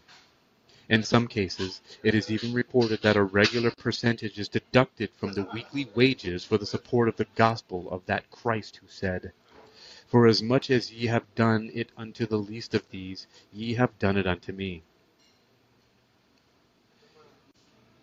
In 0.89 1.04
some 1.04 1.28
cases, 1.28 1.80
it 2.04 2.14
is 2.14 2.30
even 2.30 2.54
reported 2.54 3.01
that 3.01 3.16
a 3.16 3.24
regular 3.24 3.72
percentage 3.72 4.38
is 4.38 4.49
deducted 4.49 5.10
from 5.16 5.32
the 5.32 5.47
weekly 5.54 5.88
wages 5.95 6.43
for 6.43 6.58
the 6.58 6.66
support 6.66 7.08
of 7.08 7.16
the 7.16 7.28
gospel 7.36 7.89
of 7.89 8.06
that 8.08 8.30
Christ 8.30 8.78
who 8.78 8.88
said, 8.89 9.32
For 10.14 10.28
as 10.28 10.43
much 10.43 10.70
as 10.70 10.91
ye 10.93 11.07
have 11.07 11.26
done 11.34 11.72
it 11.74 11.89
unto 11.97 12.28
the 12.28 12.38
least 12.38 12.76
of 12.76 12.88
these, 12.91 13.26
ye 13.51 13.74
have 13.74 13.97
done 13.97 14.16
it 14.16 14.28
unto 14.28 14.51
me. 14.51 14.84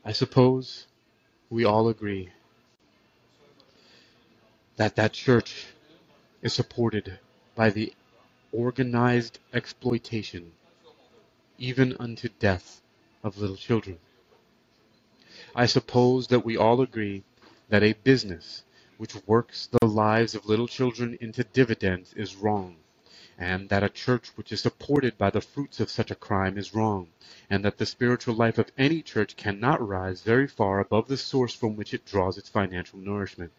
I 0.04 0.10
suppose 0.10 0.88
we 1.50 1.64
all 1.64 1.88
agree 1.88 2.30
that 4.74 4.96
that 4.96 5.12
church 5.12 5.66
is 6.42 6.52
supported 6.52 7.20
by 7.54 7.70
the 7.70 7.94
organized 8.50 9.38
exploitation, 9.52 10.50
even 11.58 11.96
unto 12.00 12.28
death, 12.40 12.82
of 13.22 13.38
little 13.38 13.54
children. 13.56 14.00
I 15.54 15.66
suppose 15.66 16.26
that 16.26 16.44
we 16.44 16.56
all 16.56 16.80
agree 16.80 17.22
that 17.68 17.84
a 17.84 17.92
business 17.92 18.64
which 19.00 19.16
works 19.26 19.66
the 19.66 19.86
lives 19.86 20.34
of 20.34 20.44
little 20.44 20.68
children 20.68 21.16
into 21.22 21.42
dividends 21.42 22.12
is 22.12 22.36
wrong 22.36 22.76
and 23.38 23.70
that 23.70 23.82
a 23.82 23.88
church 23.88 24.28
which 24.34 24.52
is 24.52 24.60
supported 24.60 25.16
by 25.16 25.30
the 25.30 25.40
fruits 25.40 25.80
of 25.80 25.90
such 25.90 26.10
a 26.10 26.14
crime 26.14 26.58
is 26.58 26.74
wrong, 26.74 27.08
and 27.48 27.64
that 27.64 27.78
the 27.78 27.86
spiritual 27.86 28.34
life 28.34 28.58
of 28.58 28.70
any 28.76 29.00
church 29.00 29.34
cannot 29.34 29.80
rise 29.80 30.20
very 30.20 30.46
far 30.46 30.78
above 30.78 31.08
the 31.08 31.16
source 31.16 31.54
from 31.54 31.74
which 31.74 31.94
it 31.94 32.04
draws 32.04 32.36
its 32.36 32.50
financial 32.50 32.98
nourishment. 32.98 33.50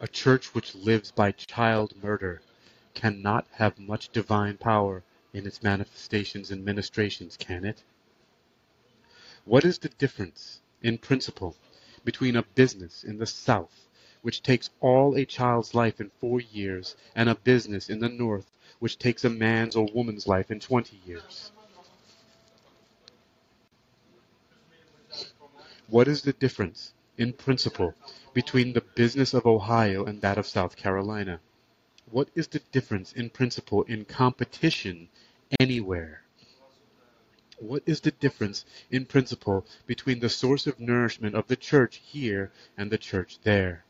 A 0.00 0.08
church 0.08 0.52
which 0.52 0.74
lives 0.74 1.12
by 1.12 1.30
child 1.30 1.94
murder 2.02 2.42
cannot 2.94 3.46
have 3.52 3.78
much 3.78 4.08
divine 4.08 4.56
power 4.56 5.04
in 5.32 5.46
its 5.46 5.62
manifestations 5.62 6.50
and 6.50 6.64
ministrations, 6.64 7.36
can 7.36 7.64
it? 7.64 7.84
What 9.44 9.64
is 9.64 9.78
the 9.78 9.90
difference, 9.90 10.60
in 10.82 10.98
principle, 10.98 11.54
between 12.04 12.36
a 12.36 12.42
business 12.42 13.04
in 13.04 13.18
the 13.18 13.26
South 13.26 13.88
which 14.22 14.42
takes 14.42 14.70
all 14.80 15.16
a 15.16 15.24
child's 15.24 15.74
life 15.74 16.00
in 16.00 16.10
four 16.20 16.40
years, 16.40 16.96
and 17.14 17.28
a 17.28 17.34
business 17.34 17.90
in 17.90 17.98
the 17.98 18.08
North 18.08 18.46
which 18.78 18.98
takes 18.98 19.24
a 19.24 19.30
man's 19.30 19.76
or 19.76 19.88
woman's 19.92 20.26
life 20.26 20.50
in 20.50 20.60
twenty 20.60 21.00
years. 21.04 21.50
What 25.88 26.08
is 26.08 26.22
the 26.22 26.32
difference, 26.32 26.92
in 27.18 27.32
principle, 27.32 27.94
between 28.32 28.72
the 28.72 28.80
business 28.80 29.34
of 29.34 29.44
Ohio 29.44 30.04
and 30.04 30.20
that 30.22 30.38
of 30.38 30.46
South 30.46 30.76
Carolina? 30.76 31.40
What 32.10 32.28
is 32.34 32.48
the 32.48 32.60
difference 32.70 33.12
in 33.12 33.28
principle 33.30 33.82
in 33.82 34.04
competition 34.04 35.08
anywhere? 35.60 36.21
What 37.62 37.84
is 37.86 38.00
the 38.00 38.10
difference 38.10 38.64
in 38.90 39.06
principle 39.06 39.64
between 39.86 40.18
the 40.18 40.28
source 40.28 40.66
of 40.66 40.80
nourishment 40.80 41.36
of 41.36 41.46
the 41.46 41.54
church 41.54 42.02
here 42.04 42.50
and 42.76 42.90
the 42.90 42.98
church 42.98 43.38
there? 43.44 43.84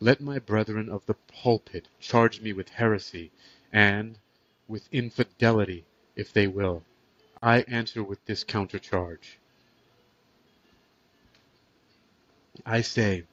Let 0.00 0.22
my 0.22 0.38
brethren 0.38 0.88
of 0.88 1.04
the 1.04 1.14
pulpit 1.14 1.86
charge 2.00 2.40
me 2.40 2.54
with 2.54 2.70
heresy, 2.70 3.30
and 3.70 4.16
with 4.66 4.88
infidelity, 4.90 5.84
if 6.16 6.32
they 6.32 6.46
will. 6.46 6.82
I 7.42 7.60
answer 7.62 8.02
with 8.02 8.24
this 8.24 8.42
countercharge. 8.42 9.36
I 12.64 12.80
say 12.80 13.24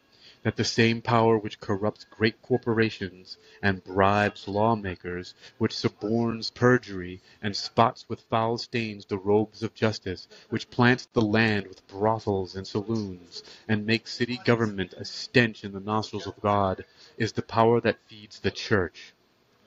that 0.47 0.55
the 0.55 0.63
same 0.63 1.01
power 1.01 1.37
which 1.37 1.59
corrupts 1.59 2.05
great 2.05 2.41
corporations 2.41 3.37
and 3.61 3.83
bribes 3.83 4.47
lawmakers, 4.47 5.33
which 5.57 5.75
suborns 5.75 6.49
perjury 6.49 7.19
and 7.41 7.53
spots 7.53 8.05
with 8.07 8.21
foul 8.29 8.57
stains 8.57 9.03
the 9.07 9.17
robes 9.17 9.61
of 9.61 9.73
justice, 9.73 10.25
which 10.47 10.69
plants 10.69 11.05
the 11.11 11.21
land 11.21 11.67
with 11.67 11.85
brothels 11.89 12.55
and 12.55 12.65
saloons, 12.65 13.43
and 13.67 13.85
makes 13.85 14.13
city 14.13 14.39
government 14.45 14.93
a 14.93 15.03
stench 15.03 15.65
in 15.65 15.73
the 15.73 15.81
nostrils 15.81 16.27
of 16.27 16.39
God, 16.39 16.85
is 17.17 17.33
the 17.33 17.41
power 17.41 17.81
that 17.81 17.99
feeds 18.07 18.39
the 18.39 18.49
church. 18.49 19.13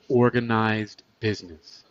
Organized 0.08 1.02
business. 1.20 1.84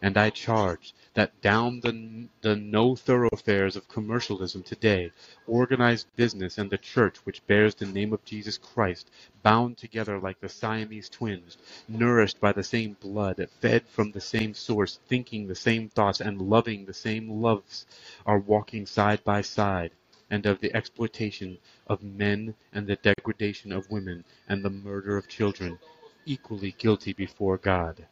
And 0.00 0.16
I 0.16 0.30
charge 0.30 0.94
that 1.14 1.40
down 1.42 1.80
the, 1.80 2.28
the 2.42 2.56
no 2.56 2.96
thoroughfares 2.96 3.76
of 3.76 3.88
commercialism 3.88 4.62
today, 4.62 5.10
organized 5.46 6.06
business 6.16 6.58
and 6.58 6.70
the 6.70 6.78
church 6.78 7.18
which 7.24 7.46
bears 7.46 7.74
the 7.74 7.86
name 7.86 8.12
of 8.12 8.24
Jesus 8.24 8.58
Christ, 8.58 9.10
bound 9.42 9.76
together 9.78 10.18
like 10.20 10.40
the 10.40 10.48
Siamese 10.48 11.08
twins, 11.08 11.58
nourished 11.88 12.40
by 12.40 12.52
the 12.52 12.62
same 12.62 12.96
blood, 13.00 13.46
fed 13.60 13.84
from 13.88 14.12
the 14.12 14.20
same 14.20 14.54
source, 14.54 15.00
thinking 15.08 15.46
the 15.48 15.54
same 15.54 15.88
thoughts, 15.88 16.20
and 16.20 16.40
loving 16.42 16.86
the 16.86 16.94
same 16.94 17.28
loves, 17.42 17.86
are 18.26 18.38
walking 18.38 18.86
side 18.86 19.24
by 19.24 19.42
side, 19.42 19.92
and 20.30 20.46
of 20.46 20.60
the 20.60 20.74
exploitation 20.76 21.58
of 21.88 22.02
men 22.02 22.54
and 22.72 22.86
the 22.86 22.96
degradation 22.96 23.72
of 23.72 23.90
women 23.90 24.24
and 24.48 24.64
the 24.64 24.70
murder 24.70 25.16
of 25.16 25.28
children, 25.28 25.78
equally 26.26 26.72
guilty 26.78 27.12
before 27.12 27.58
God. 27.58 28.06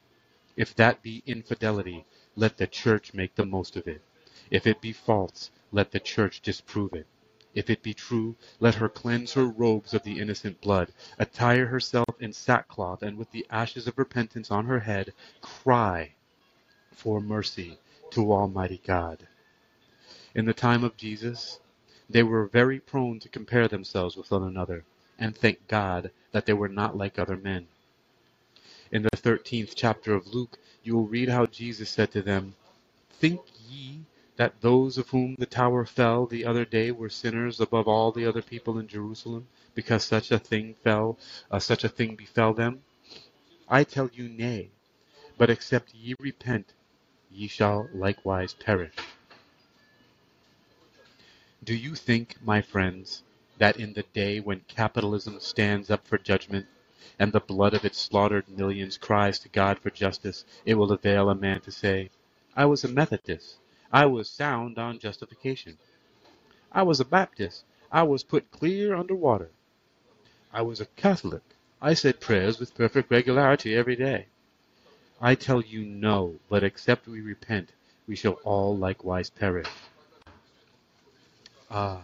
If 0.57 0.74
that 0.76 1.03
be 1.03 1.22
infidelity, 1.26 2.05
let 2.39 2.57
the 2.57 2.68
Church 2.68 3.12
make 3.12 3.34
the 3.34 3.45
most 3.45 3.74
of 3.74 3.89
it. 3.89 4.01
If 4.49 4.64
it 4.64 4.80
be 4.80 4.93
false, 4.93 5.51
let 5.72 5.91
the 5.91 5.99
Church 5.99 6.41
disprove 6.41 6.93
it. 6.93 7.09
If 7.53 7.68
it 7.68 7.82
be 7.82 7.93
true, 7.93 8.36
let 8.61 8.76
her 8.76 8.89
cleanse 8.89 9.32
her 9.32 9.47
robes 9.47 9.93
of 9.93 10.05
the 10.05 10.20
innocent 10.20 10.61
blood, 10.61 10.93
attire 11.18 11.66
herself 11.66 12.14
in 12.20 12.32
sackcloth, 12.32 13.03
and 13.03 13.18
with 13.18 13.32
the 13.32 13.45
ashes 13.51 13.89
of 13.89 13.99
repentance 13.99 14.53
on 14.53 14.66
her 14.66 14.78
head, 14.78 15.12
cry 15.41 16.12
for 16.93 17.20
mercy 17.20 17.76
to 18.12 18.32
Almighty 18.32 18.80
God. 18.86 19.26
In 20.32 20.45
the 20.45 20.55
time 20.55 20.84
of 20.84 20.97
Jesus, 20.97 21.59
they 22.09 22.22
were 22.22 22.47
very 22.47 22.78
prone 22.78 23.18
to 23.18 23.28
compare 23.28 23.66
themselves 23.66 24.16
with 24.16 24.30
one 24.30 24.45
another, 24.45 24.84
and 25.18 25.36
thank 25.36 25.66
God 25.66 26.12
that 26.30 26.47
they 26.47 26.53
were 26.53 26.68
not 26.68 26.97
like 26.97 27.18
other 27.18 27.36
men. 27.36 27.66
In 28.91 29.03
the 29.03 29.16
thirteenth 29.16 29.74
chapter 29.76 30.14
of 30.14 30.32
Luke, 30.34 30.59
you 30.82 30.97
will 30.97 31.07
read 31.07 31.28
how 31.28 31.45
Jesus 31.45 31.91
said 31.91 32.11
to 32.12 32.22
them, 32.22 32.55
Think 33.11 33.43
ye 33.68 34.01
that 34.36 34.62
those 34.62 34.97
of 34.97 35.11
whom 35.11 35.34
the 35.34 35.45
tower 35.45 35.84
fell 35.84 36.24
the 36.24 36.47
other 36.47 36.64
day 36.64 36.91
were 36.91 37.11
sinners 37.11 37.61
above 37.61 37.86
all 37.86 38.12
the 38.12 38.24
other 38.24 38.41
people 38.41 38.78
in 38.78 38.89
Jerusalem, 38.89 39.47
because 39.74 40.05
such 40.05 40.30
a 40.30 40.39
thing 40.39 40.74
fell, 40.82 41.18
uh, 41.51 41.59
such 41.59 41.84
a 41.84 41.89
thing 41.89 42.16
befell 42.16 42.55
them? 42.55 42.82
I 43.68 43.84
tell 43.84 44.09
you, 44.14 44.26
nay. 44.28 44.70
But 45.36 45.51
except 45.51 45.95
ye 45.95 46.14
repent, 46.18 46.72
ye 47.30 47.47
shall 47.47 47.91
likewise 47.93 48.55
perish. 48.55 48.95
Do 51.62 51.74
you 51.74 51.95
think, 51.95 52.36
my 52.43 52.62
friends, 52.62 53.22
that 53.59 53.76
in 53.76 53.93
the 53.93 54.05
day 54.14 54.41
when 54.41 54.61
capitalism 54.61 55.41
stands 55.41 55.91
up 55.91 56.07
for 56.07 56.16
judgment, 56.16 56.66
and 57.18 57.32
the 57.32 57.40
blood 57.40 57.74
of 57.74 57.84
its 57.84 57.99
slaughtered 57.99 58.49
millions 58.49 58.96
cries 58.96 59.38
to 59.40 59.49
God 59.49 59.78
for 59.78 59.90
justice, 59.90 60.44
it 60.64 60.74
will 60.74 60.92
avail 60.92 61.30
a 61.30 61.34
man 61.34 61.61
to 61.62 61.70
say, 61.70 62.11
I 62.57 62.66
was 62.66 62.84
a 62.84 62.88
Methodist. 62.88 63.59
I 63.92 64.07
was 64.07 64.28
sound 64.28 64.78
on 64.78 64.99
justification. 64.99 65.78
I 66.72 66.82
was 66.82 67.01
a 67.01 67.05
Baptist. 67.05 67.64
I 67.90 68.03
was 68.03 68.24
put 68.24 68.51
clear 68.51 68.94
under 68.94 69.14
water. 69.14 69.51
I 70.53 70.62
was 70.62 70.80
a 70.80 70.86
Catholic. 70.86 71.42
I 71.80 71.94
said 71.94 72.20
prayers 72.20 72.59
with 72.59 72.74
perfect 72.74 73.11
regularity 73.11 73.74
every 73.74 73.96
day. 73.96 74.26
I 75.20 75.34
tell 75.34 75.61
you 75.62 75.84
no, 75.84 76.36
but 76.49 76.64
except 76.64 77.09
we 77.09 77.20
repent, 77.20 77.72
we 78.07 78.16
shall 78.16 78.34
all 78.44 78.76
likewise 78.76 79.30
perish. 79.30 79.68
Ah, 81.70 82.03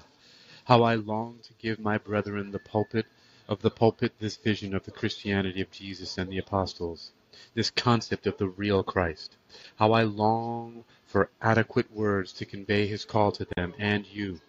how 0.64 0.82
I 0.82 0.94
long 0.94 1.38
to 1.44 1.52
give 1.54 1.78
my 1.78 1.98
brethren 1.98 2.50
the 2.52 2.58
pulpit 2.58 3.06
of 3.46 3.60
the 3.60 3.70
pulpit 3.70 4.12
this 4.18 4.36
vision 4.36 4.74
of 4.74 4.84
the 4.84 4.90
Christianity 4.90 5.60
of 5.60 5.70
Jesus 5.70 6.16
and 6.16 6.30
the 6.30 6.38
apostles, 6.38 7.12
this 7.54 7.70
concept 7.70 8.26
of 8.26 8.38
the 8.38 8.48
real 8.48 8.82
Christ. 8.82 9.36
How 9.76 9.92
I 9.92 10.04
long 10.04 10.84
for 11.06 11.30
adequate 11.42 11.92
words 11.92 12.32
to 12.34 12.46
convey 12.46 12.86
his 12.86 13.04
call 13.04 13.32
to 13.32 13.46
them 13.56 13.74
and 13.78 14.06
you. 14.06 14.40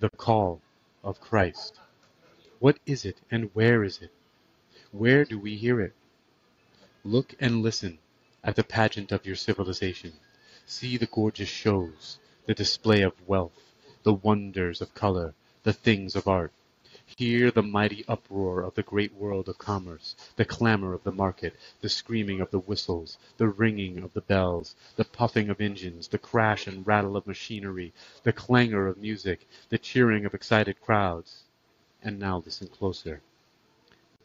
The 0.00 0.10
call 0.10 0.60
of 1.04 1.20
Christ. 1.20 1.78
What 2.58 2.78
is 2.84 3.04
it 3.04 3.18
and 3.30 3.50
where 3.54 3.84
is 3.84 4.00
it? 4.02 4.10
Where 4.90 5.24
do 5.24 5.38
we 5.38 5.56
hear 5.56 5.80
it? 5.80 5.94
Look 7.04 7.34
and 7.38 7.62
listen 7.62 7.98
at 8.42 8.56
the 8.56 8.64
pageant 8.64 9.12
of 9.12 9.26
your 9.26 9.36
civilization. 9.36 10.12
See 10.64 10.96
the 10.96 11.06
gorgeous 11.06 11.48
shows, 11.48 12.18
the 12.46 12.54
display 12.54 13.02
of 13.02 13.28
wealth, 13.28 13.74
the 14.02 14.14
wonders 14.14 14.80
of 14.80 14.94
color, 14.94 15.34
the 15.62 15.72
things 15.72 16.16
of 16.16 16.26
art. 16.26 16.52
Hear 17.18 17.50
the 17.50 17.62
mighty 17.62 18.04
uproar 18.08 18.60
of 18.60 18.74
the 18.74 18.82
great 18.82 19.14
world 19.14 19.48
of 19.48 19.56
commerce, 19.56 20.14
the 20.36 20.44
clamor 20.44 20.92
of 20.92 21.02
the 21.02 21.12
market, 21.12 21.56
the 21.80 21.88
screaming 21.88 22.42
of 22.42 22.50
the 22.50 22.58
whistles, 22.58 23.16
the 23.38 23.48
ringing 23.48 24.02
of 24.02 24.12
the 24.12 24.20
bells, 24.20 24.76
the 24.96 25.04
puffing 25.06 25.48
of 25.48 25.58
engines, 25.58 26.08
the 26.08 26.18
crash 26.18 26.66
and 26.66 26.86
rattle 26.86 27.16
of 27.16 27.26
machinery, 27.26 27.94
the 28.22 28.34
clangor 28.34 28.86
of 28.86 28.98
music, 28.98 29.48
the 29.70 29.78
cheering 29.78 30.26
of 30.26 30.34
excited 30.34 30.78
crowds. 30.82 31.44
And 32.02 32.18
now 32.18 32.42
listen 32.44 32.68
closer. 32.68 33.22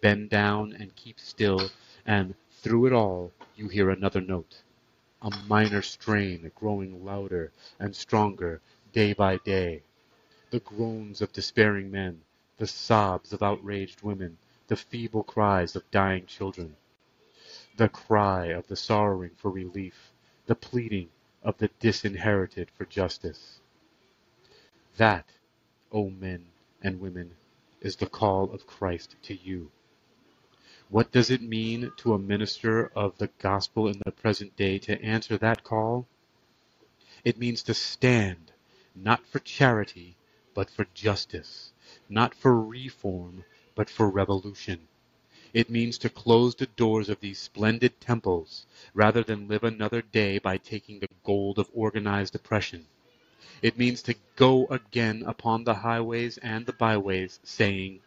Bend 0.01 0.29
down 0.29 0.73
and 0.73 0.93
keep 0.97 1.17
still, 1.17 1.71
and 2.05 2.35
through 2.61 2.87
it 2.87 2.93
all 2.93 3.31
you 3.55 3.69
hear 3.69 3.89
another 3.89 4.19
note, 4.19 4.63
a 5.21 5.31
minor 5.47 5.81
strain 5.81 6.51
growing 6.55 7.05
louder 7.05 7.53
and 7.79 7.95
stronger 7.95 8.59
day 8.91 9.13
by 9.13 9.37
day. 9.37 9.81
The 10.49 10.59
groans 10.59 11.21
of 11.21 11.31
despairing 11.31 11.89
men, 11.89 12.19
the 12.61 12.67
sobs 12.67 13.33
of 13.33 13.41
outraged 13.41 14.03
women, 14.03 14.37
the 14.67 14.75
feeble 14.75 15.23
cries 15.23 15.75
of 15.75 15.89
dying 15.89 16.27
children, 16.27 16.75
the 17.75 17.89
cry 17.89 18.45
of 18.49 18.67
the 18.67 18.75
sorrowing 18.75 19.31
for 19.35 19.49
relief, 19.49 20.11
the 20.45 20.53
pleading 20.53 21.09
of 21.41 21.57
the 21.57 21.71
disinherited 21.79 22.69
for 22.69 22.85
justice. 22.85 23.61
That, 24.97 25.25
O 25.91 26.11
men 26.11 26.45
and 26.83 27.01
women, 27.01 27.33
is 27.81 27.95
the 27.95 28.05
call 28.05 28.51
of 28.51 28.67
Christ 28.67 29.15
to 29.23 29.33
you. 29.33 29.71
What 30.87 31.11
does 31.11 31.31
it 31.31 31.41
mean 31.41 31.91
to 31.97 32.13
a 32.13 32.19
minister 32.19 32.91
of 32.95 33.17
the 33.17 33.31
gospel 33.39 33.87
in 33.87 33.99
the 34.05 34.11
present 34.11 34.55
day 34.55 34.77
to 34.77 35.01
answer 35.01 35.35
that 35.39 35.63
call? 35.63 36.05
It 37.25 37.39
means 37.39 37.63
to 37.63 37.73
stand, 37.73 38.51
not 38.93 39.25
for 39.25 39.39
charity, 39.39 40.15
but 40.53 40.69
for 40.69 40.85
justice 40.93 41.70
not 42.11 42.35
for 42.35 42.61
reform, 42.61 43.45
but 43.73 43.89
for 43.89 44.09
revolution. 44.09 44.89
It 45.53 45.69
means 45.69 45.97
to 45.99 46.09
close 46.09 46.53
the 46.53 46.65
doors 46.65 47.07
of 47.07 47.21
these 47.21 47.39
splendid 47.39 48.01
temples, 48.01 48.65
rather 48.93 49.23
than 49.23 49.47
live 49.47 49.63
another 49.63 50.01
day 50.01 50.37
by 50.37 50.57
taking 50.57 50.99
the 50.99 51.07
gold 51.23 51.57
of 51.57 51.69
organized 51.73 52.35
oppression. 52.35 52.85
It 53.61 53.77
means 53.77 54.01
to 54.03 54.15
go 54.35 54.65
again 54.67 55.23
upon 55.25 55.63
the 55.63 55.75
highways 55.75 56.37
and 56.39 56.65
the 56.65 56.73
byways, 56.73 57.39
saying, 57.43 58.01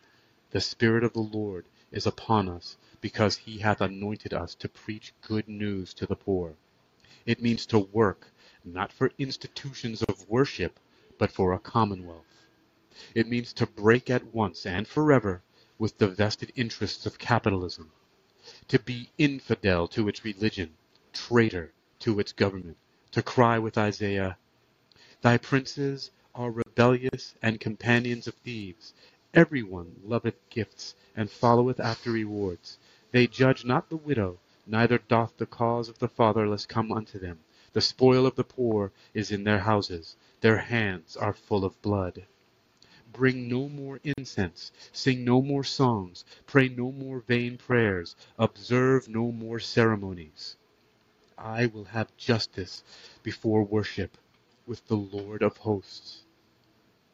The 0.50 0.60
Spirit 0.60 1.02
of 1.02 1.14
the 1.14 1.20
Lord 1.20 1.64
is 1.90 2.06
upon 2.06 2.50
us, 2.50 2.76
because 3.00 3.38
he 3.38 3.58
hath 3.58 3.80
anointed 3.80 4.34
us 4.34 4.54
to 4.56 4.68
preach 4.68 5.14
good 5.22 5.48
news 5.48 5.94
to 5.94 6.04
the 6.04 6.16
poor. 6.16 6.56
It 7.24 7.40
means 7.40 7.64
to 7.66 7.78
work, 7.78 8.28
not 8.66 8.92
for 8.92 9.12
institutions 9.18 10.02
of 10.02 10.28
worship, 10.28 10.78
but 11.16 11.32
for 11.32 11.54
a 11.54 11.58
commonwealth. 11.58 12.33
It 13.12 13.26
means 13.26 13.52
to 13.54 13.66
break 13.66 14.08
at 14.08 14.32
once 14.32 14.64
and 14.64 14.86
forever 14.86 15.42
with 15.78 15.98
the 15.98 16.06
vested 16.06 16.52
interests 16.54 17.06
of 17.06 17.18
capitalism, 17.18 17.90
to 18.68 18.78
be 18.78 19.10
infidel 19.18 19.88
to 19.88 20.06
its 20.06 20.24
religion, 20.24 20.74
traitor 21.12 21.72
to 21.98 22.20
its 22.20 22.32
government, 22.32 22.76
to 23.10 23.20
cry 23.20 23.58
with 23.58 23.76
Isaiah, 23.76 24.38
Thy 25.22 25.38
princes 25.38 26.10
are 26.34 26.50
rebellious 26.50 27.34
and 27.40 27.58
companions 27.58 28.28
of 28.28 28.34
thieves. 28.34 28.92
Every 29.32 29.62
one 29.62 29.96
loveth 30.04 30.36
gifts 30.50 30.94
and 31.16 31.30
followeth 31.30 31.80
after 31.80 32.12
rewards. 32.12 32.78
They 33.10 33.26
judge 33.26 33.64
not 33.64 33.88
the 33.88 33.96
widow, 33.96 34.38
neither 34.66 34.98
doth 34.98 35.36
the 35.38 35.46
cause 35.46 35.88
of 35.88 35.98
the 35.98 36.08
fatherless 36.08 36.66
come 36.66 36.92
unto 36.92 37.18
them. 37.18 37.38
The 37.72 37.80
spoil 37.80 38.26
of 38.26 38.36
the 38.36 38.44
poor 38.44 38.92
is 39.14 39.32
in 39.32 39.44
their 39.44 39.60
houses. 39.60 40.14
Their 40.42 40.58
hands 40.58 41.16
are 41.16 41.32
full 41.32 41.64
of 41.64 41.80
blood. 41.80 42.26
Bring 43.14 43.46
no 43.46 43.68
more 43.68 44.00
incense, 44.18 44.72
sing 44.92 45.24
no 45.24 45.40
more 45.40 45.62
songs, 45.62 46.24
pray 46.46 46.68
no 46.68 46.90
more 46.90 47.20
vain 47.20 47.56
prayers, 47.56 48.16
observe 48.36 49.08
no 49.08 49.30
more 49.30 49.60
ceremonies. 49.60 50.56
I 51.38 51.66
will 51.66 51.84
have 51.84 52.16
justice 52.16 52.82
before 53.22 53.62
worship 53.62 54.18
with 54.66 54.84
the 54.88 54.96
Lord 54.96 55.42
of 55.42 55.56
hosts. 55.58 56.24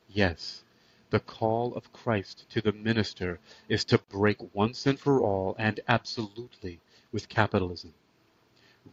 Yes, 0.09 0.65
the 1.11 1.21
call 1.21 1.75
of 1.75 1.93
Christ 1.93 2.47
to 2.49 2.63
the 2.63 2.73
minister 2.73 3.39
is 3.69 3.85
to 3.85 3.99
break 3.99 4.55
once 4.55 4.87
and 4.87 4.99
for 4.99 5.21
all 5.21 5.55
and 5.59 5.81
absolutely 5.87 6.81
with 7.13 7.29
capitalism. 7.29 7.93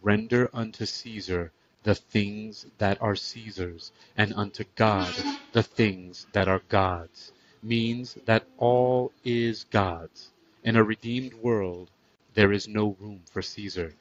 Render 0.02 0.50
unto 0.54 0.86
Caesar 0.86 1.54
the 1.88 1.96
things 1.96 2.66
that 2.80 3.02
are 3.02 3.16
Caesar's, 3.16 3.94
and 4.18 4.34
unto 4.34 4.66
God 4.76 5.14
the 5.54 5.64
things 5.64 6.28
that 6.34 6.50
are 6.50 6.62
God's, 6.68 7.32
means 7.64 8.18
that 8.26 8.46
all 8.58 9.14
is 9.24 9.64
God's. 9.72 10.30
In 10.66 10.76
a 10.76 10.84
redeemed 10.84 11.36
world, 11.36 11.90
there 12.34 12.52
is 12.52 12.68
no 12.68 12.98
room 13.00 13.22
for 13.32 13.42
Caesar. 13.42 13.94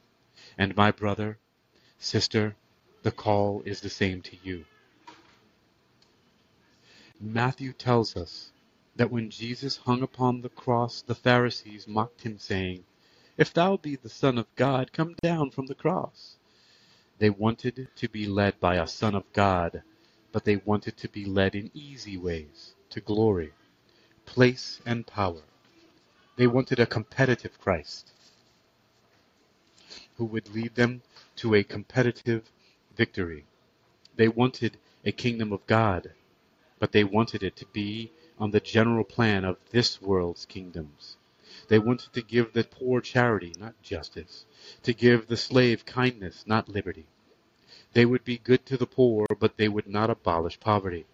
And 0.58 0.76
my 0.76 0.90
brother, 0.90 1.38
sister, 1.96 2.56
the 3.04 3.12
call 3.12 3.62
is 3.64 3.80
the 3.82 3.88
same 3.88 4.20
to 4.22 4.36
you. 4.42 4.64
Matthew 7.20 7.72
tells 7.72 8.16
us 8.16 8.50
that 8.96 9.12
when 9.12 9.30
Jesus 9.30 9.76
hung 9.76 10.02
upon 10.02 10.40
the 10.40 10.48
cross, 10.48 11.02
the 11.02 11.14
Pharisees 11.14 11.86
mocked 11.86 12.22
him, 12.22 12.36
saying, 12.36 12.82
If 13.38 13.54
thou 13.54 13.76
be 13.76 13.94
the 13.94 14.08
Son 14.08 14.38
of 14.38 14.52
God, 14.56 14.92
come 14.92 15.14
down 15.22 15.50
from 15.52 15.66
the 15.66 15.76
cross. 15.76 16.34
They 17.18 17.30
wanted 17.30 17.88
to 17.96 18.08
be 18.08 18.26
led 18.26 18.60
by 18.60 18.76
a 18.76 18.86
Son 18.88 19.14
of 19.14 19.32
God, 19.32 19.82
but 20.32 20.44
they 20.44 20.56
wanted 20.56 20.96
to 20.98 21.08
be 21.08 21.24
led 21.24 21.54
in 21.54 21.70
easy 21.74 22.18
ways 22.18 22.74
to 22.90 23.00
glory, 23.00 23.52
place, 24.26 24.80
and 24.86 25.06
power. 25.06 25.42
They 26.36 26.46
wanted 26.48 26.80
a 26.80 26.86
competitive 26.86 27.60
Christ 27.60 28.12
who 30.16 30.26
would 30.26 30.54
lead 30.54 30.74
them 30.76 31.02
to 31.36 31.54
a 31.54 31.64
competitive 31.64 32.50
victory. 32.96 33.46
They 34.16 34.28
wanted 34.28 34.78
a 35.04 35.12
kingdom 35.12 35.52
of 35.52 35.66
God, 35.66 36.12
but 36.80 36.92
they 36.92 37.04
wanted 37.04 37.42
it 37.42 37.56
to 37.56 37.66
be 37.66 38.12
on 38.38 38.52
the 38.52 38.60
general 38.60 39.04
plan 39.04 39.44
of 39.44 39.58
this 39.72 40.02
world's 40.02 40.46
kingdoms. 40.46 41.16
They 41.68 41.78
wanted 41.80 42.12
to 42.14 42.22
give 42.22 42.52
the 42.52 42.64
poor 42.64 43.00
charity, 43.00 43.54
not 43.58 43.80
justice, 43.82 44.46
to 44.82 44.92
give 44.92 45.26
the 45.26 45.36
slave 45.36 45.84
kindness, 45.86 46.44
not 46.46 46.68
liberty. 46.68 47.06
They 47.92 48.04
would 48.04 48.24
be 48.24 48.38
good 48.38 48.66
to 48.66 48.76
the 48.76 48.86
poor, 48.86 49.26
but 49.38 49.56
they 49.56 49.68
would 49.68 49.86
not 49.86 50.10
abolish 50.10 50.60
poverty. 50.60 51.06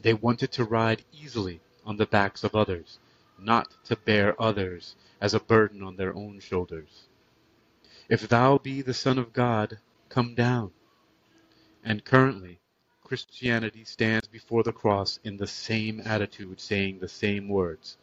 They 0.00 0.14
wanted 0.14 0.52
to 0.52 0.64
ride 0.64 1.04
easily 1.12 1.60
on 1.84 1.96
the 1.96 2.06
backs 2.06 2.42
of 2.42 2.54
others, 2.54 2.98
not 3.38 3.68
to 3.84 3.96
bear 3.96 4.40
others 4.40 4.96
as 5.20 5.34
a 5.34 5.40
burden 5.40 5.82
on 5.82 5.96
their 5.96 6.14
own 6.14 6.40
shoulders. 6.40 7.08
If 8.08 8.26
thou 8.28 8.58
be 8.58 8.82
the 8.82 8.94
Son 8.94 9.18
of 9.18 9.32
God, 9.32 9.78
come 10.08 10.34
down. 10.34 10.72
And 11.84 12.04
currently, 12.04 12.58
Christianity 13.04 13.84
stands 13.84 14.28
before 14.28 14.62
the 14.62 14.72
cross 14.72 15.18
in 15.24 15.36
the 15.36 15.46
same 15.46 16.00
attitude, 16.04 16.60
saying 16.60 16.98
the 16.98 17.08
same 17.08 17.48
words. 17.48 17.96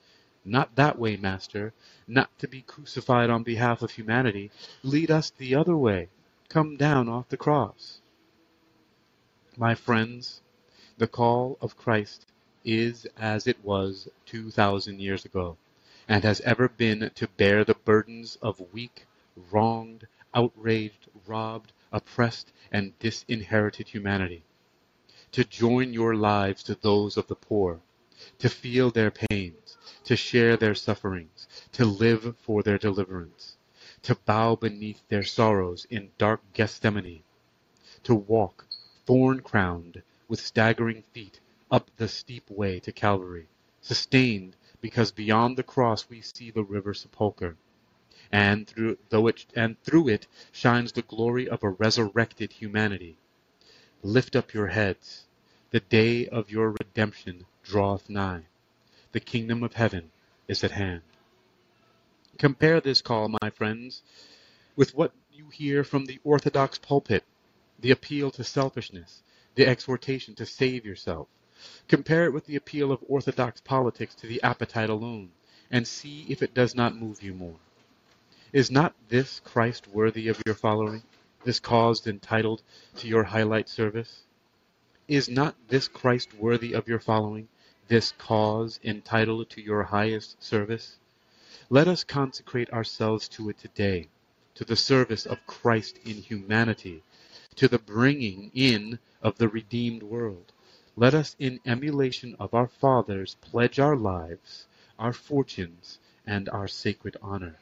Not 0.50 0.76
that 0.78 0.98
way, 0.98 1.18
Master, 1.18 1.74
not 2.08 2.30
to 2.40 2.48
be 2.48 2.62
crucified 2.62 3.30
on 3.30 3.44
behalf 3.44 3.82
of 3.82 3.92
humanity. 3.92 4.50
Lead 4.82 5.12
us 5.12 5.30
the 5.30 5.54
other 5.54 5.76
way. 5.76 6.08
Come 6.48 6.78
down 6.78 7.10
off 7.10 7.28
the 7.28 7.36
cross. 7.36 8.00
My 9.58 9.76
friends, 9.76 10.40
the 10.98 11.08
call 11.08 11.58
of 11.60 11.76
Christ 11.76 12.28
is 12.64 13.06
as 13.18 13.46
it 13.46 13.58
was 13.62 14.08
two 14.26 14.50
thousand 14.50 15.02
years 15.02 15.26
ago, 15.26 15.58
and 16.08 16.24
has 16.24 16.40
ever 16.42 16.70
been 16.70 17.12
to 17.16 17.28
bear 17.28 17.66
the 17.66 17.76
burdens 17.76 18.38
of 18.42 18.72
weak, 18.72 19.06
wronged, 19.52 20.08
outraged, 20.34 21.10
robbed, 21.26 21.74
oppressed, 21.92 22.54
and 22.72 22.98
disinherited 23.00 23.90
humanity. 23.90 24.44
To 25.34 25.44
join 25.44 25.92
your 25.92 26.16
lives 26.16 26.64
to 26.64 26.76
those 26.76 27.18
of 27.18 27.28
the 27.28 27.36
poor, 27.36 27.82
to 28.40 28.48
feel 28.48 28.92
their 28.92 29.12
pains, 29.12 29.67
to 30.08 30.16
share 30.16 30.56
their 30.56 30.74
sufferings, 30.74 31.50
to 31.74 31.84
live 31.84 32.34
for 32.38 32.64
their 32.64 32.78
deliverance, 32.78 33.58
to 34.02 34.16
bow 34.16 34.56
beneath 34.56 35.06
their 35.10 35.22
sorrows 35.22 35.86
in 35.90 36.10
dark 36.18 36.40
Gethsemane, 36.54 37.24
to 38.04 38.16
walk, 38.16 38.66
thorn 39.06 39.42
crowned, 39.42 40.02
with 40.30 40.40
staggering 40.40 41.04
feet, 41.12 41.42
up 41.70 41.92
the 41.98 42.08
steep 42.08 42.50
way 42.50 42.80
to 42.80 42.94
Calvary, 42.94 43.50
sustained 43.82 44.56
because 44.80 45.12
beyond 45.12 45.58
the 45.58 45.64
cross 45.64 46.10
we 46.10 46.22
see 46.22 46.52
the 46.52 46.64
river 46.64 46.94
Sepulchre, 46.94 47.58
and 48.32 48.66
through, 48.66 48.98
though 49.10 49.28
it, 49.28 49.46
and 49.58 49.78
through 49.84 50.08
it 50.08 50.26
shines 50.54 50.94
the 50.94 51.02
glory 51.02 51.50
of 51.50 51.64
a 51.64 51.70
resurrected 51.70 52.54
humanity. 52.54 53.18
Lift 54.02 54.38
up 54.38 54.54
your 54.54 54.68
heads. 54.68 55.26
The 55.72 55.82
day 55.82 56.28
of 56.28 56.50
your 56.50 56.72
redemption 56.72 57.46
draweth 57.62 58.10
nigh. 58.10 58.46
The 59.18 59.22
kingdom 59.22 59.64
of 59.64 59.74
heaven 59.74 60.12
is 60.48 60.64
at 60.64 60.70
hand. 60.70 61.02
Compare 62.38 62.82
this 62.82 63.02
call, 63.02 63.36
my 63.42 63.50
friends, 63.50 64.04
with 64.76 64.94
what 64.94 65.12
you 65.34 65.50
hear 65.50 65.84
from 65.84 66.06
the 66.06 66.20
orthodox 66.24 66.78
pulpit, 66.78 67.24
the 67.80 67.90
appeal 67.90 68.30
to 68.30 68.44
selfishness, 68.44 69.24
the 69.56 69.66
exhortation 69.66 70.36
to 70.36 70.46
save 70.46 70.86
yourself. 70.86 71.28
Compare 71.88 72.26
it 72.26 72.32
with 72.32 72.46
the 72.46 72.58
appeal 72.58 72.92
of 72.92 73.04
orthodox 73.08 73.60
politics 73.60 74.14
to 74.14 74.28
the 74.28 74.40
appetite 74.44 74.92
alone, 74.92 75.32
and 75.72 75.88
see 75.88 76.28
if 76.30 76.44
it 76.44 76.54
does 76.54 76.76
not 76.76 76.96
move 76.96 77.24
you 77.24 77.34
more. 77.34 77.58
Is 78.54 78.70
not 78.70 78.94
this 79.10 79.40
Christ 79.40 79.88
worthy 79.88 80.28
of 80.28 80.40
your 80.46 80.54
following, 80.54 81.02
this 81.44 81.60
cause 81.60 82.06
entitled 82.06 82.62
to 82.98 83.08
your 83.08 83.24
highlight 83.24 83.68
service? 83.68 84.22
Is 85.08 85.28
not 85.28 85.56
this 85.70 85.88
Christ 85.88 86.36
worthy 86.36 86.74
of 86.74 86.88
your 86.88 87.00
following, 87.00 87.48
this 87.88 88.14
cause 88.18 88.80
entitled 88.84 89.50
to 89.52 89.62
your 89.62 89.84
highest 89.84 90.42
service? 90.44 90.98
Let 91.70 91.88
us 91.88 92.04
consecrate 92.04 92.72
ourselves 92.72 93.28
to 93.30 93.50
it 93.50 93.58
today, 93.58 94.08
to 94.56 94.66
the 94.66 94.76
service 94.76 95.26
of 95.26 95.46
Christ 95.48 96.00
in 96.06 96.16
humanity, 96.16 97.04
to 97.56 97.68
the 97.68 97.80
bringing 97.80 98.52
in 98.54 99.00
of 99.22 99.38
the 99.38 99.50
redeemed 99.50 100.04
world. 100.04 100.52
Let 100.96 101.14
us 101.14 101.36
in 101.40 101.60
emulation 101.66 102.36
of 102.40 102.54
our 102.54 102.68
fathers 102.68 103.36
pledge 103.42 103.80
our 103.80 103.96
lives, 103.96 104.66
our 104.98 105.14
fortunes, 105.14 106.00
and 106.26 106.50
our 106.50 106.68
sacred 106.68 107.18
honor. 107.22 107.58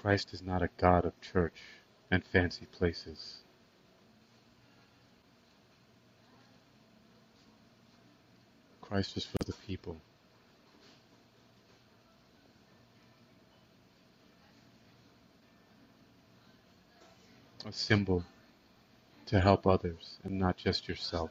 Christ 0.00 0.32
is 0.32 0.42
not 0.42 0.62
a 0.62 0.70
God 0.78 1.04
of 1.04 1.20
church 1.20 1.60
and 2.10 2.24
fancy 2.24 2.66
places. 2.66 3.38
Christ 8.80 9.16
is 9.16 9.24
for 9.24 9.44
the 9.44 9.52
people. 9.66 10.00
A 17.66 17.72
symbol 17.72 18.24
to 19.26 19.40
help 19.40 19.66
others 19.66 20.18
and 20.22 20.38
not 20.38 20.56
just 20.56 20.88
yourself. 20.88 21.30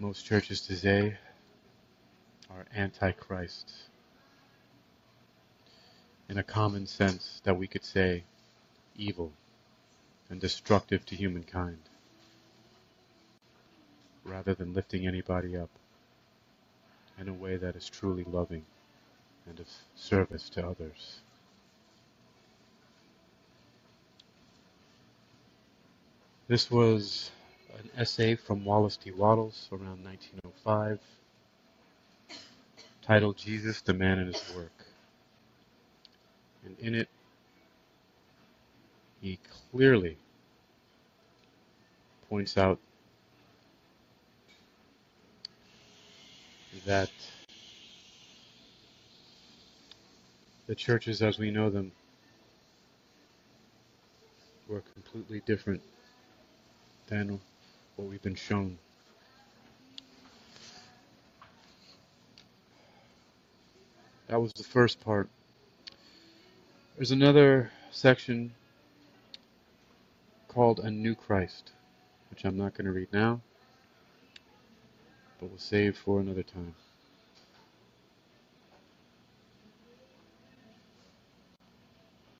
Most 0.00 0.24
churches 0.24 0.62
today 0.62 1.18
are 2.48 2.64
anti-Christ. 2.74 3.70
In 6.26 6.38
a 6.38 6.42
common 6.42 6.86
sense 6.86 7.42
that 7.44 7.58
we 7.58 7.66
could 7.66 7.84
say 7.84 8.24
evil 8.96 9.30
and 10.30 10.40
destructive 10.40 11.04
to 11.04 11.14
humankind 11.14 11.80
rather 14.24 14.54
than 14.54 14.72
lifting 14.72 15.06
anybody 15.06 15.54
up 15.54 15.68
in 17.18 17.28
a 17.28 17.34
way 17.34 17.58
that 17.58 17.76
is 17.76 17.86
truly 17.86 18.24
loving 18.24 18.64
and 19.46 19.60
of 19.60 19.66
service 19.96 20.48
to 20.48 20.66
others. 20.66 21.20
This 26.48 26.70
was 26.70 27.30
an 27.78 27.90
essay 27.96 28.34
from 28.34 28.64
Wallace 28.64 28.96
D. 28.96 29.10
Wattles 29.10 29.68
around 29.72 30.04
1905 30.04 31.00
titled 33.02 33.36
Jesus, 33.36 33.80
the 33.80 33.94
Man 33.94 34.18
and 34.18 34.34
His 34.34 34.54
Work. 34.54 34.86
And 36.64 36.78
in 36.78 36.94
it, 36.94 37.08
he 39.20 39.38
clearly 39.70 40.16
points 42.28 42.56
out 42.56 42.78
that 46.86 47.10
the 50.66 50.74
churches 50.74 51.20
as 51.20 51.38
we 51.38 51.50
know 51.50 51.68
them 51.68 51.90
were 54.68 54.82
completely 54.94 55.42
different 55.44 55.82
than 57.08 57.40
what 58.00 58.08
we've 58.08 58.22
been 58.22 58.34
shown. 58.34 58.78
That 64.28 64.40
was 64.40 64.52
the 64.54 64.64
first 64.64 65.00
part. 65.00 65.28
There's 66.96 67.10
another 67.10 67.70
section 67.90 68.52
called 70.48 70.80
A 70.80 70.90
New 70.90 71.14
Christ, 71.14 71.72
which 72.30 72.44
I'm 72.44 72.56
not 72.56 72.74
going 72.74 72.86
to 72.86 72.92
read 72.92 73.08
now, 73.12 73.42
but 75.38 75.50
we'll 75.50 75.58
save 75.58 75.96
for 75.96 76.20
another 76.20 76.42
time. 76.42 76.74